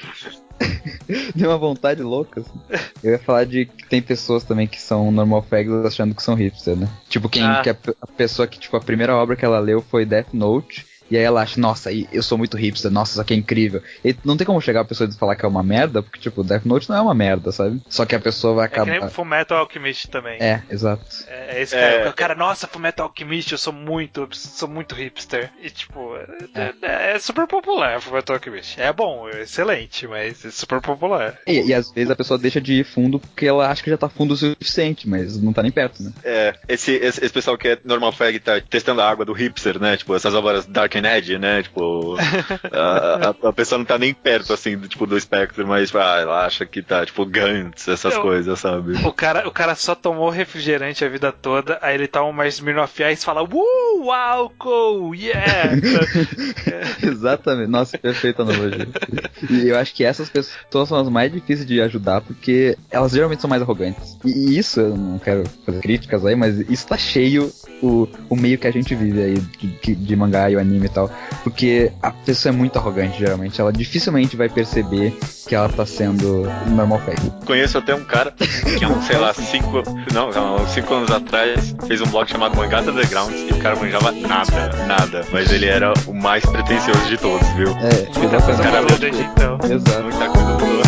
Deu 1.35 1.51
uma 1.51 1.59
vontade 1.59 2.03
louca, 2.03 2.41
assim. 2.41 2.61
Eu 3.03 3.13
ia 3.13 3.19
falar 3.19 3.45
de 3.45 3.67
que 3.67 3.87
tem 3.89 4.01
pessoas 4.03 4.45
também 4.45 4.67
que 4.67 4.81
são 4.81 5.11
normal 5.11 5.43
fags 5.43 5.73
achando 5.85 6.15
que 6.15 6.23
são 6.23 6.35
hipster, 6.35 6.77
né? 6.77 6.89
Tipo, 7.09 7.29
quem 7.29 7.43
Ah. 7.45 7.61
que 7.63 7.71
a, 7.71 7.77
a 8.01 8.07
pessoa 8.07 8.47
que, 8.47 8.59
tipo, 8.59 8.77
a 8.77 8.81
primeira 8.81 9.15
obra 9.15 9.37
que 9.37 9.45
ela 9.45 9.59
leu 9.59 9.83
foi 9.83 10.05
Death 10.05 10.33
Note. 10.33 10.87
E 11.13 11.17
aí 11.19 11.23
ela 11.25 11.43
acha, 11.43 11.61
nossa, 11.61 11.91
eu 11.93 12.23
sou 12.23 12.39
muito 12.39 12.57
hipster, 12.57 12.91
nossa, 12.91 13.13
isso 13.13 13.21
aqui 13.21 13.35
é 13.35 13.37
incrível. 13.37 13.83
E 14.03 14.17
não 14.25 14.35
tem 14.35 14.47
como 14.47 14.61
chegar 14.63 14.81
a 14.81 14.85
pessoa 14.85 15.07
e 15.09 15.13
falar 15.13 15.37
que 15.37 15.45
é 15.45 15.49
uma 15.49 15.63
merda, 15.63 16.03
porque, 16.03 16.19
tipo, 16.19 16.43
Death 16.43 16.65
Note 16.65 16.89
não 16.89 16.97
é 16.97 17.01
uma 17.03 17.15
merda, 17.15 17.53
sabe? 17.53 17.83
Só 17.87 18.07
que 18.07 18.15
a 18.15 18.21
pessoa 18.21 18.55
vai 18.55 18.65
É 18.65 18.69
que 18.69 18.81
nem 18.81 18.93
acabar. 18.95 19.07
o 19.07 19.11
Fullmetal 19.11 19.59
Alchemist 19.59 20.09
também. 20.09 20.39
É, 20.41 20.63
exato. 20.71 21.05
É, 21.29 21.59
é 21.59 21.63
esse 21.63 21.75
É. 21.77 21.99
cara, 21.99 22.11
o 22.11 22.15
cara, 22.15 22.35
nossa, 22.35 22.67
Fullmetal 22.67 23.07
Alchemist, 23.09 23.53
eu 23.53 23.59
sou 23.59 23.75
muito, 23.75 24.27
sou 24.33 24.67
muito 24.69 24.95
hipster. 24.95 25.51
E 25.63 25.69
tipo, 25.69 26.17
é, 26.55 26.73
é- 26.83 27.13
é 27.15 27.19
super 27.19 27.47
popular 27.47 28.01
Fullmetal 28.01 28.37
Alchemist. 28.37 28.81
É 28.81 28.91
bom, 28.91 29.29
é 29.29 29.43
excelente, 29.43 30.07
mas 30.07 30.43
é 30.47 30.51
super 30.51 30.81
popular. 30.81 31.39
E, 31.47 31.61
e 31.67 31.75
às 31.75 31.91
vezes 31.91 32.11
a 32.11 32.17
pessoa 32.17 32.39
deixa 32.39 32.59
de 32.61 32.73
ir 32.81 32.85
fundo 32.85 33.19
porque 33.21 33.47
ela 33.47 33.69
acha 33.69 33.83
que 33.83 33.91
já 33.91 33.99
tá 33.99 34.09
fundo 34.09 34.33
o 34.33 34.37
suficiente, 34.37 35.07
mas 35.07 35.37
não 35.41 35.53
tá 35.53 35.63
nem 35.63 35.71
perto, 35.71 36.03
né? 36.03 36.13
É, 36.25 36.55
esse, 36.69 36.93
esse, 36.93 37.23
esse 37.23 37.33
pessoal 37.35 37.59
que 37.59 37.69
é 37.69 37.79
normal 37.85 38.13
fag 38.13 38.39
tá 38.41 38.61
testando 38.61 39.03
a 39.03 39.11
água 39.11 39.25
do 39.27 39.33
hipster, 39.35 39.79
né? 39.79 39.97
Tipo, 39.99 40.15
essas 40.15 40.35
obras 40.35 40.65
Dark 40.65 40.95
and 40.97 41.02
Edge, 41.05 41.39
né? 41.39 41.63
Tipo, 41.63 42.17
a, 42.73 43.49
a, 43.49 43.53
pessoa 43.53 43.79
não 43.79 43.85
tá 43.85 43.99
nem 43.99 44.13
perto, 44.13 44.53
assim, 44.53 44.77
do, 44.77 44.89
tipo, 44.89 45.07
do 45.07 45.17
espectro, 45.17 45.67
mas 45.67 45.89
tipo, 45.89 45.99
ah, 45.99 46.19
ela 46.21 46.47
acha 46.47 46.67
que 46.67 46.83
tá, 46.83 47.05
tipo, 47.05 47.25
Gantz, 47.25 47.89
essas 47.89 48.17
coisas, 48.17 48.59
sabe? 48.59 48.95
O 49.07 49.13
cara, 49.13 49.47
o 49.47 49.51
cara 49.51 49.75
só 49.75 49.95
tomou 49.95 50.31
refrigerante 50.31 51.05
a 51.05 51.09
vida 51.09 51.33
toda, 51.33 51.79
aí 51.83 51.95
ele 51.95 52.07
toma 52.07 52.33
mais 52.33 52.55
Smirnoff 52.55 53.03
Ice 53.03 53.23
e 53.23 53.25
fala, 53.25 53.43
Uh, 53.43 53.92
álcool, 54.11 55.15
yeah! 55.15 55.75
Exatamente. 57.03 57.69
Nossa, 57.69 57.99
perfeita 57.99 58.43
analogia. 58.43 58.89
E 59.51 59.69
eu 59.69 59.79
acho 59.79 59.95
que 59.95 60.05
essas 60.05 60.29
pessoas 60.29 60.89
são 60.89 60.99
as 60.99 61.09
mais 61.09 61.33
difíceis 61.33 61.67
de 61.67 61.81
ajudar 61.81 62.21
porque 62.21 62.77
elas 62.91 63.13
geralmente 63.13 63.41
são 63.41 63.51
mais 63.51 63.63
arrogantes. 63.63 64.17
E 64.25 64.59
isso, 64.59 64.81
eu 64.81 64.97
não 64.97 65.19
quero 65.19 65.45
fazer 65.65 65.81
críticas 65.81 66.25
aí, 66.25 66.35
mas 66.35 66.59
isso 66.71 66.87
tá 66.87 66.97
cheio 66.97 67.53
o, 67.83 68.09
o 68.31 68.37
meio 68.37 68.59
que 68.59 68.67
a 68.67 68.71
gente 68.71 68.95
vive 68.95 69.23
aí 69.23 69.35
de, 69.83 69.95
de 69.95 70.17
mangá 70.17 70.51
e 70.51 70.57
o 70.57 70.61
anime 70.61 70.87
e 70.87 70.89
tal. 70.89 71.11
Porque 71.43 71.93
a 72.01 72.11
pessoa 72.11 72.53
é 72.53 72.57
muito 72.57 72.79
arrogante, 72.79 73.19
geralmente. 73.19 73.61
Ela 73.61 73.73
dificilmente 73.73 74.37
vai 74.37 74.49
perceber 74.49 75.17
que 75.47 75.55
ela 75.55 75.69
tá 75.69 75.85
sendo 75.85 76.45
normal 76.69 77.01
fag. 77.01 77.21
Conheço 77.45 77.79
até 77.79 77.95
um 77.95 78.05
cara 78.05 78.33
que 78.33 78.85
há 78.85 78.89
uns, 78.89 79.05
sei 79.05 79.19
lá, 79.19 79.35
cinco, 79.35 79.83
não, 80.13 80.67
cinco 80.69 80.95
anos 80.95 81.11
atrás 81.11 81.75
fez 81.87 82.01
um 82.01 82.07
blog 82.07 82.31
chamado 82.31 82.57
Mangás 82.57 82.87
Underground 82.87 83.33
e 83.35 83.53
o 83.53 83.59
cara 83.59 83.77
manjava 83.93 84.13
nada, 84.13 84.87
nada. 84.87 85.27
Mas 85.31 85.53
ele 85.53 85.67
era 85.67 85.93
o 86.07 86.15
mais 86.15 86.43
pretencioso 86.45 87.05
de 87.07 87.19
todos, 87.19 87.47
viu? 87.51 87.69
É, 87.71 88.09
Muita 88.19 88.41
coisa 88.41 88.63
cara, 88.63 88.81
mudou 88.83 88.99
desde 88.99 89.23
então. 89.23 89.59
Exato. 89.71 90.03
Muita 90.03 90.29
coisa 90.29 90.53
mudou. 90.53 90.83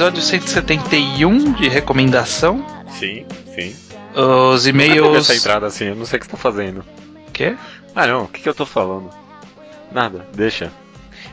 Episódio 0.00 0.22
171 0.22 1.52
de 1.52 1.68
recomendação. 1.68 2.64
Sim, 2.98 3.26
sim. 3.54 3.76
Os 4.14 4.66
e-mails. 4.66 5.28
essa 5.28 5.36
entrada 5.36 5.66
assim, 5.66 5.88
eu 5.88 5.94
não 5.94 6.06
sei 6.06 6.16
o 6.16 6.20
que 6.20 6.24
você 6.24 6.32
tá 6.32 6.38
fazendo. 6.38 6.82
Quê? 7.34 7.54
Ah 7.94 8.06
não, 8.06 8.24
o 8.24 8.28
que, 8.28 8.40
que 8.40 8.48
eu 8.48 8.54
tô 8.54 8.64
falando? 8.64 9.10
Nada, 9.92 10.26
deixa. 10.34 10.72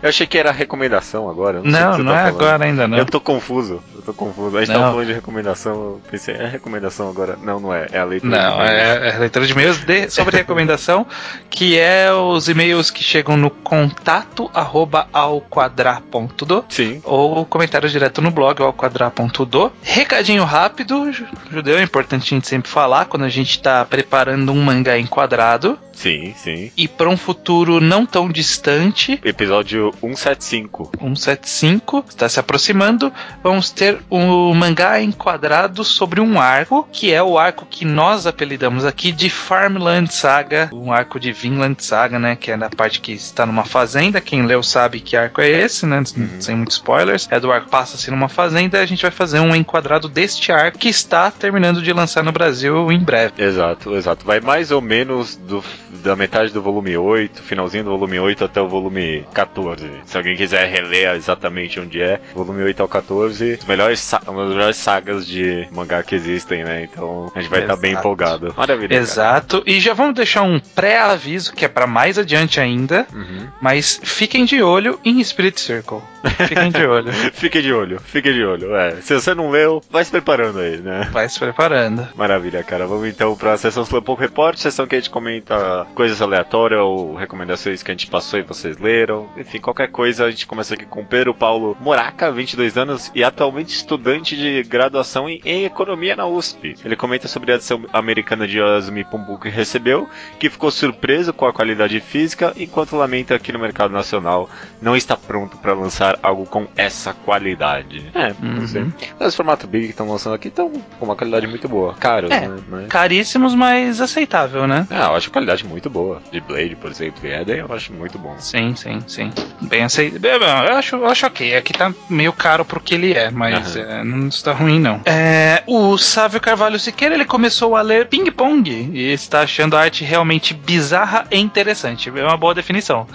Eu 0.01 0.09
achei 0.09 0.27
que 0.27 0.37
era 0.37 0.51
recomendação 0.51 1.29
agora. 1.29 1.61
Não, 1.63 1.71
Não, 1.91 1.97
não 1.99 2.13
tá 2.13 2.19
é 2.19 2.23
falando. 2.25 2.41
agora 2.41 2.65
ainda 2.65 2.87
não. 2.87 2.97
Eu 2.97 3.05
tô 3.05 3.19
confuso. 3.19 3.81
Eu 3.95 4.01
tô 4.01 4.13
confuso. 4.13 4.55
A 4.57 4.59
gente 4.61 4.69
Não. 4.73 4.79
tava 4.81 4.91
falando 4.91 5.07
de 5.07 5.13
recomendação, 5.13 5.73
eu 5.73 6.01
pensei, 6.11 6.35
é 6.35 6.45
recomendação 6.47 7.09
agora? 7.09 7.37
Não, 7.41 7.59
não 7.59 7.73
é. 7.73 7.87
É 7.91 7.99
a 7.99 8.03
leitura. 8.05 8.37
Não, 8.37 8.57
de 8.57 8.63
e-mails. 8.63 8.79
é, 8.79 9.07
é 9.09 9.15
a 9.15 9.19
leitura 9.19 9.45
de 9.45 9.51
e-mails 9.53 9.77
de- 9.85 10.09
sobre 10.09 10.37
recomendação, 10.37 11.05
que 11.49 11.77
é 11.79 12.11
os 12.13 12.47
e-mails 12.47 12.91
que 12.91 13.03
chegam 13.03 13.35
no 13.37 13.49
contato 13.49 14.49
arroba 14.53 15.07
alquadra.do 15.11 16.65
Sim. 16.69 17.01
ou 17.03 17.45
comentário 17.45 17.89
direto 17.89 18.21
no 18.21 18.31
blog 18.31 18.61
alquadra.do. 18.61 19.71
Recadinho 19.81 20.43
rápido, 20.43 21.11
Ju- 21.11 21.25
Judeu, 21.51 21.77
é 21.77 21.83
importante 21.83 22.23
a 22.33 22.35
gente 22.35 22.47
sempre 22.47 22.69
falar 22.69 23.05
quando 23.05 23.23
a 23.23 23.29
gente 23.29 23.59
tá 23.61 23.83
preparando 23.85 24.51
um 24.51 24.61
mangá 24.63 24.97
enquadrado 24.97 25.77
Sim, 25.93 26.33
sim. 26.37 26.71
e 26.77 26.87
para 26.87 27.09
um 27.09 27.17
futuro 27.17 27.79
não 27.81 28.05
tão 28.05 28.29
distante, 28.29 29.19
Episódio 29.23 29.86
175. 29.91 30.91
175, 30.99 32.05
está 32.07 32.29
se 32.29 32.39
aproximando, 32.39 33.11
vamos 33.43 33.69
ter 33.69 33.99
um 34.09 34.53
mangá 34.53 35.01
enquadrado 35.01 35.83
sobre 35.83 36.19
um 36.19 36.39
arco, 36.39 36.87
que 36.91 37.13
é 37.13 37.21
o 37.21 37.37
arco 37.37 37.65
que 37.65 37.85
nós 37.85 38.27
apelidamos 38.27 38.85
aqui 38.85 39.11
de 39.11 39.29
Farmland 39.29 40.13
Saga, 40.13 40.69
um 40.73 40.91
arco 40.91 41.19
de 41.19 41.31
Vinland 41.31 41.83
Saga, 41.83 42.19
né, 42.19 42.35
que 42.35 42.51
é 42.51 42.57
na 42.57 42.69
parte 42.69 43.01
que 43.01 43.11
está 43.11 43.45
numa 43.45 43.65
fazenda, 43.65 44.21
quem 44.21 44.45
leu 44.45 44.63
sabe 44.63 44.99
que 44.99 45.15
arco 45.15 45.41
é 45.41 45.49
esse, 45.49 45.85
né, 45.85 46.03
sem 46.39 46.55
muitos 46.55 46.75
spoilers, 46.75 47.27
é 47.31 47.39
do 47.39 47.51
arco 47.51 47.69
passa-se 47.69 48.09
numa 48.11 48.29
fazenda, 48.29 48.77
e 48.77 48.81
a 48.81 48.85
gente 48.85 49.01
vai 49.01 49.11
fazer 49.11 49.39
um 49.39 49.55
enquadrado 49.55 50.07
deste 50.07 50.51
arco 50.51 50.77
que 50.77 50.89
está 50.89 51.29
terminando 51.31 51.81
de 51.81 51.93
lançar 51.93 52.23
no 52.23 52.31
Brasil 52.31 52.91
em 52.91 52.99
breve. 52.99 53.33
Exato, 53.37 53.95
exato. 53.95 54.25
Vai 54.25 54.39
mais 54.39 54.71
ou 54.71 54.81
menos 54.81 55.35
do, 55.35 55.63
da 56.03 56.15
metade 56.15 56.51
do 56.51 56.61
volume 56.61 56.97
8, 56.97 57.41
finalzinho 57.41 57.83
do 57.83 57.91
volume 57.91 58.19
8 58.19 58.45
até 58.45 58.61
o 58.61 58.67
volume 58.67 59.25
14. 59.33 59.76
Se 60.05 60.17
alguém 60.17 60.35
quiser 60.35 60.67
reler 60.69 61.15
exatamente 61.15 61.79
onde 61.79 62.01
é, 62.01 62.19
volume 62.33 62.63
8 62.63 62.81
ao 62.81 62.87
14, 62.87 63.57
os 63.59 63.65
melhores 63.65 64.11
uma 64.27 64.45
das 64.45 64.55
melhores 64.55 64.77
sagas 64.77 65.25
de 65.27 65.67
mangá 65.71 66.01
que 66.03 66.15
existem, 66.15 66.63
né? 66.63 66.83
Então 66.83 67.31
a 67.35 67.39
gente 67.39 67.49
vai 67.49 67.61
estar 67.61 67.75
bem 67.75 67.91
Exato. 67.91 68.07
empolgado. 68.07 68.53
Maravilha. 68.57 68.89
cara. 68.89 69.01
Exato, 69.01 69.63
e 69.65 69.79
já 69.79 69.93
vamos 69.93 70.15
deixar 70.15 70.41
um 70.43 70.59
pré-aviso 70.59 71.53
que 71.53 71.65
é 71.65 71.67
para 71.67 71.87
mais 71.87 72.17
adiante 72.17 72.59
ainda, 72.59 73.05
Uhum. 73.13 73.47
Mas 73.61 73.99
fiquem 74.03 74.45
de 74.45 74.61
olho 74.61 74.99
em 75.03 75.23
Spirit 75.23 75.59
Circle. 75.59 75.99
Fiquem 76.47 76.71
de 76.71 76.85
olho. 76.85 77.11
Fique 77.33 77.61
de 77.61 77.73
olho, 77.73 77.99
fique 78.01 78.33
de 78.33 78.43
olho. 78.43 78.75
É, 78.75 79.01
se 79.01 79.13
você 79.13 79.33
não 79.33 79.49
leu, 79.49 79.81
vai 79.89 80.03
se 80.03 80.11
preparando 80.11 80.59
aí, 80.59 80.77
né? 80.77 81.07
Vai 81.11 81.27
se 81.29 81.39
preparando. 81.39 82.07
Maravilha, 82.15 82.63
cara. 82.63 82.85
Vamos 82.85 83.07
então 83.07 83.35
para 83.35 83.53
a 83.53 83.57
sessão 83.57 83.83
Slowpoke 83.83 84.21
Report, 84.21 84.57
sessão 84.57 84.85
que 84.87 84.95
a 84.95 84.99
gente 84.99 85.09
comenta 85.09 85.87
coisas 85.95 86.21
aleatórias 86.21 86.81
ou 86.81 87.15
recomendações 87.15 87.81
que 87.83 87.91
a 87.91 87.93
gente 87.93 88.07
passou 88.07 88.39
e 88.39 88.43
vocês 88.43 88.77
leram. 88.77 89.29
Enfim, 89.37 89.59
qualquer 89.67 89.91
coisa, 89.91 90.25
a 90.25 90.31
gente 90.31 90.47
começa 90.47 90.73
aqui 90.75 90.85
com 90.85 91.01
o 91.01 91.05
Pedro 91.05 91.33
Paulo 91.33 91.75
Moraca, 91.81 92.31
22 92.31 92.77
anos 92.77 93.11
e 93.13 93.23
atualmente 93.23 93.69
estudante 93.69 94.35
de 94.37 94.63
graduação 94.63 95.27
em, 95.27 95.41
em 95.43 95.65
Economia 95.65 96.15
na 96.15 96.25
USP. 96.25 96.75
Ele 96.85 96.95
comenta 96.95 97.27
sobre 97.27 97.51
a 97.51 97.55
edição 97.55 97.83
americana 97.91 98.47
de 98.47 98.61
Asumi 98.61 99.03
Pumbu 99.03 99.37
que 99.39 99.49
recebeu, 99.49 100.07
que 100.39 100.49
ficou 100.49 100.71
surpreso 100.71 101.33
com 101.33 101.45
a 101.45 101.51
qualidade 101.53 101.99
física, 101.99 102.53
enquanto 102.55 102.95
lamenta 102.95 103.37
que 103.39 103.51
no 103.51 103.59
mercado 103.59 103.91
nacional 103.91 104.49
não 104.81 104.95
está 104.95 105.17
pronto 105.17 105.57
para 105.57 105.73
lançar 105.73 106.17
algo 106.23 106.45
com 106.45 106.65
essa 106.75 107.13
qualidade. 107.13 108.09
É, 108.13 108.33
não 108.41 108.61
Uhum. 108.61 108.67
sei. 108.67 108.85
Os 109.19 109.35
formato 109.35 109.67
Big 109.67 109.85
que 109.85 109.91
estão 109.91 110.09
lançando 110.09 110.33
aqui 110.33 110.47
estão 110.47 110.71
com 110.97 111.05
uma 111.05 111.15
qualidade 111.15 111.45
muito 111.47 111.67
boa. 111.67 111.93
Caros, 111.95 112.31
É. 112.31 112.47
né? 112.47 112.57
Mas- 112.69 112.87
Caríssimos, 112.87 113.53
mas 113.53 113.99
aceitável, 113.99 114.65
né? 114.67 114.87
Ah, 114.89 115.07
eu 115.09 115.15
acho 115.15 115.29
a 115.29 115.33
qualidade 115.33 115.65
muito 115.65 115.89
boa. 115.89 116.21
De 116.31 116.39
Blade, 116.39 116.75
por 116.75 116.89
exemplo, 116.89 117.19
e 117.27 117.33
Eden 117.33 117.57
eu 117.57 117.73
acho 117.73 117.91
muito 117.93 118.17
bom. 118.17 118.35
Sim, 118.39 118.75
sim, 118.75 119.01
sim. 119.07 119.31
Bem 119.61 119.83
aceitável. 119.83 120.47
Eu 120.47 120.77
acho, 120.77 120.95
eu 120.97 121.05
acho 121.07 121.25
ok. 121.25 121.55
Aqui 121.55 121.73
tá 121.73 121.91
meio 122.09 122.31
caro 122.31 122.63
pro 122.63 122.79
que 122.79 122.93
ele 122.93 123.13
é, 123.13 123.31
mas 123.31 123.75
Aham. 123.75 123.85
é, 123.89 124.03
não 124.03 124.27
está 124.27 124.53
ruim, 124.53 124.79
não. 124.79 125.01
É, 125.05 125.63
o 125.65 125.97
Sávio 125.97 126.39
Carvalho 126.39 126.79
Siqueira 126.79 127.15
ele 127.15 127.25
começou 127.25 127.75
a 127.75 127.81
ler 127.81 128.07
Ping 128.07 128.29
Pong 128.31 128.69
e 128.69 129.11
está 129.11 129.41
achando 129.41 129.75
a 129.75 129.81
arte 129.81 130.03
realmente 130.03 130.53
bizarra 130.53 131.25
e 131.31 131.37
interessante. 131.39 132.09
É 132.15 132.23
uma 132.23 132.37
boa 132.37 132.53
definição. 132.53 133.07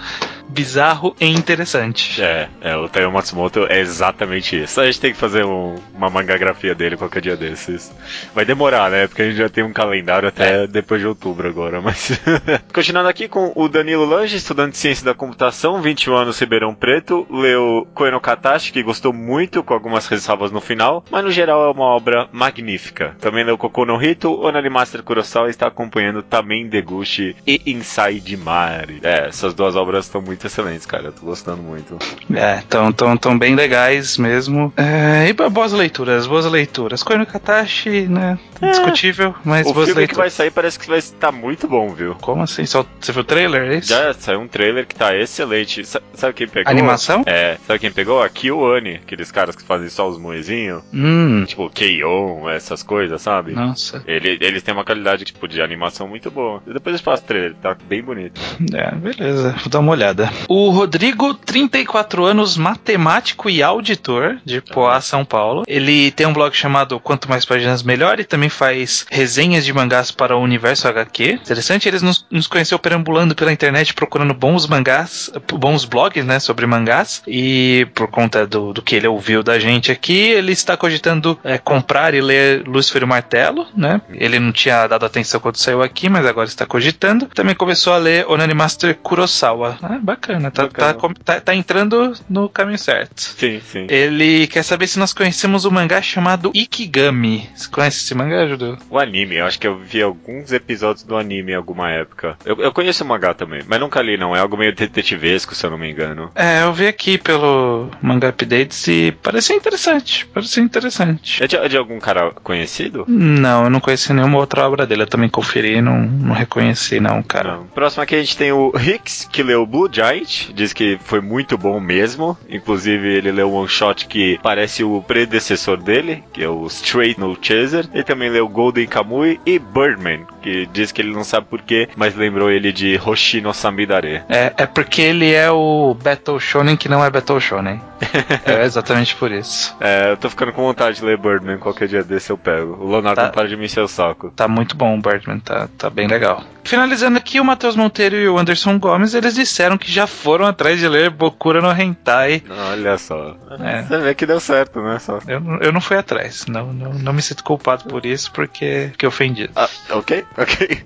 Bizarro 0.49 1.15
e 1.19 1.25
interessante. 1.25 2.21
É, 2.21 2.47
é, 2.61 2.75
o 2.77 2.87
Taiyo 2.87 3.11
Matsumoto 3.11 3.65
é 3.69 3.79
exatamente 3.79 4.61
isso. 4.61 4.79
A 4.79 4.85
gente 4.85 4.99
tem 4.99 5.11
que 5.11 5.17
fazer 5.17 5.43
um- 5.45 5.75
uma 5.95 6.09
mangagrafia 6.11 6.75
dele 6.75 6.95
qualquer 6.97 7.21
dia 7.21 7.35
desses. 7.35 7.91
Vai 8.35 8.45
demorar, 8.45 8.91
né? 8.91 9.07
Porque 9.07 9.21
a 9.23 9.25
gente 9.25 9.37
já 9.37 9.49
tem 9.49 9.63
um 9.63 9.73
calendário 9.73 10.27
até 10.27 10.67
depois 10.67 11.01
de 11.01 11.07
outubro 11.07 11.47
agora, 11.47 11.81
mas. 11.81 12.11
Continuando 12.71 13.09
aqui 13.09 13.27
com 13.27 13.51
o 13.55 13.67
Danilo 13.67 14.05
Lange, 14.05 14.35
estudante 14.35 14.73
de 14.73 14.77
ciência 14.77 15.03
da 15.05 15.15
computação, 15.15 15.81
21 15.81 16.13
anos, 16.15 16.32
Ribeirão 16.39 16.73
Preto, 16.73 17.25
leu 17.29 17.87
Koeno 17.93 18.19
Katashi, 18.19 18.71
que 18.71 18.83
gostou 18.83 19.13
muito, 19.13 19.63
com 19.63 19.73
algumas 19.73 20.07
ressalvas 20.07 20.51
no 20.51 20.61
final, 20.61 21.03
mas 21.11 21.23
no 21.23 21.31
geral 21.31 21.65
é 21.67 21.71
uma 21.71 21.85
obra 21.85 22.27
magnífica. 22.31 23.15
Também 23.19 23.43
leu 23.43 23.57
Kokou 23.57 23.85
no 23.85 24.01
Hito, 24.01 24.39
Onani 24.41 24.69
Master 24.69 25.03
Kurosawa 25.03 25.49
está 25.49 25.67
acompanhando 25.67 26.21
Tamen 26.23 26.67
Deguchi 26.67 27.35
e 27.45 27.61
Inside 27.67 28.37
Mari. 28.37 28.99
É, 29.03 29.27
essas 29.27 29.53
duas 29.53 29.75
obras 29.75 30.05
estão 30.05 30.21
muito 30.21 30.45
excelentes, 30.47 30.85
cara. 30.85 31.05
Eu 31.05 31.11
tô 31.11 31.25
gostando 31.25 31.61
muito. 31.61 31.97
É, 32.33 32.61
tão, 32.69 32.91
tão, 32.91 33.17
tão 33.17 33.37
bem 33.37 33.55
legais 33.55 34.17
mesmo. 34.17 34.73
É, 34.77 35.27
e 35.27 35.33
boas 35.49 35.71
leituras, 35.73 36.25
boas 36.27 36.45
leituras. 36.45 37.03
Koino 37.03 37.25
Katashi, 37.25 38.07
né? 38.07 38.37
Discutível, 38.61 39.35
mas 39.43 39.67
o 39.67 39.73
boas 39.73 39.87
filme 39.89 40.07
que 40.07 40.13
vai 40.15 40.23
leituras. 40.25 40.33
sair 40.33 40.51
parece 40.51 40.79
que 40.79 40.87
vai 40.87 40.99
estar 40.99 41.31
muito 41.31 41.67
bom, 41.67 41.89
viu? 41.89 42.15
Como 42.15 42.41
assim? 42.43 42.65
Só, 42.65 42.85
você 42.99 43.11
viu 43.11 43.21
o 43.21 43.25
trailer? 43.25 43.71
É 43.71 43.75
isso? 43.77 43.89
Já 43.89 44.13
saiu 44.13 44.39
um 44.39 44.47
trailer 44.47 44.85
que 44.87 44.95
tá 44.95 45.15
excelente. 45.15 45.83
Sa- 45.85 46.01
Sabe 46.23 46.35
quem 46.35 46.47
pegou? 46.47 46.71
Animação? 46.71 47.23
É, 47.25 47.57
sabe 47.67 47.79
quem 47.79 47.91
pegou? 47.91 48.23
A 48.23 48.29
KyoAni, 48.29 48.95
aqueles 48.95 49.29
caras 49.29 49.57
que 49.57 49.63
fazem 49.63 49.89
só 49.89 50.07
os 50.07 50.17
moezinhos. 50.17 50.81
Hum, 50.93 51.43
Tipo, 51.45 51.69
Keion, 51.69 52.47
essas 52.49 52.81
coisas, 52.81 53.21
sabe? 53.21 53.51
nossa. 53.51 54.01
Ele, 54.07 54.37
eles 54.39 54.63
têm 54.63 54.73
uma 54.73 54.85
qualidade 54.85 55.25
tipo, 55.25 55.49
de 55.49 55.61
animação 55.61 56.07
muito 56.07 56.31
boa. 56.31 56.63
E 56.65 56.71
depois 56.71 56.95
eu 56.95 57.03
faço 57.03 57.23
trailer, 57.25 57.55
tá 57.55 57.75
bem 57.89 58.01
bonito. 58.01 58.39
É, 58.73 58.95
beleza, 58.95 59.53
vou 59.59 59.69
dar 59.69 59.79
uma 59.79 59.91
olhada. 59.91 60.31
O 60.47 60.69
Rodrigo, 60.69 61.33
34 61.33 62.23
anos, 62.23 62.57
matemático 62.57 63.49
e 63.49 63.61
auditor 63.61 64.37
de 64.45 64.61
Poá, 64.61 64.99
São 65.01 65.23
Paulo. 65.25 65.63
Ele 65.67 66.09
tem 66.11 66.25
um 66.25 66.33
blog 66.33 66.55
chamado 66.55 66.99
Quanto 66.99 67.29
Mais 67.29 67.45
Páginas 67.45 67.83
Melhor 67.83 68.19
e 68.19 68.23
também 68.23 68.49
faz 68.49 69.05
resenhas 69.11 69.65
de 69.65 69.73
mangás 69.73 70.09
para 70.11 70.35
o 70.35 70.41
Universo 70.41 70.87
HQ. 70.87 71.39
Interessante, 71.43 71.87
eles 71.87 72.01
nos, 72.01 72.25
nos 72.31 72.47
conheceu 72.47 72.79
perambulando 72.79 73.35
pela 73.35 73.51
internet 73.51 73.93
procurando 73.93 74.33
bons 74.33 74.65
mangás, 74.65 75.29
bons 75.59 75.85
blogs, 75.85 76.12
né, 76.21 76.39
sobre 76.39 76.65
mangás. 76.65 77.23
E 77.27 77.87
por 77.93 78.07
conta 78.07 78.45
do, 78.45 78.73
do 78.73 78.81
que 78.81 78.95
ele 78.95 79.07
ouviu 79.07 79.43
da 79.43 79.59
gente 79.59 79.91
aqui, 79.91 80.29
ele 80.29 80.51
está 80.51 80.75
cogitando 80.77 81.39
é, 81.43 81.57
comprar 81.57 82.13
e 82.13 82.21
ler 82.21 82.67
Lúcifer 82.67 83.01
e 83.01 83.05
o 83.05 83.07
Martelo, 83.07 83.65
né? 83.75 84.01
Ele 84.11 84.39
não 84.39 84.51
tinha 84.51 84.87
dado 84.87 85.05
atenção 85.05 85.39
quando 85.39 85.57
saiu 85.57 85.81
aqui, 85.81 86.09
mas 86.09 86.25
agora 86.25 86.47
está 86.47 86.65
cogitando. 86.65 87.27
Também 87.27 87.55
começou 87.55 87.93
a 87.93 87.97
ler 87.97 88.25
Onani 88.27 88.53
Master 88.53 88.95
Kurosawa. 88.95 89.77
Ah, 89.81 89.99
bacana, 90.01 90.51
tá, 90.51 90.63
Bacana. 90.63 90.93
Tá, 90.93 91.09
tá, 91.23 91.41
tá 91.41 91.55
entrando 91.55 92.13
no 92.29 92.49
caminho 92.49 92.77
certo. 92.77 93.21
Sim, 93.21 93.59
sim. 93.59 93.87
Ele 93.89 94.47
quer 94.47 94.63
saber 94.63 94.87
se 94.87 94.99
nós 94.99 95.13
conhecemos 95.13 95.65
o 95.65 95.71
mangá 95.71 96.01
chamado 96.01 96.51
Ikigami. 96.53 97.49
Você 97.55 97.69
conhece 97.69 97.97
esse 98.03 98.15
mangá, 98.15 98.47
Judeu? 98.47 98.77
O 98.89 98.99
anime, 98.99 99.35
eu 99.35 99.45
acho 99.45 99.59
que 99.59 99.67
eu 99.67 99.77
vi 99.77 100.01
alguns 100.01 100.51
episódios 100.51 101.03
do 101.03 101.15
anime 101.15 101.51
em 101.51 101.55
alguma 101.55 101.91
época. 101.91 102.37
Eu, 102.45 102.57
eu 102.59 102.71
conheço 102.71 103.03
o 103.03 103.07
mangá 103.07 103.33
também, 103.33 103.61
mas 103.67 103.79
nunca 103.79 104.01
li 104.01 104.17
não. 104.17 104.35
É 104.35 104.39
algo 104.39 104.57
meio 104.57 104.75
detetivesco, 104.75 105.55
se 105.55 105.65
eu 105.65 105.71
não 105.71 105.77
me 105.77 105.89
engano. 105.93 106.31
É, 106.35 106.63
eu 106.63 106.73
vi 106.73 106.87
aqui 106.87 107.17
pelo 107.17 107.89
Manga 108.01 108.29
Updates 108.29 108.87
e 108.87 109.11
parecia 109.11 109.55
interessante. 109.55 110.25
Parecia 110.27 110.63
interessante. 110.63 111.43
É 111.43 111.47
de, 111.47 111.55
é 111.55 111.67
de 111.67 111.77
algum 111.77 111.99
cara 111.99 112.31
conhecido? 112.43 113.05
Não, 113.07 113.65
eu 113.65 113.69
não 113.69 113.79
conheci 113.79 114.13
nenhuma 114.13 114.37
outra 114.37 114.67
obra 114.67 114.85
dele. 114.85 115.03
Eu 115.03 115.07
também 115.07 115.29
conferi 115.29 115.77
e 115.77 115.81
não, 115.81 116.01
não 116.01 116.33
reconheci, 116.33 116.99
não, 116.99 117.21
cara. 117.23 117.57
Não. 117.57 117.67
Próximo 117.67 118.03
aqui 118.03 118.15
a 118.15 118.19
gente 118.19 118.37
tem 118.37 118.51
o 118.51 118.73
Hicks, 118.75 119.27
que 119.31 119.43
leu 119.43 119.65
Blue 119.65 119.89
Giant, 119.91 120.51
diz 120.53 120.73
que 120.73 120.99
foi 121.03 121.21
muito 121.21 121.57
bom 121.57 121.79
mesmo. 121.79 122.37
Inclusive, 122.49 123.07
ele 123.07 123.31
leu 123.31 123.51
um 123.51 123.55
one 123.55 123.69
shot 123.69 124.07
que 124.07 124.39
parece 124.41 124.83
o 124.83 125.01
predecessor 125.01 125.77
dele, 125.77 126.23
que 126.33 126.43
é 126.43 126.49
o 126.49 126.65
Straight 126.67 127.19
No 127.19 127.37
Chaser. 127.41 127.87
Ele 127.93 128.03
também 128.03 128.29
leu 128.29 128.47
Golden 128.47 128.87
Kamui 128.87 129.39
e 129.45 129.59
Birdman, 129.59 130.25
que 130.43 130.65
diz 130.67 130.91
que 130.91 131.01
ele 131.01 131.11
não 131.13 131.23
sabe 131.23 131.47
porquê, 131.49 131.89
mas 131.95 132.15
lembrou 132.15 132.51
ele 132.51 132.71
de 132.71 132.99
Hoshino 133.03 133.53
Samidare. 133.53 134.21
É, 134.29 134.53
é 134.57 134.65
porque 134.65 135.01
ele 135.01 135.31
é 135.33 135.49
o 135.49 135.95
Battle 136.03 136.39
Shonen 136.39 136.75
que 136.77 136.89
não 136.89 137.03
é 137.03 137.09
Battle 137.09 137.39
Shonen. 137.39 137.81
é 138.45 138.63
exatamente 138.65 139.15
por 139.15 139.31
isso. 139.31 139.75
É, 139.79 140.11
eu 140.11 140.17
tô 140.17 140.29
ficando 140.29 140.51
com 140.51 140.61
vontade 140.63 140.97
de 140.97 141.05
ler 141.05 141.17
Birdman, 141.17 141.57
qualquer 141.57 141.87
dia 141.87 142.03
desse 142.03 142.29
eu 142.31 142.37
pego. 142.37 142.77
O 142.83 142.91
Leonardo 142.91 143.13
Tá. 143.15 143.23
não 143.25 143.31
para 143.31 143.47
de 143.47 143.55
me 143.55 143.65
encher 143.65 143.81
o 143.83 143.87
saco. 143.87 144.31
Tá 144.35 144.47
muito 144.47 144.75
bom 144.75 144.97
o 144.97 145.01
Birdman, 145.01 145.39
tá, 145.39 145.69
tá 145.77 145.89
bem 145.89 146.07
legal. 146.07 146.43
Finalizando 146.65 147.17
aqui, 147.17 147.39
o 147.39 147.45
Matheus 147.45 147.75
Monteiro 147.75 148.15
e 148.15 148.27
o 148.27 148.37
Anderson 148.37 148.77
Gomes, 148.79 149.13
eles 149.13 149.35
disseram 149.35 149.77
que 149.77 149.91
já 149.91 150.07
foram 150.07 150.45
atrás 150.45 150.79
de 150.79 150.87
ler 150.87 151.09
Bokura 151.09 151.61
no 151.61 151.69
Hentai. 151.71 152.41
Olha 152.71 152.97
só. 152.97 153.35
É. 153.59 153.81
Você 153.83 153.97
vê 153.99 154.15
que 154.15 154.25
deu 154.25 154.39
certo, 154.39 154.81
né? 154.81 154.97
Só. 154.99 155.19
Eu, 155.27 155.39
não- 155.39 155.57
eu 155.59 155.71
não 155.73 155.81
fui 155.81 155.97
atrás, 155.97 156.45
não, 156.47 156.71
não, 156.73 156.93
não 156.93 157.13
me 157.13 157.21
sinto 157.21 157.43
culpado 157.43 157.83
por 157.85 158.05
isso, 158.05 158.31
porque 158.31 158.89
fiquei 158.91 159.07
ofendido. 159.07 159.51
Ah, 159.55 159.67
ok. 159.91 160.23
Ok. 160.37 160.83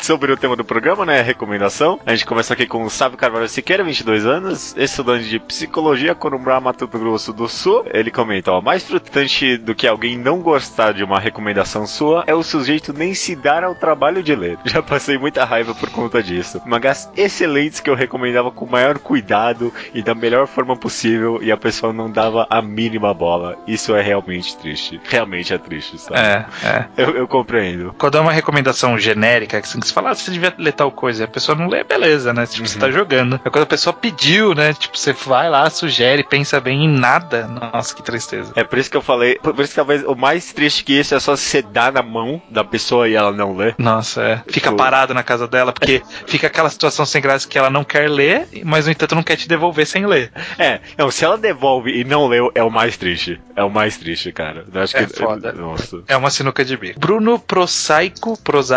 Sobre 0.00 0.32
o 0.32 0.36
tema 0.36 0.56
do 0.56 0.64
programa, 0.64 1.04
né? 1.04 1.20
Recomendação. 1.20 2.00
A 2.06 2.12
gente 2.12 2.24
começa 2.24 2.54
aqui 2.54 2.66
com 2.66 2.82
o 2.84 2.90
Sávio 2.90 3.18
Carvalho 3.18 3.48
Siqueira, 3.48 3.84
22 3.84 4.24
anos, 4.24 4.74
estudante 4.76 5.28
de 5.28 5.38
psicologia, 5.38 6.14
Corumbá, 6.14 6.58
Mato 6.60 6.86
Grosso 6.86 7.32
do 7.32 7.48
Sul. 7.48 7.84
Ele 7.92 8.10
comenta: 8.10 8.52
ó, 8.52 8.60
mais 8.62 8.82
frustrante 8.84 9.58
do 9.58 9.74
que 9.74 9.86
alguém 9.86 10.16
não 10.16 10.40
gostar 10.40 10.92
de 10.92 11.04
uma 11.04 11.18
recomendação 11.18 11.86
sua 11.86 12.24
é 12.26 12.34
o 12.34 12.42
sujeito 12.42 12.92
nem 12.92 13.14
se 13.14 13.36
dar 13.36 13.62
ao 13.62 13.74
trabalho 13.74 14.22
de 14.22 14.34
ler. 14.34 14.58
Já 14.64 14.82
passei 14.82 15.18
muita 15.18 15.44
raiva 15.44 15.74
por 15.74 15.90
conta 15.90 16.22
disso. 16.22 16.60
Mangás 16.64 17.10
excelentes 17.16 17.80
que 17.80 17.90
eu 17.90 17.94
recomendava 17.94 18.50
com 18.50 18.64
o 18.64 18.70
maior 18.70 18.98
cuidado 18.98 19.72
e 19.92 20.02
da 20.02 20.14
melhor 20.14 20.46
forma 20.46 20.76
possível 20.76 21.40
e 21.42 21.52
a 21.52 21.56
pessoa 21.56 21.92
não 21.92 22.10
dava 22.10 22.46
a 22.48 22.62
mínima 22.62 23.12
bola. 23.12 23.58
Isso 23.66 23.94
é 23.94 24.00
realmente 24.00 24.56
triste. 24.56 25.00
Realmente 25.04 25.52
é 25.52 25.58
triste, 25.58 25.98
sabe? 25.98 26.18
É, 26.18 26.46
é. 26.64 26.86
Eu, 26.96 27.10
eu 27.16 27.28
compreendo. 27.28 27.94
Quando 27.98 28.16
é 28.16 28.20
uma 28.20 28.32
recomendação 28.32 28.77
genérica, 28.98 29.60
que 29.60 29.68
você 29.68 29.92
fala, 29.92 30.10
ah, 30.10 30.14
você 30.14 30.30
devia 30.30 30.54
ler 30.58 30.72
tal 30.72 30.92
coisa, 30.92 31.22
e 31.22 31.24
a 31.24 31.28
pessoa 31.28 31.56
não 31.56 31.68
lê, 31.68 31.82
beleza, 31.82 32.32
né? 32.32 32.46
Tipo, 32.46 32.68
você 32.68 32.78
tá 32.78 32.90
jogando. 32.90 33.40
É 33.44 33.50
quando 33.50 33.62
a 33.64 33.66
pessoa 33.66 33.92
pediu, 33.92 34.54
né? 34.54 34.74
Tipo, 34.74 34.96
você 34.96 35.12
vai 35.12 35.48
lá, 35.50 35.68
sugere, 35.70 36.22
pensa 36.22 36.60
bem 36.60 36.84
em 36.84 36.88
nada. 36.88 37.46
Nossa, 37.48 37.94
que 37.94 38.02
tristeza. 38.02 38.52
É 38.54 38.62
por 38.62 38.78
isso 38.78 38.90
que 38.90 38.96
eu 38.96 39.02
falei, 39.02 39.36
por 39.36 39.58
isso 39.60 39.70
que 39.70 39.76
talvez 39.76 40.04
o 40.04 40.14
mais 40.14 40.52
triste 40.52 40.84
que 40.84 40.92
isso 40.98 41.14
é 41.14 41.20
só 41.20 41.34
você 41.36 41.62
dar 41.62 41.92
na 41.92 42.02
mão 42.02 42.40
da 42.50 42.62
pessoa 42.64 43.08
e 43.08 43.14
ela 43.14 43.32
não 43.32 43.56
ler. 43.56 43.74
Nossa, 43.78 44.22
é. 44.22 44.42
Fica 44.48 44.68
Eu- 44.70 44.76
parado 44.76 45.14
na 45.14 45.22
casa 45.22 45.48
dela, 45.48 45.72
porque 45.72 46.02
fica 46.26 46.46
aquela 46.46 46.70
situação 46.70 47.04
sem 47.06 47.20
graça 47.22 47.48
que 47.48 47.58
ela 47.58 47.70
não 47.70 47.82
quer 47.84 48.08
ler, 48.08 48.48
mas 48.64 48.86
no 48.86 48.92
entanto 48.92 49.14
não 49.14 49.22
quer 49.22 49.36
te 49.36 49.48
devolver 49.48 49.86
sem 49.86 50.06
ler. 50.06 50.30
É, 50.58 50.80
não, 50.96 51.10
se 51.10 51.24
ela 51.24 51.36
devolve 51.38 51.90
e 51.90 52.04
não 52.04 52.26
leu, 52.26 52.50
é 52.54 52.62
o 52.62 52.70
mais 52.70 52.96
triste. 52.96 53.40
É 53.56 53.62
o 53.64 53.70
mais 53.70 53.96
triste, 53.96 54.30
cara. 54.32 54.64
Eu 54.72 54.82
acho 54.82 54.96
É 54.96 55.04
que. 55.06 55.16
foda. 55.16 55.52
Nossa. 55.52 56.02
É 56.06 56.16
uma 56.16 56.30
sinuca 56.30 56.64
de 56.64 56.76
bico. 56.76 57.00
Bruno 57.00 57.38
Prosaico, 57.38 58.38
Prosaico, 58.42 58.67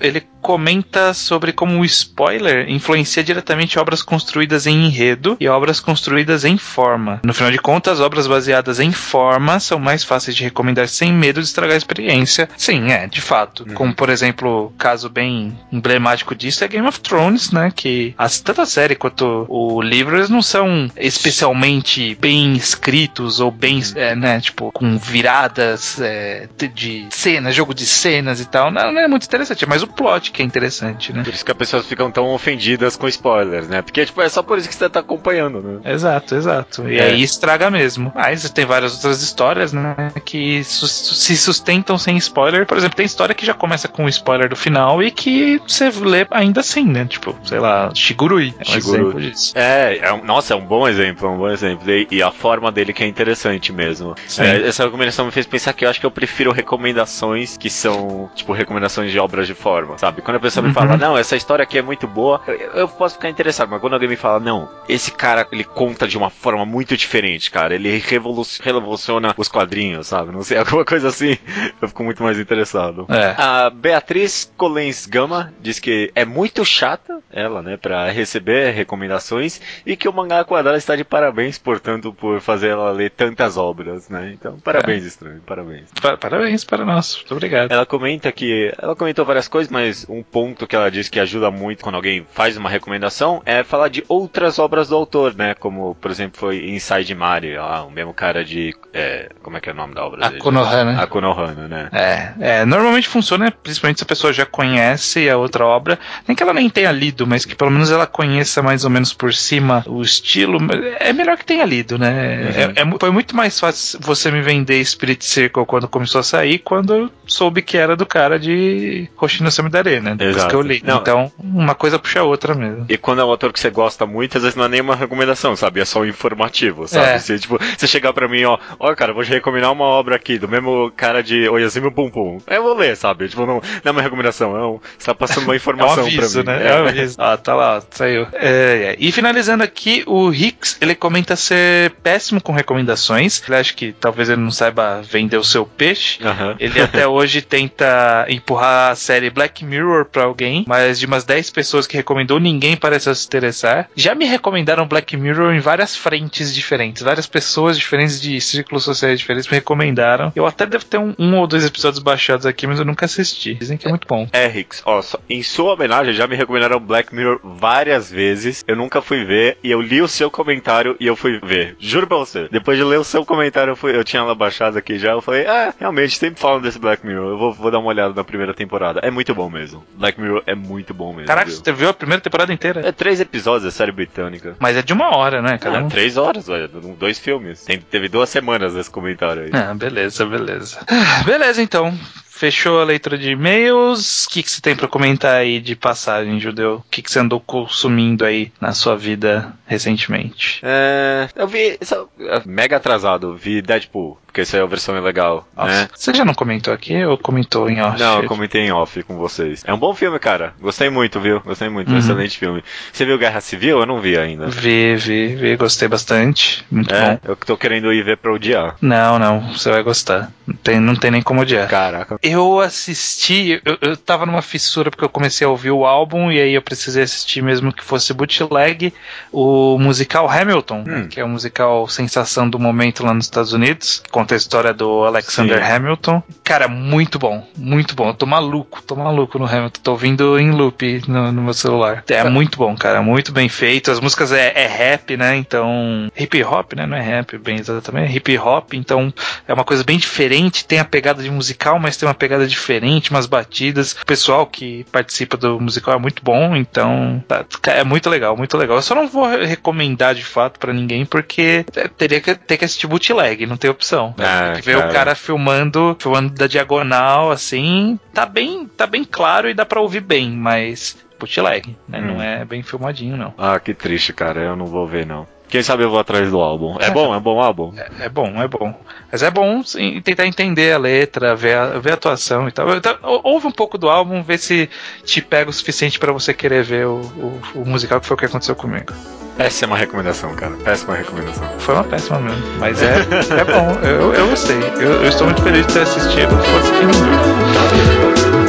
ele 0.00 0.22
comenta 0.42 1.14
sobre 1.14 1.52
como 1.52 1.80
o 1.80 1.84
spoiler 1.84 2.68
influencia 2.68 3.22
diretamente 3.22 3.78
obras 3.78 4.02
construídas 4.02 4.66
em 4.66 4.86
enredo 4.86 5.36
e 5.38 5.48
obras 5.48 5.78
construídas 5.78 6.44
em 6.44 6.58
forma. 6.58 7.20
No 7.24 7.32
final 7.32 7.52
de 7.52 7.58
contas, 7.58 8.00
obras 8.00 8.26
baseadas 8.26 8.80
em 8.80 8.90
forma 8.90 9.60
são 9.60 9.78
mais 9.78 10.02
fáceis 10.02 10.36
de 10.36 10.42
recomendar 10.42 10.88
sem 10.88 11.12
medo 11.12 11.40
de 11.40 11.46
estragar 11.46 11.74
a 11.74 11.78
experiência. 11.78 12.48
Sim, 12.56 12.90
é, 12.90 13.06
de 13.06 13.20
fato. 13.20 13.64
Como, 13.74 13.94
por 13.94 14.10
exemplo, 14.10 14.72
caso 14.76 15.08
bem 15.08 15.56
emblemático 15.70 16.34
disso 16.34 16.64
é 16.64 16.68
Game 16.68 16.86
of 16.86 16.98
Thrones, 17.00 17.52
né? 17.52 17.72
Que 17.74 18.14
as, 18.18 18.40
tanto 18.40 18.62
a 18.62 18.66
série 18.66 18.96
quanto 18.96 19.46
o 19.48 19.80
livro, 19.80 20.16
eles 20.16 20.28
não 20.28 20.42
são 20.42 20.90
especialmente 20.96 22.16
bem 22.20 22.54
escritos 22.54 23.38
ou 23.38 23.50
bem, 23.52 23.80
é, 23.94 24.16
né, 24.16 24.40
tipo, 24.40 24.72
com 24.72 24.98
viradas 24.98 26.00
é, 26.00 26.48
de, 26.56 26.68
de 26.68 27.06
cenas, 27.10 27.54
jogo 27.54 27.72
de 27.72 27.86
cenas 27.86 28.40
e 28.40 28.46
tal. 28.46 28.70
Não, 28.72 28.92
não 28.92 29.00
é 29.00 29.06
muito 29.06 29.28
interessante, 29.32 29.64
é 29.64 29.66
mais 29.66 29.82
o 29.82 29.86
plot 29.86 30.30
que 30.30 30.42
é 30.42 30.44
interessante, 30.44 31.12
né? 31.12 31.22
Por 31.24 31.32
isso 31.32 31.44
que 31.44 31.50
as 31.50 31.56
pessoas 31.56 31.86
ficam 31.86 32.10
tão 32.10 32.28
ofendidas 32.34 32.96
com 32.96 33.08
spoilers, 33.08 33.68
né? 33.68 33.82
Porque, 33.82 34.04
tipo, 34.04 34.20
é 34.20 34.28
só 34.28 34.42
por 34.42 34.58
isso 34.58 34.68
que 34.68 34.74
você 34.74 34.88
tá 34.88 35.00
acompanhando, 35.00 35.60
né? 35.62 35.92
Exato, 35.92 36.34
exato. 36.34 36.88
E 36.88 36.98
É. 36.98 37.04
aí 37.04 37.22
estraga 37.22 37.70
mesmo. 37.70 38.12
Mas 38.14 38.48
tem 38.50 38.64
várias 38.66 38.94
outras 38.94 39.22
histórias, 39.22 39.72
né, 39.72 39.94
que 40.24 40.62
sus- 40.64 41.18
se 41.24 41.36
sustentam 41.36 41.96
sem 41.98 42.16
spoiler. 42.18 42.66
Por 42.66 42.76
exemplo, 42.76 42.96
tem 42.96 43.06
história 43.06 43.34
que 43.34 43.46
já 43.46 43.54
começa 43.54 43.88
com 43.88 44.04
o 44.04 44.08
spoiler 44.08 44.48
do 44.48 44.56
final 44.56 45.02
e 45.02 45.10
que 45.10 45.60
você 45.66 45.88
lê 45.90 46.26
ainda 46.30 46.60
assim, 46.60 46.84
né? 46.84 47.04
Tipo, 47.06 47.34
sei 47.44 47.58
lá, 47.58 47.90
Shigurui. 47.94 48.54
É 48.58 48.62
um 48.62 48.72
Shigurui. 48.72 48.98
exemplo 49.00 49.20
disso. 49.20 49.52
É, 49.56 49.98
é 50.02 50.12
um- 50.12 50.24
nossa, 50.24 50.52
é 50.52 50.56
um 50.56 50.64
bom 50.64 50.86
exemplo, 50.86 51.26
é 51.26 51.30
um 51.30 51.38
bom 51.38 51.48
exemplo. 51.48 51.90
E, 51.90 52.06
e 52.10 52.22
a 52.22 52.30
forma 52.30 52.70
dele 52.70 52.92
que 52.92 53.02
é 53.02 53.06
interessante 53.06 53.72
mesmo. 53.72 54.14
É, 54.38 54.68
essa 54.68 54.84
recomendação 54.84 55.24
me 55.24 55.30
fez 55.30 55.46
pensar 55.46 55.72
que 55.72 55.84
eu 55.84 55.90
acho 55.90 55.98
que 56.00 56.06
eu 56.06 56.10
prefiro 56.10 56.52
recomendações 56.52 57.56
que 57.56 57.70
são, 57.70 58.30
tipo, 58.34 58.52
recomendações 58.52 59.10
de 59.10 59.18
obras 59.22 59.46
de 59.46 59.54
forma, 59.54 59.96
sabe? 59.98 60.22
Quando 60.22 60.36
a 60.36 60.40
pessoa 60.40 60.62
me 60.62 60.68
Uhum. 60.68 60.74
fala, 60.74 60.96
não, 60.96 61.16
essa 61.16 61.36
história 61.36 61.62
aqui 61.62 61.78
é 61.78 61.82
muito 61.82 62.06
boa, 62.06 62.40
eu, 62.46 62.54
eu 62.72 62.88
posso 62.88 63.14
ficar 63.16 63.28
interessado, 63.28 63.68
mas 63.70 63.80
quando 63.80 63.94
alguém 63.94 64.08
me 64.08 64.16
fala, 64.16 64.40
não, 64.40 64.68
esse 64.88 65.10
cara, 65.12 65.46
ele 65.52 65.64
conta 65.64 66.06
de 66.08 66.16
uma 66.18 66.30
forma 66.30 66.64
muito 66.66 66.96
diferente, 66.96 67.50
cara, 67.50 67.74
ele 67.74 67.98
revolu- 67.98 68.42
revoluciona 68.62 69.34
os 69.36 69.48
quadrinhos, 69.48 70.06
sabe? 70.08 70.32
Não 70.32 70.42
sei, 70.42 70.58
alguma 70.58 70.84
coisa 70.84 71.08
assim, 71.08 71.36
eu 71.80 71.88
fico 71.88 72.02
muito 72.04 72.22
mais 72.22 72.38
interessado. 72.38 73.06
É. 73.08 73.34
A 73.40 73.70
Beatriz 73.70 74.50
Colens 74.56 75.06
Gama 75.06 75.52
diz 75.60 75.78
que 75.78 76.10
é 76.14 76.24
muito 76.24 76.64
chata, 76.64 77.20
ela, 77.30 77.62
né, 77.62 77.76
pra 77.76 78.10
receber 78.10 78.70
recomendações 78.72 79.60
e 79.86 79.96
que 79.96 80.08
o 80.08 80.12
mangá 80.12 80.44
quadrado 80.44 80.76
está 80.78 80.96
de 80.96 81.04
parabéns, 81.04 81.58
portanto, 81.58 82.12
por 82.12 82.40
fazer 82.40 82.68
ela 82.68 82.90
ler 82.90 83.10
tantas 83.10 83.56
obras, 83.56 84.08
né? 84.08 84.30
Então, 84.34 84.58
parabéns, 84.60 85.04
estranho, 85.04 85.40
parabéns. 85.46 85.88
Pa- 86.00 86.16
Parabéns 86.16 86.64
para 86.64 86.84
nós. 86.84 87.16
Muito 87.16 87.32
obrigado. 87.34 87.70
Ela 87.72 87.84
comenta 87.84 88.30
que. 88.32 88.72
Ela 88.80 88.94
comentou 89.12 89.24
várias 89.26 89.46
coisas, 89.48 89.70
mas 89.70 90.06
um 90.08 90.22
ponto 90.22 90.66
que 90.66 90.74
ela 90.74 90.90
diz 90.90 91.08
que 91.08 91.20
ajuda 91.20 91.50
muito 91.50 91.82
quando 91.82 91.96
alguém 91.96 92.26
faz 92.32 92.56
uma 92.56 92.68
recomendação 92.70 93.42
é 93.44 93.62
falar 93.62 93.88
de 93.88 94.02
outras 94.08 94.58
obras 94.58 94.88
do 94.88 94.96
autor, 94.96 95.34
né? 95.34 95.54
Como, 95.54 95.94
por 96.00 96.10
exemplo, 96.10 96.40
foi 96.40 96.70
Inside 96.70 97.14
Mari, 97.14 97.56
lá, 97.56 97.84
o 97.84 97.90
mesmo 97.90 98.14
cara 98.14 98.42
de. 98.44 98.74
é, 98.92 99.28
como 99.42 99.56
é 99.56 99.60
que 99.60 99.68
é 99.68 99.72
o 99.72 99.76
nome 99.76 99.94
da 99.94 100.04
obra 100.04 100.24
A 100.26 100.28
dele? 100.30 100.40
Konohana. 100.40 101.02
A 101.02 101.06
Konohana, 101.06 101.68
né? 101.68 101.88
É, 101.92 102.32
é, 102.60 102.64
normalmente 102.64 103.06
funciona, 103.08 103.50
principalmente 103.50 103.98
se 103.98 104.04
a 104.04 104.06
pessoa 104.06 104.32
já 104.32 104.46
conhece 104.46 105.28
a 105.28 105.36
outra 105.36 105.66
obra, 105.66 105.98
nem 106.26 106.34
que 106.34 106.42
ela 106.42 106.54
nem 106.54 106.70
tenha 106.70 106.90
lido, 106.90 107.26
mas 107.26 107.44
que 107.44 107.54
pelo 107.54 107.70
menos 107.70 107.90
ela 107.90 108.06
conheça 108.06 108.62
mais 108.62 108.84
ou 108.84 108.90
menos 108.90 109.12
por 109.12 109.34
cima 109.34 109.84
o 109.86 110.00
estilo, 110.00 110.58
é 111.00 111.12
melhor 111.12 111.36
que 111.36 111.44
tenha 111.44 111.64
lido, 111.64 111.98
né? 111.98 112.72
É- 112.76 112.80
é 112.80 112.84
mu- 112.84 112.96
foi 112.98 113.10
muito 113.10 113.36
mais 113.36 113.58
fácil 113.60 113.98
você 114.00 114.30
me 114.30 114.40
vender 114.40 114.82
Spirit 114.84 115.22
Circle 115.24 115.66
quando 115.66 115.86
começou 115.88 116.20
a 116.20 116.24
sair, 116.24 116.58
quando 116.58 116.94
eu 116.94 117.10
soube 117.26 117.60
que 117.62 117.76
era 117.76 117.94
do 117.96 118.06
cara 118.06 118.38
de 118.38 118.91
Hoshino 119.20 119.50
Samidare, 119.50 120.00
né? 120.00 120.14
Depois 120.14 120.36
Exato. 120.36 120.50
que 120.50 120.56
eu 120.56 120.62
li. 120.62 120.82
Não. 120.84 120.98
Então, 120.98 121.32
uma 121.38 121.74
coisa 121.74 121.98
puxa 121.98 122.20
a 122.20 122.24
outra 122.24 122.54
mesmo. 122.54 122.86
E 122.88 122.96
quando 122.96 123.20
é 123.20 123.24
um 123.24 123.30
autor 123.30 123.52
que 123.52 123.60
você 123.60 123.70
gosta 123.70 124.06
muito, 124.06 124.36
às 124.36 124.42
vezes 124.42 124.56
não 124.56 124.64
é 124.64 124.68
nenhuma 124.68 124.94
recomendação, 124.96 125.54
sabe? 125.56 125.80
É 125.80 125.84
só 125.84 126.00
um 126.00 126.06
informativo, 126.06 126.86
sabe? 126.88 127.06
É. 127.06 127.18
Você, 127.18 127.38
tipo, 127.38 127.58
você 127.76 127.86
chegar 127.86 128.12
pra 128.12 128.28
mim, 128.28 128.44
ó, 128.44 128.58
ó, 128.78 128.94
cara, 128.94 129.12
vou 129.12 129.24
te 129.24 129.30
recomendar 129.30 129.72
uma 129.72 129.84
obra 129.84 130.16
aqui, 130.16 130.38
do 130.38 130.48
mesmo 130.48 130.92
cara 130.96 131.22
de 131.22 131.48
Oyasumi 131.48 131.90
Pum 131.90 132.10
Pum. 132.10 132.38
Eu 132.46 132.62
vou 132.62 132.74
ler, 132.76 132.96
sabe? 132.96 133.28
Tipo, 133.28 133.46
não, 133.46 133.54
não 133.54 133.62
é 133.84 133.90
uma 133.90 134.02
recomendação, 134.02 134.56
é 134.56 134.66
um, 134.66 134.80
você 134.98 135.06
tá 135.06 135.14
passando 135.14 135.44
uma 135.44 135.52
É 135.52 135.54
um 135.54 135.56
informação 135.56 136.04
aviso, 136.04 136.42
pra 136.44 136.54
mim. 136.54 136.60
né? 136.60 136.68
É 136.70 136.80
um 136.80 136.86
aviso. 136.88 137.16
Ah, 137.22 137.36
tá 137.36 137.54
lá, 137.54 137.82
saiu. 137.90 138.26
É, 138.32 138.94
é. 138.94 138.96
E 138.98 139.12
finalizando 139.12 139.62
aqui, 139.62 140.02
o 140.06 140.32
Hicks, 140.32 140.76
ele 140.80 140.94
comenta 140.94 141.36
ser 141.36 141.90
péssimo 142.02 142.40
com 142.40 142.52
recomendações. 142.52 143.42
Ele 143.46 143.56
acha 143.56 143.72
que 143.74 143.92
talvez 143.92 144.28
ele 144.28 144.40
não 144.40 144.50
saiba 144.50 145.02
vender 145.02 145.36
o 145.36 145.44
seu 145.44 145.64
peixe. 145.64 146.18
Ele 146.58 146.80
até 146.80 147.06
hoje 147.06 147.42
tenta 147.42 148.26
empurrar 148.28 148.81
a 148.90 148.94
série 148.94 149.30
Black 149.30 149.64
Mirror 149.64 150.06
pra 150.06 150.24
alguém, 150.24 150.64
mas 150.66 150.98
de 150.98 151.06
umas 151.06 151.24
10 151.24 151.50
pessoas 151.50 151.86
que 151.86 151.96
recomendou, 151.96 152.38
ninguém 152.40 152.76
parece 152.76 153.14
se 153.14 153.26
interessar. 153.26 153.88
Já 153.96 154.14
me 154.14 154.24
recomendaram 154.24 154.86
Black 154.86 155.16
Mirror 155.16 155.54
em 155.54 155.60
várias 155.60 155.96
frentes 155.96 156.54
diferentes, 156.54 157.02
várias 157.02 157.26
pessoas 157.26 157.78
diferentes 157.78 158.20
de 158.20 158.40
círculos 158.40 158.84
sociais 158.84 159.18
diferentes 159.18 159.50
me 159.50 159.56
recomendaram. 159.56 160.32
Eu 160.34 160.46
até 160.46 160.66
devo 160.66 160.84
ter 160.84 160.98
um, 160.98 161.14
um 161.18 161.36
ou 161.36 161.46
dois 161.46 161.64
episódios 161.64 162.02
baixados 162.02 162.46
aqui, 162.46 162.66
mas 162.66 162.78
eu 162.78 162.84
nunca 162.84 163.06
assisti. 163.06 163.54
Dizem 163.54 163.76
que 163.76 163.86
é 163.86 163.90
muito 163.90 164.06
bom. 164.08 164.28
É, 164.32 164.46
Rix, 164.46 164.82
ó, 164.84 165.00
só- 165.02 165.18
em 165.28 165.42
sua 165.42 165.74
homenagem 165.74 166.12
já 166.14 166.26
me 166.26 166.36
recomendaram 166.36 166.78
Black 166.80 167.14
Mirror 167.14 167.40
várias 167.42 168.10
vezes. 168.10 168.64
Eu 168.66 168.76
nunca 168.76 169.00
fui 169.02 169.24
ver 169.24 169.58
e 169.62 169.70
eu 169.70 169.80
li 169.80 170.00
o 170.02 170.08
seu 170.08 170.30
comentário 170.30 170.96
e 170.98 171.06
eu 171.06 171.16
fui 171.16 171.38
ver. 171.42 171.76
Juro 171.78 172.06
pra 172.06 172.16
você. 172.18 172.48
Depois 172.50 172.76
de 172.78 172.84
ler 172.84 172.98
o 172.98 173.04
seu 173.04 173.24
comentário, 173.24 173.72
eu, 173.72 173.76
fui, 173.76 173.94
eu 173.96 174.04
tinha 174.04 174.20
ela 174.22 174.34
baixada 174.34 174.78
aqui 174.78 174.98
já. 174.98 175.12
Eu 175.12 175.20
falei, 175.22 175.46
ah, 175.46 175.72
realmente, 175.78 176.16
sempre 176.18 176.40
falam 176.40 176.60
desse 176.60 176.78
Black 176.78 177.06
Mirror. 177.06 177.30
Eu 177.32 177.38
vou, 177.38 177.52
vou 177.52 177.70
dar 177.70 177.78
uma 177.78 177.88
olhada 177.88 178.14
na 178.14 178.24
primeira 178.24 178.52
temporada. 178.54 178.71
É 179.02 179.10
muito 179.10 179.34
bom 179.34 179.48
mesmo. 179.50 179.84
Black 179.94 180.20
Mirror 180.20 180.42
é 180.46 180.54
muito 180.54 180.92
bom 180.94 181.12
mesmo. 181.12 181.26
Caraca, 181.26 181.48
viu? 181.50 181.56
você 181.56 181.72
viu 181.72 181.88
a 181.88 181.94
primeira 181.94 182.20
temporada 182.20 182.52
inteira? 182.52 182.86
É 182.86 182.92
três 182.92 183.20
episódios 183.20 183.64
da 183.64 183.70
série 183.70 183.92
britânica. 183.92 184.56
Mas 184.58 184.76
é 184.76 184.82
de 184.82 184.92
uma 184.92 185.16
hora, 185.16 185.40
né? 185.42 185.58
Cada 185.58 185.78
Ah, 185.78 185.82
um. 185.82 185.88
três 185.88 186.16
horas, 186.16 186.48
olha, 186.48 186.68
dois 186.68 187.18
filmes. 187.18 187.64
Tem- 187.64 187.78
teve 187.80 188.08
duas 188.08 188.28
semanas 188.28 188.74
nesse 188.74 188.90
comentário 188.90 189.42
aí. 189.44 189.50
Ah, 189.52 189.74
beleza, 189.74 190.24
beleza. 190.26 190.78
Ah, 190.88 191.22
Beleza, 191.24 191.62
então. 191.62 191.92
Fechou 192.28 192.80
a 192.80 192.84
leitura 192.84 193.16
de 193.16 193.30
e-mails. 193.30 194.24
O 194.24 194.30
que, 194.30 194.42
que 194.42 194.50
você 194.50 194.60
tem 194.60 194.74
pra 194.74 194.88
comentar 194.88 195.36
aí 195.36 195.60
de 195.60 195.76
passagem, 195.76 196.40
judeu? 196.40 196.76
O 196.76 196.84
que, 196.90 197.00
que 197.00 197.08
você 197.10 197.20
andou 197.20 197.38
consumindo 197.38 198.24
aí 198.24 198.50
na 198.60 198.72
sua 198.72 198.96
vida 198.96 199.52
recentemente? 199.66 200.60
É, 200.62 201.28
eu 201.36 201.46
vi, 201.46 201.78
é, 201.78 202.42
mega 202.44 202.76
atrasado, 202.78 203.36
vi 203.36 203.62
Deadpool, 203.62 204.18
porque 204.32 204.40
essa 204.40 204.56
é 204.56 204.62
a 204.62 204.66
versão 204.66 204.98
legal, 204.98 205.46
né? 205.54 205.90
Você 205.94 206.14
já 206.14 206.24
não 206.24 206.32
comentou 206.32 206.72
aqui 206.72 207.04
ou 207.04 207.18
comentou 207.18 207.68
em 207.68 207.82
off? 207.82 208.00
Não, 208.00 208.22
eu 208.22 208.28
comentei 208.28 208.62
em 208.62 208.72
off 208.72 209.02
com 209.02 209.16
vocês. 209.18 209.62
É 209.66 209.74
um 209.74 209.78
bom 209.78 209.94
filme, 209.94 210.18
cara. 210.18 210.54
Gostei 210.58 210.88
muito, 210.88 211.20
viu? 211.20 211.40
Gostei 211.40 211.68
muito. 211.68 211.92
Uhum. 211.92 211.98
Excelente 211.98 212.38
filme. 212.38 212.64
Você 212.90 213.04
viu 213.04 213.18
Guerra 213.18 213.42
Civil? 213.42 213.78
Eu 213.80 213.84
não 213.86 214.00
vi 214.00 214.16
ainda. 214.16 214.46
Vi, 214.48 214.96
vi, 214.96 215.36
vi, 215.36 215.54
gostei 215.56 215.86
bastante. 215.86 216.64
Muito 216.70 216.94
É, 216.94 217.10
bom. 217.12 217.18
eu 217.24 217.36
tô 217.36 217.58
querendo 217.58 217.92
ir 217.92 218.02
ver 218.02 218.16
pra 218.16 218.32
odiar. 218.32 218.74
Não, 218.80 219.18
não, 219.18 219.52
você 219.52 219.70
vai 219.70 219.82
gostar. 219.82 220.32
Não 220.46 220.54
tem, 220.56 220.80
não 220.80 220.96
tem 220.96 221.10
nem 221.10 221.20
como 221.20 221.42
odiar. 221.42 221.68
Caraca. 221.68 222.16
Eu 222.22 222.58
assisti, 222.60 223.60
eu, 223.64 223.76
eu 223.82 223.96
tava 223.98 224.24
numa 224.24 224.40
fissura 224.40 224.90
porque 224.90 225.04
eu 225.04 225.08
comecei 225.10 225.46
a 225.46 225.50
ouvir 225.50 225.70
o 225.72 225.84
álbum 225.84 226.32
e 226.32 226.40
aí 226.40 226.54
eu 226.54 226.62
precisei 226.62 227.02
assistir 227.02 227.42
mesmo 227.42 227.72
que 227.72 227.84
fosse 227.84 228.14
bootleg, 228.14 228.94
o 229.30 229.78
musical 229.78 230.28
Hamilton, 230.28 230.84
Hum. 230.88 231.08
que 231.08 231.20
é 231.20 231.24
o 231.24 231.28
musical 231.28 231.86
sensação 231.88 232.48
do 232.48 232.58
momento 232.58 233.04
lá 233.04 233.12
nos 233.14 233.26
Estados 233.26 233.52
Unidos, 233.52 234.00
que 234.02 234.10
conta 234.22 234.34
a 234.34 234.36
história 234.36 234.72
do 234.72 235.04
Alexander 235.04 235.58
Sim. 235.64 235.72
Hamilton. 235.72 236.22
Cara, 236.44 236.68
muito 236.68 237.18
bom, 237.18 237.46
muito 237.56 237.94
bom. 237.94 238.08
Eu 238.08 238.14
tô 238.14 238.24
maluco, 238.26 238.80
tô 238.82 238.94
maluco 238.94 239.38
no 239.38 239.46
Hamilton, 239.46 239.80
tô 239.82 239.90
ouvindo 239.92 240.38
em 240.38 240.50
loop 240.52 241.02
no, 241.08 241.32
no 241.32 241.42
meu 241.42 241.54
celular. 241.54 242.04
É 242.08 242.24
muito 242.28 242.56
bom, 242.58 242.74
cara, 242.76 243.02
muito 243.02 243.32
bem 243.32 243.48
feito. 243.48 243.90
As 243.90 244.00
músicas 244.00 244.30
é, 244.32 244.52
é 244.54 244.66
rap, 244.66 245.16
né? 245.16 245.36
Então, 245.36 246.08
hip 246.16 246.42
hop, 246.44 246.74
né? 246.74 246.86
Não 246.86 246.96
é 246.96 247.00
rap, 247.00 247.36
bem 247.38 247.56
exatamente, 247.58 248.12
é 248.12 248.16
hip 248.16 248.38
hop, 248.38 248.74
então 248.74 249.12
é 249.46 249.52
uma 249.52 249.64
coisa 249.64 249.82
bem 249.82 249.98
diferente, 249.98 250.64
tem 250.64 250.78
a 250.78 250.84
pegada 250.84 251.22
de 251.22 251.30
musical, 251.30 251.78
mas 251.78 251.96
tem 251.96 252.08
uma 252.08 252.14
pegada 252.14 252.46
diferente, 252.46 253.10
umas 253.10 253.26
batidas. 253.26 253.92
O 254.00 254.06
pessoal 254.06 254.46
que 254.46 254.84
participa 254.92 255.36
do 255.36 255.58
musical 255.60 255.94
é 255.94 255.98
muito 255.98 256.22
bom, 256.22 256.54
então 256.54 257.22
tá- 257.26 257.44
é 257.72 257.82
muito 257.84 258.08
legal, 258.08 258.36
muito 258.36 258.56
legal. 258.56 258.76
Eu 258.76 258.82
só 258.82 258.94
não 258.94 259.08
vou 259.08 259.26
re- 259.28 259.44
recomendar 259.46 260.14
de 260.14 260.24
fato 260.24 260.58
pra 260.58 260.72
ninguém, 260.72 261.04
porque 261.04 261.64
é, 261.74 261.88
teria 261.88 262.20
que 262.20 262.34
ter 262.34 262.56
que 262.56 262.64
assistir 262.64 262.86
bootleg, 262.86 263.46
não 263.46 263.56
tem 263.56 263.70
opção. 263.70 264.11
Ah, 264.18 264.52
tem 264.54 264.62
que 264.62 264.74
o 264.74 264.92
cara 264.92 265.14
filmando, 265.14 265.96
filmando 265.98 266.34
da 266.34 266.46
diagonal, 266.46 267.30
assim, 267.30 267.98
tá 268.12 268.26
bem, 268.26 268.66
tá 268.66 268.86
bem 268.86 269.04
claro 269.04 269.48
e 269.48 269.54
dá 269.54 269.64
pra 269.64 269.80
ouvir 269.80 270.00
bem, 270.00 270.30
mas 270.30 270.96
bootleg, 271.18 271.76
né? 271.88 272.00
Hum. 272.00 272.06
Não 272.06 272.22
é 272.22 272.44
bem 272.44 272.62
filmadinho, 272.62 273.16
não. 273.16 273.32
Ah, 273.38 273.58
que 273.60 273.72
triste, 273.72 274.12
cara. 274.12 274.40
Eu 274.40 274.56
não 274.56 274.66
vou 274.66 274.86
ver, 274.86 275.06
não. 275.06 275.26
Quem 275.52 275.62
sabe 275.62 275.82
eu 275.82 275.90
vou 275.90 275.98
atrás 275.98 276.30
do 276.30 276.40
álbum. 276.40 276.78
É 276.80 276.90
bom? 276.90 277.14
É 277.14 277.20
bom 277.20 277.38
álbum? 277.38 277.74
É 278.00 278.08
bom, 278.08 278.40
é 278.42 278.48
bom. 278.48 278.74
Mas 279.12 279.22
é 279.22 279.30
bom 279.30 279.62
sim, 279.62 280.00
tentar 280.00 280.26
entender 280.26 280.72
a 280.72 280.78
letra, 280.78 281.36
ver 281.36 281.54
a, 281.54 281.78
ver 281.78 281.90
a 281.90 281.94
atuação 281.94 282.48
e 282.48 282.52
tal. 282.52 282.74
Então, 282.74 282.96
ou- 283.02 283.20
ouve 283.22 283.48
um 283.48 283.50
pouco 283.50 283.76
do 283.76 283.90
álbum, 283.90 284.22
ver 284.22 284.38
se 284.38 284.70
te 285.04 285.20
pega 285.20 285.50
o 285.50 285.52
suficiente 285.52 285.98
pra 285.98 286.10
você 286.10 286.32
querer 286.32 286.64
ver 286.64 286.86
o, 286.86 287.02
o, 287.02 287.40
o 287.56 287.68
musical, 287.68 288.00
que 288.00 288.06
foi 288.06 288.14
o 288.14 288.18
que 288.18 288.24
aconteceu 288.24 288.56
comigo. 288.56 288.94
É 289.38 289.66
uma 289.66 289.76
recomendação, 289.76 290.34
cara. 290.34 290.52
Péssima 290.64 290.94
recomendação. 290.94 291.46
Foi 291.58 291.74
uma 291.74 291.84
péssima 291.84 292.18
mesmo, 292.18 292.42
mas 292.58 292.82
é, 292.82 292.94
é 293.38 293.44
bom, 293.44 293.78
eu, 293.86 294.14
eu 294.14 294.28
gostei. 294.30 294.56
Eu, 294.80 295.02
eu 295.02 295.08
estou 295.10 295.26
muito 295.26 295.42
feliz 295.42 295.66
de 295.66 295.72
ter 295.74 295.80
assistido, 295.82 296.30
fosse 296.30 296.72
que 296.72 298.41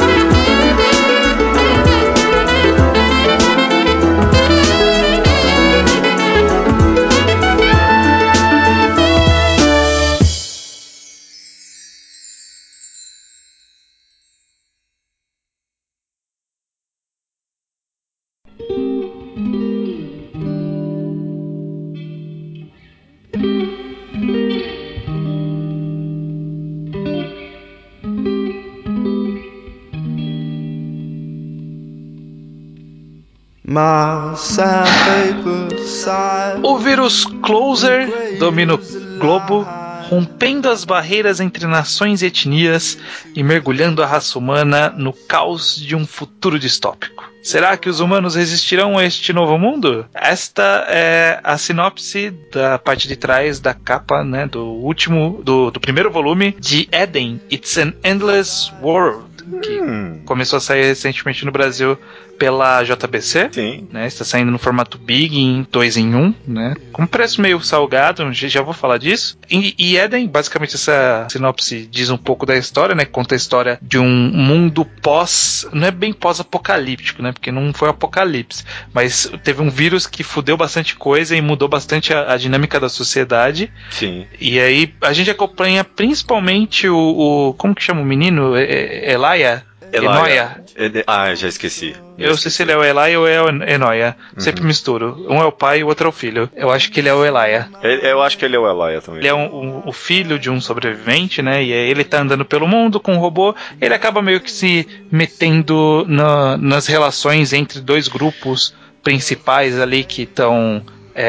O 36.62 36.78
vírus 36.78 37.24
Closer 37.42 38.38
domina 38.38 38.74
o 38.74 38.78
globo, 39.18 39.66
rompendo 40.08 40.70
as 40.70 40.84
barreiras 40.84 41.40
entre 41.40 41.66
nações 41.66 42.22
e 42.22 42.26
etnias 42.26 42.96
e 43.34 43.42
mergulhando 43.42 44.02
a 44.02 44.06
raça 44.06 44.38
humana 44.38 44.90
no 44.90 45.12
caos 45.12 45.76
de 45.76 45.96
um 45.96 46.06
futuro 46.06 46.58
distópico. 46.58 47.24
Será 47.42 47.76
que 47.76 47.88
os 47.90 48.00
humanos 48.00 48.36
resistirão 48.36 48.96
a 48.96 49.04
este 49.04 49.32
novo 49.32 49.58
mundo? 49.58 50.06
Esta 50.14 50.86
é 50.88 51.40
a 51.44 51.58
sinopse 51.58 52.32
da 52.52 52.78
parte 52.78 53.06
de 53.06 53.16
trás 53.16 53.60
da 53.60 53.74
capa, 53.74 54.24
né, 54.24 54.46
do 54.46 54.64
último, 54.64 55.42
do, 55.42 55.70
do 55.70 55.78
primeiro 55.78 56.10
volume 56.10 56.56
de 56.58 56.88
Eden. 56.90 57.40
It's 57.52 57.76
an 57.76 57.92
Endless 58.02 58.72
World, 58.80 59.26
que 59.62 59.78
Hum, 59.78 60.22
começou 60.24 60.56
a 60.56 60.60
sair 60.60 60.84
recentemente 60.84 61.44
no 61.44 61.52
Brasil 61.52 61.98
pela 62.38 62.82
JBC 62.82 63.50
sim. 63.52 63.88
né? 63.92 64.06
Está 64.06 64.24
saindo 64.24 64.50
no 64.50 64.58
formato 64.58 64.98
Big 64.98 65.38
em 65.38 65.66
2 65.70 65.96
em 65.96 66.14
1, 66.14 66.18
um, 66.18 66.34
né? 66.46 66.74
Com 66.92 67.06
preço 67.06 67.40
meio 67.40 67.60
salgado, 67.60 68.32
já 68.32 68.62
vou 68.62 68.74
falar 68.74 68.98
disso. 68.98 69.38
E, 69.50 69.74
e 69.78 69.96
Eden, 69.96 70.26
basicamente 70.26 70.74
essa 70.74 71.26
sinopse 71.30 71.86
diz 71.90 72.10
um 72.10 72.16
pouco 72.16 72.46
da 72.46 72.56
história, 72.56 72.94
né? 72.94 73.04
Conta 73.04 73.34
a 73.34 73.36
história 73.36 73.78
de 73.80 73.98
um 73.98 74.08
mundo 74.08 74.84
pós, 74.84 75.66
não 75.72 75.86
é 75.86 75.90
bem 75.90 76.12
pós-apocalíptico, 76.12 77.22
né? 77.22 77.32
Porque 77.32 77.52
não 77.52 77.72
foi 77.72 77.88
apocalipse, 77.88 78.64
mas 78.92 79.30
teve 79.42 79.62
um 79.62 79.70
vírus 79.70 80.06
que 80.06 80.22
fudeu 80.22 80.56
bastante 80.56 80.96
coisa 80.96 81.36
e 81.36 81.40
mudou 81.40 81.68
bastante 81.68 82.12
a, 82.12 82.32
a 82.32 82.36
dinâmica 82.36 82.80
da 82.80 82.88
sociedade. 82.88 83.70
Sim. 83.90 84.26
E 84.40 84.58
aí 84.58 84.94
a 85.00 85.12
gente 85.12 85.30
acompanha 85.30 85.84
principalmente 85.84 86.88
o, 86.88 86.96
o 86.96 87.54
como 87.54 87.74
que 87.74 87.82
chama 87.82 88.00
o 88.00 88.04
menino? 88.04 88.56
Elaia? 88.56 89.64
Enoia? 89.96 90.64
Ah, 91.06 91.34
já 91.34 91.48
esqueci. 91.48 91.94
Eu 92.18 92.36
sei 92.36 92.50
se 92.50 92.62
ele 92.62 92.72
é 92.72 92.76
o 92.76 92.84
Elaia 92.84 93.18
ou 93.18 93.26
é 93.26 93.40
o 93.42 93.48
Enoia. 93.48 94.16
Sempre 94.38 94.62
misturo. 94.64 95.26
Um 95.28 95.40
é 95.40 95.44
o 95.44 95.52
pai 95.52 95.80
e 95.80 95.84
o 95.84 95.88
outro 95.88 96.06
é 96.06 96.08
o 96.08 96.12
filho. 96.12 96.48
Eu 96.54 96.70
acho 96.70 96.90
que 96.90 97.00
ele 97.00 97.08
é 97.08 97.14
o 97.14 97.24
Elaia. 97.24 97.68
Ele- 97.82 98.06
Eu 98.06 98.22
acho 98.22 98.36
que 98.38 98.44
ele 98.44 98.56
é 98.56 98.58
o 98.58 98.68
Elaia 98.70 99.00
também. 99.00 99.20
Ele 99.20 99.28
é 99.28 99.34
um- 99.34 99.54
um- 99.54 99.82
o 99.86 99.92
filho 99.92 100.38
de 100.38 100.50
um 100.50 100.60
sobrevivente, 100.60 101.42
né? 101.42 101.62
E 101.62 101.72
ele 101.72 102.04
tá 102.04 102.20
andando 102.20 102.44
pelo 102.44 102.66
mundo 102.68 102.98
com 103.00 103.14
um 103.14 103.18
robô. 103.18 103.54
Ele 103.80 103.94
acaba 103.94 104.20
meio 104.22 104.40
que 104.40 104.50
se 104.50 104.86
metendo 105.10 106.04
na- 106.08 106.56
nas 106.56 106.86
relações 106.86 107.52
entre 107.52 107.80
dois 107.80 108.08
grupos 108.08 108.74
principais 109.02 109.78
ali 109.78 110.02
que 110.04 110.22
estão 110.22 110.82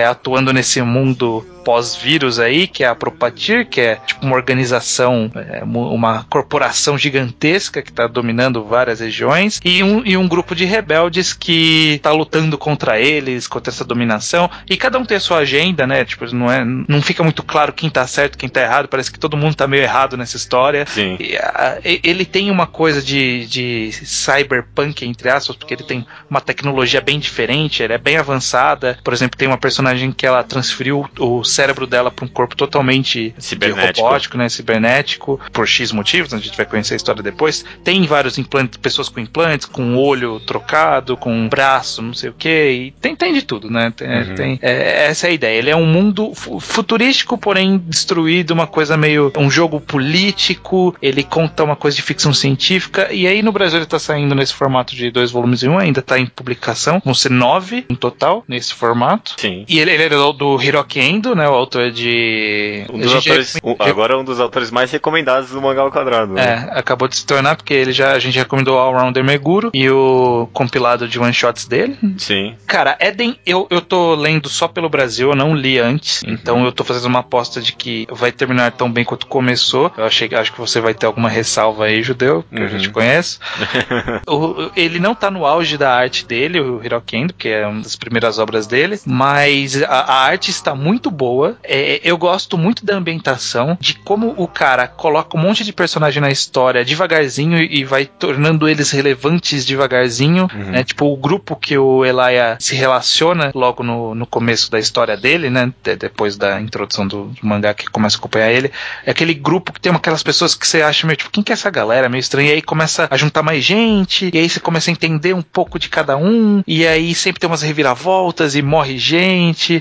atuando 0.06 0.52
nesse 0.54 0.82
mundo 0.82 1.46
pós-vírus 1.64 2.40
aí, 2.40 2.68
que 2.68 2.84
é 2.84 2.88
a 2.88 2.94
Propatir, 2.94 3.68
que 3.68 3.82
é 3.82 3.96
tipo 4.06 4.24
uma 4.24 4.36
organização, 4.36 5.32
é, 5.36 5.64
uma 5.64 6.24
corporação 6.30 6.96
gigantesca 6.96 7.82
que 7.82 7.90
está 7.90 8.06
dominando 8.06 8.64
várias 8.64 9.00
regiões, 9.00 9.60
e 9.66 9.82
um, 9.84 10.04
e 10.06 10.16
um 10.16 10.28
grupo 10.28 10.54
de 10.56 10.64
rebeldes 10.64 11.34
que 11.34 11.94
está 11.96 12.12
lutando 12.12 12.56
contra 12.56 13.00
eles, 13.00 13.48
contra 13.48 13.72
essa 13.74 13.84
dominação, 13.84 14.48
e 14.70 14.78
cada 14.78 15.00
um 15.00 15.06
tem 15.06 15.18
a 15.18 15.20
sua 15.20 15.40
agenda, 15.40 15.88
né? 15.88 16.06
Tipo, 16.06 16.26
não, 16.36 16.52
é, 16.52 16.64
não 16.64 17.02
fica 17.02 17.24
muito 17.24 17.42
claro 17.42 17.74
quem 17.74 17.90
tá 17.90 18.06
certo, 18.06 18.38
quem 18.38 18.48
tá 18.50 18.62
errado, 18.62 18.88
parece 18.88 19.12
que 19.12 19.18
todo 19.20 19.36
mundo 19.36 19.56
tá 19.56 19.68
meio 19.68 19.82
errado 19.82 20.16
nessa 20.16 20.38
história. 20.38 20.86
Sim. 20.86 21.18
E, 21.20 21.36
a- 21.36 21.80
ele 21.84 22.26
tem 22.26 22.52
uma 22.52 22.68
coisa 22.68 23.02
de, 23.02 23.48
de 23.48 23.92
cyberpunk, 23.92 25.04
entre 25.06 25.30
aspas, 25.30 25.56
porque 25.56 25.74
ele 25.74 25.84
tem 25.84 26.06
uma 26.30 26.42
tecnologia 26.42 27.02
bem 27.02 27.18
diferente, 27.20 27.82
ela 27.82 27.94
é 27.94 27.98
bem 27.98 28.18
avançada. 28.18 29.00
Por 29.04 29.14
exemplo, 29.14 29.38
tem 29.38 29.48
uma 29.48 29.58
personagem 29.58 29.75
que 30.16 30.26
ela 30.26 30.44
transferiu 30.44 31.10
o 31.20 31.44
cérebro 31.44 31.86
dela 31.88 32.12
para 32.12 32.26
um 32.26 32.28
corpo 32.28 32.56
totalmente 32.56 33.34
Cibernético. 33.38 34.02
robótico, 34.06 34.38
né, 34.38 34.50
cibernético, 34.50 35.40
por 35.52 35.68
X 35.68 35.92
motivos, 35.92 36.34
a 36.34 36.38
gente 36.38 36.56
vai 36.56 36.66
conhecer 36.66 36.94
a 36.94 36.98
história 36.98 37.22
depois. 37.24 37.66
Tem 37.84 38.04
vários 38.06 38.38
implantes, 38.38 38.78
pessoas 38.78 39.10
com 39.10 39.20
implantes, 39.20 39.66
com 39.66 39.96
olho 39.98 40.40
trocado, 40.40 41.18
com 41.18 41.32
um 41.34 41.48
braço, 41.50 42.02
não 42.02 42.14
sei 42.14 42.30
o 42.30 42.34
que, 42.34 42.50
e 42.72 42.92
tem, 43.02 43.16
tem 43.16 43.34
de 43.34 43.42
tudo, 43.42 43.70
né? 43.70 43.92
Tem, 43.96 44.08
Uhum. 44.08 44.36
tem- 44.36 44.60
é, 44.62 45.06
essa 45.08 45.28
é 45.28 45.30
a 45.30 45.34
ideia. 45.34 45.58
Ele 45.58 45.70
é 45.70 45.76
um 45.76 45.86
mundo 45.86 46.34
fu- 46.34 46.60
futurístico, 46.60 47.38
porém 47.38 47.78
destruído, 47.78 48.52
uma 48.52 48.68
coisa 48.68 48.96
meio 48.98 49.32
um 49.38 49.50
jogo 49.50 49.80
político. 49.82 50.96
Ele 51.02 51.24
conta 51.24 51.64
uma 51.64 51.76
coisa 51.76 51.96
de 51.98 52.02
ficção 52.04 52.34
científica 52.34 53.12
e 53.14 53.28
aí 53.28 53.42
no 53.42 53.52
Brasil 53.52 53.80
ele 53.80 53.86
tá 53.86 54.00
saindo 54.00 54.34
nesse 54.36 54.54
formato 54.54 54.96
de 54.96 55.12
dois 55.12 55.32
volumes 55.32 55.64
em 55.64 55.70
um, 55.70 55.78
ainda 55.78 56.02
tá 56.02 56.18
em 56.20 56.26
publicação, 56.26 57.02
vão 57.04 57.14
ser 57.14 57.30
nove 57.32 57.86
em 57.90 57.96
total 57.96 58.44
nesse 58.48 58.74
formato. 58.74 59.34
Sim. 59.38 59.65
E 59.68 59.80
ele, 59.80 59.92
ele 59.92 60.04
é 60.04 60.10
do, 60.10 60.62
Hiroki 60.62 61.00
Endo, 61.00 61.36
né? 61.36 61.48
O 61.48 61.54
autor 61.54 61.92
de. 61.92 62.86
Um 62.92 63.00
dos 63.00 63.12
a 63.12 63.16
gente- 63.16 63.30
autores, 63.30 63.58
um- 63.64 63.76
agora 63.80 64.14
é 64.14 64.18
um 64.18 64.24
dos 64.24 64.40
autores 64.40 64.72
mais 64.72 64.92
recomendados 64.92 65.50
do 65.52 65.62
Mangá 65.62 65.82
ao 65.82 65.92
Quadrado. 65.92 66.34
né? 66.34 66.70
É, 66.74 66.80
acabou 66.80 67.08
de 67.08 67.16
se 67.18 67.26
tornar, 67.26 67.56
porque 67.56 67.74
ele 67.74 67.92
já, 67.92 68.12
a 68.14 68.20
gente 68.20 68.38
recomendou 68.38 68.76
o 68.76 68.80
All 68.80 68.94
Rounder 68.98 69.24
Meguro 69.24 69.72
e 69.74 69.90
o 69.90 70.48
compilado 70.54 71.08
de 71.08 71.20
one 71.20 71.34
shots 71.34 71.66
dele. 71.66 71.98
Sim. 72.18 72.56
Cara, 72.68 72.98
Eden, 73.00 73.38
eu, 73.46 73.68
eu 73.70 73.82
tô 73.82 74.16
lendo 74.16 74.50
só 74.50 74.68
pelo 74.68 74.90
Brasil, 74.90 75.30
eu 75.30 75.36
não 75.36 75.56
li 75.56 75.80
antes, 75.80 76.24
então 76.28 76.64
eu 76.66 76.72
tô 76.72 76.84
fazendo 76.84 77.06
uma 77.08 77.20
aposta 77.20 77.62
de 77.62 77.74
que 77.74 78.08
vai 78.12 78.32
terminar 78.32 78.72
tão 78.72 78.92
bem 78.92 79.04
quanto 79.04 79.28
começou. 79.28 79.92
Eu 79.98 80.06
achei, 80.06 80.30
acho 80.34 80.52
que 80.54 80.60
você 80.60 80.80
vai 80.80 80.94
ter 80.94 81.06
alguma 81.06 81.30
ressalva 81.30 81.86
aí, 81.86 82.02
judeu, 82.04 82.44
que 82.50 82.60
Uhum. 82.62 82.78
te 82.78 82.90
conheço. 82.90 83.40
O- 84.28 84.72
ele 84.76 85.00
não 85.00 85.14
tá 85.16 85.30
no 85.30 85.46
auge 85.46 85.78
da 85.78 85.94
arte 85.94 86.26
dele, 86.26 86.60
o 86.60 86.84
Hiroki 86.84 87.18
Endo, 87.18 87.34
que 87.34 87.48
é 87.50 87.66
uma 87.68 87.82
das 87.82 87.96
primeiras 87.96 88.40
obras 88.40 88.68
dele, 88.68 89.00
mas 89.06 89.55
a, 89.88 89.90
a 90.00 90.24
arte 90.26 90.52
está 90.52 90.76
muito 90.76 91.10
boa. 91.12 91.58
É, 91.64 92.00
eu 92.04 92.18
gosto 92.18 92.58
muito 92.58 92.86
da 92.86 92.96
ambientação, 92.96 93.78
de 93.80 93.94
como 93.96 94.34
o 94.38 94.48
cara 94.48 94.88
coloca 94.88 95.38
um 95.38 95.42
monte 95.42 95.64
de 95.64 95.72
personagem 95.74 96.22
na 96.22 96.30
história 96.30 96.84
devagarzinho 96.86 97.58
e 97.58 97.84
vai 97.84 98.06
tornando 98.06 98.68
eles 98.68 98.92
relevantes 98.92 99.66
devagarzinho, 99.66 100.48
Uhum. 100.54 100.72
né? 100.72 100.84
Tipo, 100.84 101.06
o 101.12 101.18
grupo 101.18 101.56
que 101.56 101.78
o 101.78 102.04
Elia 102.06 102.58
se 102.60 102.76
relaciona 102.76 103.52
logo 103.54 103.84
no, 103.84 104.14
no 104.16 104.26
começo 104.26 104.70
da 104.72 104.80
história 104.80 105.16
dele, 105.18 105.50
né? 105.50 105.72
de- 105.84 105.96
depois 105.96 106.36
da 106.38 106.60
introdução 106.62 107.08
do, 107.08 107.26
do 107.26 107.46
mangá 107.48 107.74
que 107.74 107.86
começa 107.90 108.18
a 108.18 108.20
acompanhar 108.20 108.52
ele, 108.52 108.72
é 109.06 109.12
aquele 109.12 109.34
grupo 109.34 109.72
que 109.74 109.80
tem 109.80 109.92
aquelas 109.94 110.24
pessoas 110.24 110.54
que 110.56 110.68
você 110.68 110.82
acha 110.82 111.06
meio 111.08 111.18
tipo, 111.18 111.32
quem 111.32 111.44
que 111.44 111.52
é 111.52 111.54
essa 111.54 111.70
galera? 111.70 112.10
Meio 112.10 112.20
estranha. 112.20 112.50
E 112.50 112.54
aí 112.56 112.62
começa 112.62 113.08
a 113.10 113.18
juntar 113.18 113.42
mais 113.44 113.64
gente, 113.64 114.30
e 114.34 114.38
aí 114.38 114.50
você 114.50 114.60
começa 114.60 114.90
a 114.90 114.94
entender 114.94 115.34
um 115.34 115.42
pouco 115.42 115.78
de 115.80 115.90
cada 115.90 116.18
um, 116.18 116.64
e 116.68 116.86
aí 116.86 117.14
sempre 117.16 117.40
tem 117.40 117.50
umas 117.50 117.62
reviravoltas 117.62 118.56
e 118.56 118.62
morre 118.62 118.98
gente, 118.98 119.26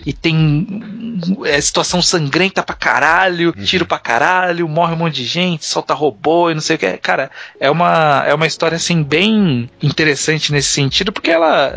e 0.06 0.12
tem 0.12 0.82
é, 1.44 1.60
situação 1.60 2.02
sangrenta 2.02 2.62
pra 2.62 2.74
caralho, 2.74 3.52
tiro 3.52 3.86
pra 3.86 3.98
caralho, 3.98 4.68
morre 4.68 4.94
um 4.94 4.96
monte 4.98 5.14
de 5.16 5.24
gente, 5.24 5.64
solta 5.64 5.94
robô 5.94 6.50
e 6.50 6.54
não 6.54 6.60
sei 6.60 6.76
o 6.76 6.78
que. 6.78 6.96
Cara, 6.98 7.30
é 7.60 7.70
uma, 7.70 8.24
é 8.26 8.34
uma 8.34 8.46
história 8.46 8.76
assim 8.76 9.02
bem 9.02 9.70
interessante 9.82 10.52
nesse 10.52 10.68
sentido, 10.68 11.12
porque 11.12 11.30
ela, 11.30 11.70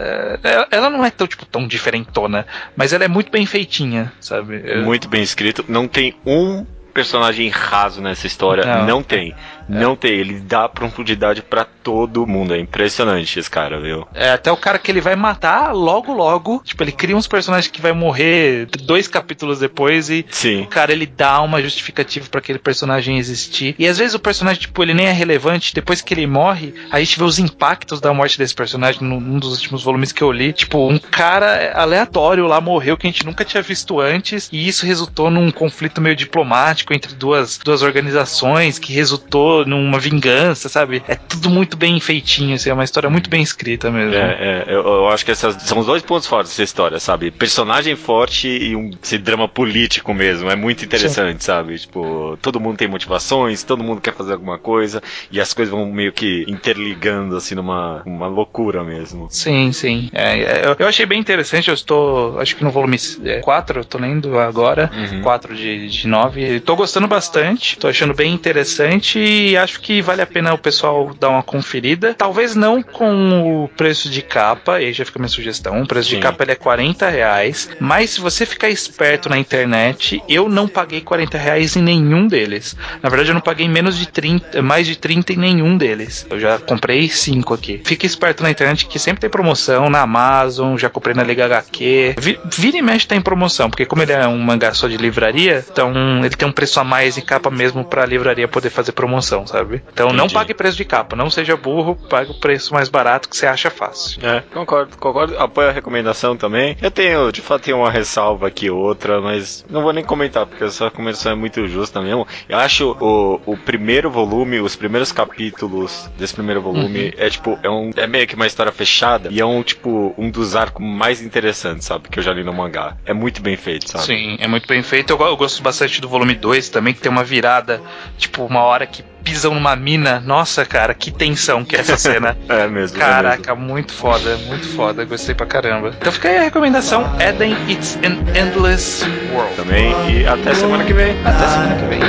é, 0.43 0.67
ela 0.71 0.89
não 0.89 1.05
é 1.05 1.09
tão, 1.11 1.27
tipo, 1.27 1.45
tão 1.45 1.67
diferentona, 1.67 2.45
mas 2.75 2.93
ela 2.93 3.03
é 3.05 3.07
muito 3.07 3.31
bem 3.31 3.45
feitinha, 3.45 4.11
sabe? 4.19 4.61
Eu- 4.65 4.83
Muito 4.83 5.07
bem 5.07 5.21
escrito. 5.21 5.63
Não 5.67 5.87
tem 5.87 6.15
um 6.25 6.65
personagem 6.93 7.47
raso 7.49 8.01
nessa 8.01 8.25
história. 8.25 8.65
Não. 8.65 8.85
Não, 8.87 9.03
tem. 9.03 9.35
Não 9.67 9.95
tem. 9.95 10.11
Ele 10.11 10.39
dá 10.39 10.67
profundidade 10.67 11.41
pra 11.41 11.65
todo 11.65 12.25
mundo. 12.25 12.53
É 12.53 12.59
impressionante 12.59 13.39
esse 13.39 13.49
cara, 13.49 13.79
viu? 13.79 14.07
É, 14.13 14.31
até 14.31 14.51
o 14.51 14.57
cara 14.57 14.79
que 14.79 14.89
ele 14.89 15.01
vai 15.01 15.15
matar 15.15 15.73
logo, 15.73 16.13
logo. 16.13 16.61
Tipo, 16.63 16.83
ele 16.83 16.91
cria 16.91 17.15
uns 17.15 17.27
personagens 17.27 17.71
que 17.71 17.81
vai 17.81 17.91
morrer 17.91 18.67
dois 18.83 19.07
capítulos 19.07 19.59
depois 19.59 20.09
e. 20.09 20.25
Sim. 20.29 20.65
Cara, 20.69 20.91
ele 20.91 21.05
dá 21.05 21.41
uma 21.41 21.61
justificativa 21.61 22.27
pra 22.29 22.39
aquele 22.39 22.59
personagem 22.59 23.17
existir. 23.17 23.75
E 23.77 23.87
às 23.87 23.97
vezes 23.97 24.13
o 24.15 24.19
personagem, 24.19 24.61
tipo, 24.61 24.81
ele 24.81 24.93
nem 24.93 25.07
é 25.07 25.11
relevante. 25.11 25.73
Depois 25.73 26.01
que 26.01 26.13
ele 26.13 26.25
morre, 26.25 26.73
a 26.91 26.99
gente 26.99 27.17
vê 27.17 27.23
os 27.23 27.39
impactos 27.39 27.99
da 27.99 28.13
morte 28.13 28.37
desse 28.37 28.55
personagem 28.55 29.03
num 29.03 29.17
num 29.19 29.39
dos 29.39 29.53
últimos 29.53 29.83
volumes 29.83 30.11
que 30.11 30.21
eu 30.21 30.31
li. 30.31 30.53
Tipo, 30.53 30.87
um 30.87 30.97
cara 30.97 31.73
aleatório 31.75 32.47
lá 32.47 32.59
morreu 32.61 32.97
que 32.97 33.07
a 33.07 33.09
gente 33.11 33.25
nunca 33.25 33.43
tinha 33.43 33.61
visto 33.61 33.99
antes. 33.99 34.49
E 34.51 34.67
isso 34.67 34.85
resultou 34.85 35.29
num 35.29 35.51
conflito 35.51 36.01
meio 36.01 36.15
diplomático 36.15 36.93
entre 36.93 37.13
duas, 37.13 37.57
duas 37.57 37.81
organizações 37.81 38.79
que 38.79 38.93
resultou 38.93 39.56
numa 39.65 39.99
vingança, 39.99 40.69
sabe? 40.69 41.03
É 41.07 41.15
tudo 41.15 41.49
muito 41.49 41.77
bem 41.77 41.99
feitinho, 41.99 42.55
assim, 42.55 42.69
é 42.69 42.73
uma 42.73 42.83
história 42.83 43.09
muito 43.09 43.29
bem 43.29 43.41
escrita 43.41 43.89
mesmo. 43.91 44.15
É, 44.15 44.63
é, 44.65 44.65
eu, 44.67 44.85
eu 44.85 45.07
acho 45.09 45.25
que 45.25 45.31
esses 45.31 45.55
são 45.63 45.79
os 45.79 45.85
dois 45.85 46.01
pontos 46.01 46.27
fortes 46.27 46.51
dessa 46.51 46.63
história, 46.63 46.99
sabe? 46.99 47.31
Personagem 47.31 47.95
forte 47.95 48.47
e 48.47 48.75
um 48.75 48.91
esse 49.03 49.17
drama 49.17 49.47
político 49.47 50.13
mesmo. 50.13 50.49
É 50.49 50.55
muito 50.55 50.83
interessante, 50.83 51.43
sabe? 51.43 51.77
Tipo, 51.77 52.37
todo 52.41 52.59
mundo 52.59 52.77
tem 52.77 52.87
motivações, 52.87 53.63
todo 53.63 53.83
mundo 53.83 54.01
quer 54.01 54.13
fazer 54.13 54.33
alguma 54.33 54.57
coisa 54.57 55.01
e 55.31 55.39
as 55.39 55.53
coisas 55.53 55.71
vão 55.71 55.85
meio 55.91 56.11
que 56.11 56.45
interligando, 56.47 57.35
assim, 57.35 57.55
numa 57.55 58.01
uma 58.05 58.27
loucura 58.27 58.83
mesmo. 58.83 59.27
Sim, 59.29 59.71
sim. 59.71 60.09
É, 60.13 60.39
é, 60.39 60.65
eu, 60.65 60.75
eu 60.77 60.87
achei 60.87 61.05
bem 61.05 61.19
interessante. 61.19 61.67
Eu 61.69 61.73
estou, 61.73 62.39
acho 62.39 62.55
que 62.55 62.63
no 62.63 62.71
volume 62.71 62.97
4, 63.41 63.79
eu 63.79 63.85
tô 63.85 63.97
lendo 63.97 64.37
agora. 64.39 64.89
Uhum. 64.93 65.21
4 65.21 65.55
de, 65.55 65.87
de 65.87 66.07
9. 66.07 66.59
Tô 66.61 66.75
gostando 66.75 67.07
bastante. 67.07 67.77
Tô 67.77 67.87
achando 67.87 68.13
bem 68.13 68.33
interessante 68.33 69.46
e 69.51 69.57
acho 69.57 69.79
que 69.79 70.01
vale 70.01 70.21
a 70.21 70.25
pena 70.27 70.53
o 70.53 70.57
pessoal 70.57 71.13
dar 71.19 71.29
uma 71.29 71.43
conferida. 71.43 72.13
Talvez 72.13 72.55
não 72.55 72.81
com 72.81 73.63
o 73.63 73.67
preço 73.69 74.09
de 74.09 74.21
capa, 74.21 74.75
aí 74.75 74.93
já 74.93 75.05
fica 75.05 75.19
a 75.19 75.21
minha 75.21 75.29
sugestão. 75.29 75.81
O 75.81 75.87
preço 75.87 76.09
Sim. 76.09 76.15
de 76.17 76.21
capa 76.21 76.43
ele 76.43 76.51
é 76.51 76.55
40 76.55 77.09
reais. 77.09 77.69
Mas 77.79 78.11
se 78.11 78.19
você 78.21 78.45
ficar 78.45 78.69
esperto 78.69 79.29
na 79.29 79.37
internet, 79.37 80.21
eu 80.27 80.47
não 80.49 80.67
paguei 80.67 81.01
40 81.01 81.37
reais 81.37 81.75
em 81.75 81.81
nenhum 81.81 82.27
deles. 82.27 82.75
Na 83.01 83.09
verdade, 83.09 83.29
eu 83.31 83.33
não 83.33 83.41
paguei 83.41 83.67
menos 83.67 83.97
de 83.97 84.07
30, 84.07 84.61
mais 84.61 84.85
de 84.87 84.95
30 84.95 85.33
em 85.33 85.37
nenhum 85.37 85.77
deles. 85.77 86.25
Eu 86.29 86.39
já 86.39 86.57
comprei 86.59 87.09
5 87.09 87.53
aqui. 87.53 87.81
Fica 87.85 88.05
esperto 88.05 88.43
na 88.43 88.49
internet 88.51 88.85
que 88.85 88.99
sempre 88.99 89.21
tem 89.21 89.29
promoção 89.29 89.89
na 89.89 90.01
Amazon, 90.01 90.77
já 90.77 90.89
comprei 90.89 91.15
na 91.15 91.23
Liga 91.23 91.45
HQ. 91.45 92.15
Vi- 92.19 92.39
Vira 92.45 92.77
e 92.77 92.81
mexe 92.81 93.07
tá 93.07 93.15
em 93.15 93.21
promoção, 93.21 93.69
porque 93.69 93.85
como 93.85 94.01
ele 94.01 94.11
é 94.13 94.27
um 94.27 94.37
mangá 94.39 94.73
só 94.73 94.87
de 94.87 94.97
livraria, 94.97 95.63
então 95.71 95.93
ele 96.23 96.35
tem 96.35 96.47
um 96.47 96.51
preço 96.51 96.79
a 96.79 96.83
mais 96.83 97.17
em 97.17 97.21
capa 97.21 97.49
mesmo 97.49 97.83
pra 97.83 98.05
livraria 98.05 98.47
poder 98.47 98.69
fazer 98.69 98.91
promoção, 98.91 99.36
sabe? 99.45 99.83
Então 99.91 100.07
não 100.07 100.25
Entendi. 100.25 100.33
pague 100.33 100.53
preço 100.53 100.77
de 100.77 100.85
capa, 100.85 101.15
não 101.15 101.29
seja 101.29 101.55
burro, 101.55 101.95
pague 102.09 102.31
o 102.31 102.39
preço 102.39 102.73
mais 102.73 102.89
barato 102.89 103.29
que 103.29 103.35
você 103.35 103.45
acha 103.45 103.69
fácil. 103.69 104.25
É, 104.25 104.41
concordo, 104.53 104.97
concordo. 104.97 105.37
Apoio 105.37 105.69
a 105.69 105.71
recomendação 105.71 106.35
também. 106.35 106.77
Eu 106.81 106.89
tenho, 106.89 107.31
de 107.31 107.41
fato, 107.41 107.63
tenho 107.63 107.77
uma 107.77 107.91
ressalva 107.91 108.47
aqui 108.47 108.69
outra, 108.69 109.21
mas 109.21 109.65
não 109.69 109.81
vou 109.81 109.93
nem 109.93 110.03
comentar, 110.03 110.45
porque 110.45 110.63
essa 110.63 110.85
recomendação 110.85 111.31
é 111.31 111.35
muito 111.35 111.67
justa 111.67 112.01
mesmo. 112.01 112.25
Eu 112.47 112.57
acho 112.57 112.97
o, 112.99 113.41
o 113.45 113.57
primeiro 113.57 114.09
volume, 114.09 114.59
os 114.59 114.75
primeiros 114.75 115.11
capítulos 115.11 116.09
desse 116.17 116.33
primeiro 116.33 116.61
volume, 116.61 117.13
é 117.17 117.29
tipo, 117.29 117.57
é, 117.61 117.69
um, 117.69 117.91
é 117.95 118.07
meio 118.07 118.27
que 118.27 118.35
uma 118.35 118.47
história 118.47 118.71
fechada 118.71 119.29
e 119.31 119.39
é 119.39 119.45
um, 119.45 119.61
tipo, 119.63 120.13
um 120.17 120.29
dos 120.29 120.55
arcos 120.55 120.85
mais 120.85 121.21
interessantes, 121.21 121.85
sabe? 121.85 122.09
Que 122.09 122.19
eu 122.19 122.23
já 122.23 122.33
li 122.33 122.43
no 122.43 122.53
mangá. 122.53 122.95
É 123.05 123.13
muito 123.13 123.41
bem 123.41 123.57
feito, 123.57 123.89
sabe? 123.89 124.05
Sim, 124.05 124.37
é 124.39 124.47
muito 124.47 124.67
bem 124.67 124.81
feito. 124.81 125.11
Eu, 125.11 125.19
eu 125.21 125.37
gosto 125.37 125.61
bastante 125.61 125.99
do 126.01 126.07
volume 126.07 126.35
2 126.35 126.69
também, 126.69 126.93
que 126.93 127.01
tem 127.01 127.11
uma 127.11 127.23
virada, 127.23 127.81
tipo, 128.17 128.45
uma 128.45 128.61
hora 128.61 128.85
que 128.85 129.03
pisam 129.27 129.53
numa 129.53 129.75
mina. 129.75 130.21
Nossa, 130.25 130.65
cara, 130.65 130.93
que 130.93 131.11
tensão 131.11 131.65
que 131.65 131.75
é 131.75 131.79
essa 131.79 131.97
cena. 131.97 132.37
É 132.47 132.53
mesmo. 132.53 132.63
é 132.63 132.67
mesmo. 132.69 132.97
Caraca, 132.97 133.55
muito 133.55 133.91
foda, 133.91 134.37
muito 134.47 134.67
foda, 134.69 135.03
gostei 135.03 135.35
pra 135.35 135.45
caramba. 135.45 135.91
Então 135.99 136.11
fica 136.11 136.29
aí 136.29 136.37
a 136.37 136.41
recomendação: 136.43 137.03
Eden 137.19 137.55
It's 137.67 137.97
an 137.97 138.23
Endless 138.39 139.03
World. 139.33 139.55
Também. 139.55 139.93
E 140.09 140.25
até 140.25 140.53
semana 140.53 140.83
que 140.85 140.93
vem. 140.93 141.17
Até 141.25 141.47
semana 141.47 141.75
que 141.75 141.85
vem. 141.85 141.99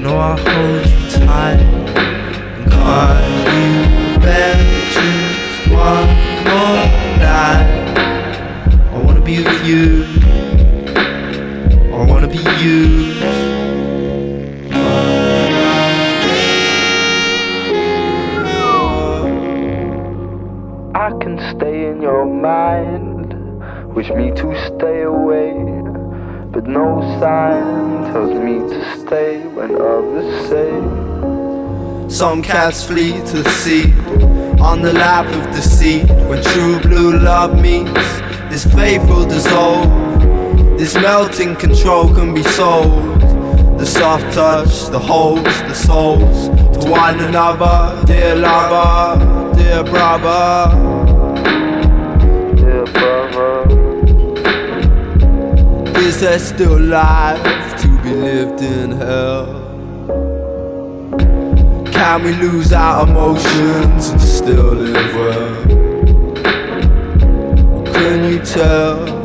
Know 0.00 0.18
hold 0.18 0.86
you 0.86 1.10
tight 1.10 1.60
and 1.60 2.72
call 2.72 3.14
you 3.52 4.18
back 4.18 4.58
just 4.90 5.68
one 5.70 6.08
more 6.44 6.86
night. 7.20 7.68
I 8.92 8.98
wanna 9.04 9.20
be 9.20 9.42
with 9.44 9.64
you. 9.64 10.21
I 12.32 12.34
be 12.34 12.64
used. 12.64 13.22
I 20.94 21.10
can 21.20 21.38
stay 21.54 21.88
in 21.88 22.00
your 22.00 22.24
mind. 22.24 23.34
Wish 23.94 24.08
me 24.10 24.30
to 24.30 24.66
stay 24.66 25.02
away. 25.02 25.52
But 26.52 26.66
no 26.66 27.00
sign 27.20 28.12
tells 28.12 28.32
me 28.32 28.60
to 28.60 28.98
stay 29.00 29.46
when 29.48 29.74
others 29.74 30.48
say. 30.48 30.72
Some 32.08 32.42
cats 32.42 32.84
flee 32.84 33.12
to 33.12 33.42
the 33.42 33.50
sea 33.50 33.92
on 34.58 34.80
the 34.80 34.92
lap 34.94 35.26
of 35.26 35.54
deceit. 35.54 36.08
When 36.28 36.42
true 36.42 36.80
blue 36.80 37.18
love 37.18 37.60
meets, 37.60 37.92
this 38.50 38.64
faith 38.64 39.02
will 39.08 39.26
dissolve. 39.26 40.11
This 40.82 40.94
melting 40.96 41.54
control 41.54 42.12
can 42.12 42.34
be 42.34 42.42
sold. 42.42 43.20
The 43.78 43.86
soft 43.86 44.34
touch, 44.34 44.88
the 44.90 44.98
holds, 44.98 45.62
the 45.62 45.74
souls 45.74 46.48
to 46.48 46.90
one 46.90 47.20
another. 47.20 48.04
Dear 48.04 48.34
lover, 48.34 49.54
dear 49.54 49.84
brother, 49.84 50.74
dear 52.56 52.84
brother. 52.86 54.00
Is 55.98 56.18
there 56.20 56.40
still 56.40 56.80
life 56.80 57.80
to 57.82 57.88
be 58.02 58.10
lived 58.14 58.60
in 58.60 58.90
hell? 58.90 59.46
Can 61.92 62.24
we 62.24 62.32
lose 62.32 62.72
our 62.72 63.06
emotions 63.06 64.08
and 64.10 64.20
still 64.20 64.72
live 64.74 65.14
well? 65.14 65.64
Can 67.94 68.24
you 68.24 68.40
tell 68.40 69.21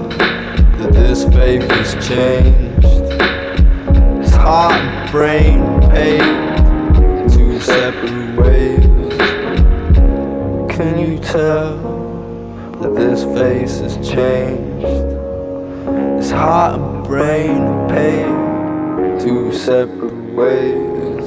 this 1.07 1.23
has 1.23 2.05
changed? 2.05 2.83
This 4.21 4.35
heart 4.35 4.73
and 4.73 5.09
brain 5.11 5.61
paved 5.89 7.33
two 7.33 7.61
separate 7.61 8.37
ways. 8.37 8.85
Can 10.75 10.99
you 10.99 11.17
tell 11.19 11.77
that 12.81 12.93
this 12.93 13.23
face 13.23 13.79
has 13.79 13.95
changed? 14.05 14.85
This 16.19 16.29
heart 16.29 16.77
and 16.77 17.03
brain 17.05 17.87
paved 17.87 19.21
two 19.21 19.53
separate 19.53 20.33
ways. 20.35 21.23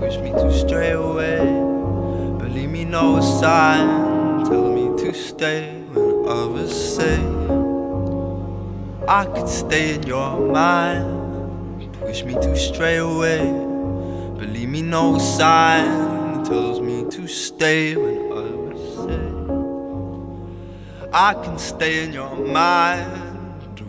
Wish 0.00 0.18
me 0.18 0.30
to 0.32 0.52
stray 0.52 0.90
away, 0.90 1.38
but 2.38 2.50
leave 2.50 2.68
me 2.68 2.84
no 2.84 3.20
sign, 3.22 3.99
to 5.12 5.18
stay 5.18 5.72
when 5.92 6.28
others 6.28 6.96
say. 6.96 7.18
I 9.08 9.24
could 9.24 9.48
stay 9.48 9.94
in 9.94 10.04
your 10.04 10.38
mind, 10.38 11.96
wish 12.02 12.22
me 12.22 12.34
to 12.34 12.56
stray 12.56 12.98
away, 12.98 13.40
but 13.40 14.48
leave 14.48 14.68
me 14.68 14.82
no 14.82 15.18
sign, 15.18 16.44
tells 16.44 16.80
me 16.80 17.10
to 17.10 17.26
stay 17.26 17.96
when 17.96 18.30
others 18.30 18.80
say 19.04 19.30
I 21.12 21.34
can 21.34 21.58
stay 21.58 22.04
in 22.04 22.12
your 22.12 22.36
mind. 22.36 23.26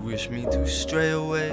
Wish 0.03 0.30
me 0.30 0.43
to 0.43 0.67
stray 0.67 1.11
away. 1.11 1.51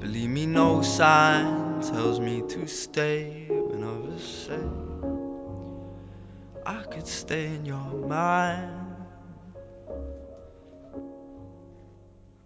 Believe 0.00 0.30
me, 0.30 0.46
no 0.46 0.82
sign 0.82 1.82
tells 1.82 2.18
me 2.18 2.42
to 2.48 2.66
stay 2.66 3.46
when 3.48 3.84
others 3.84 4.46
say 4.48 4.83
I 6.66 6.82
could 6.84 7.06
stay 7.06 7.46
in 7.46 7.66
your 7.66 8.06
mind. 8.08 8.96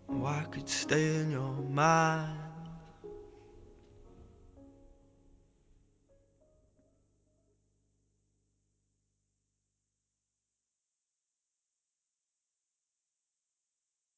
Oh, 0.09 0.27
I 0.27 0.45
could 0.51 0.69
stay 0.69 1.17
in 1.17 1.31
your 1.31 1.53
mind. 1.53 2.48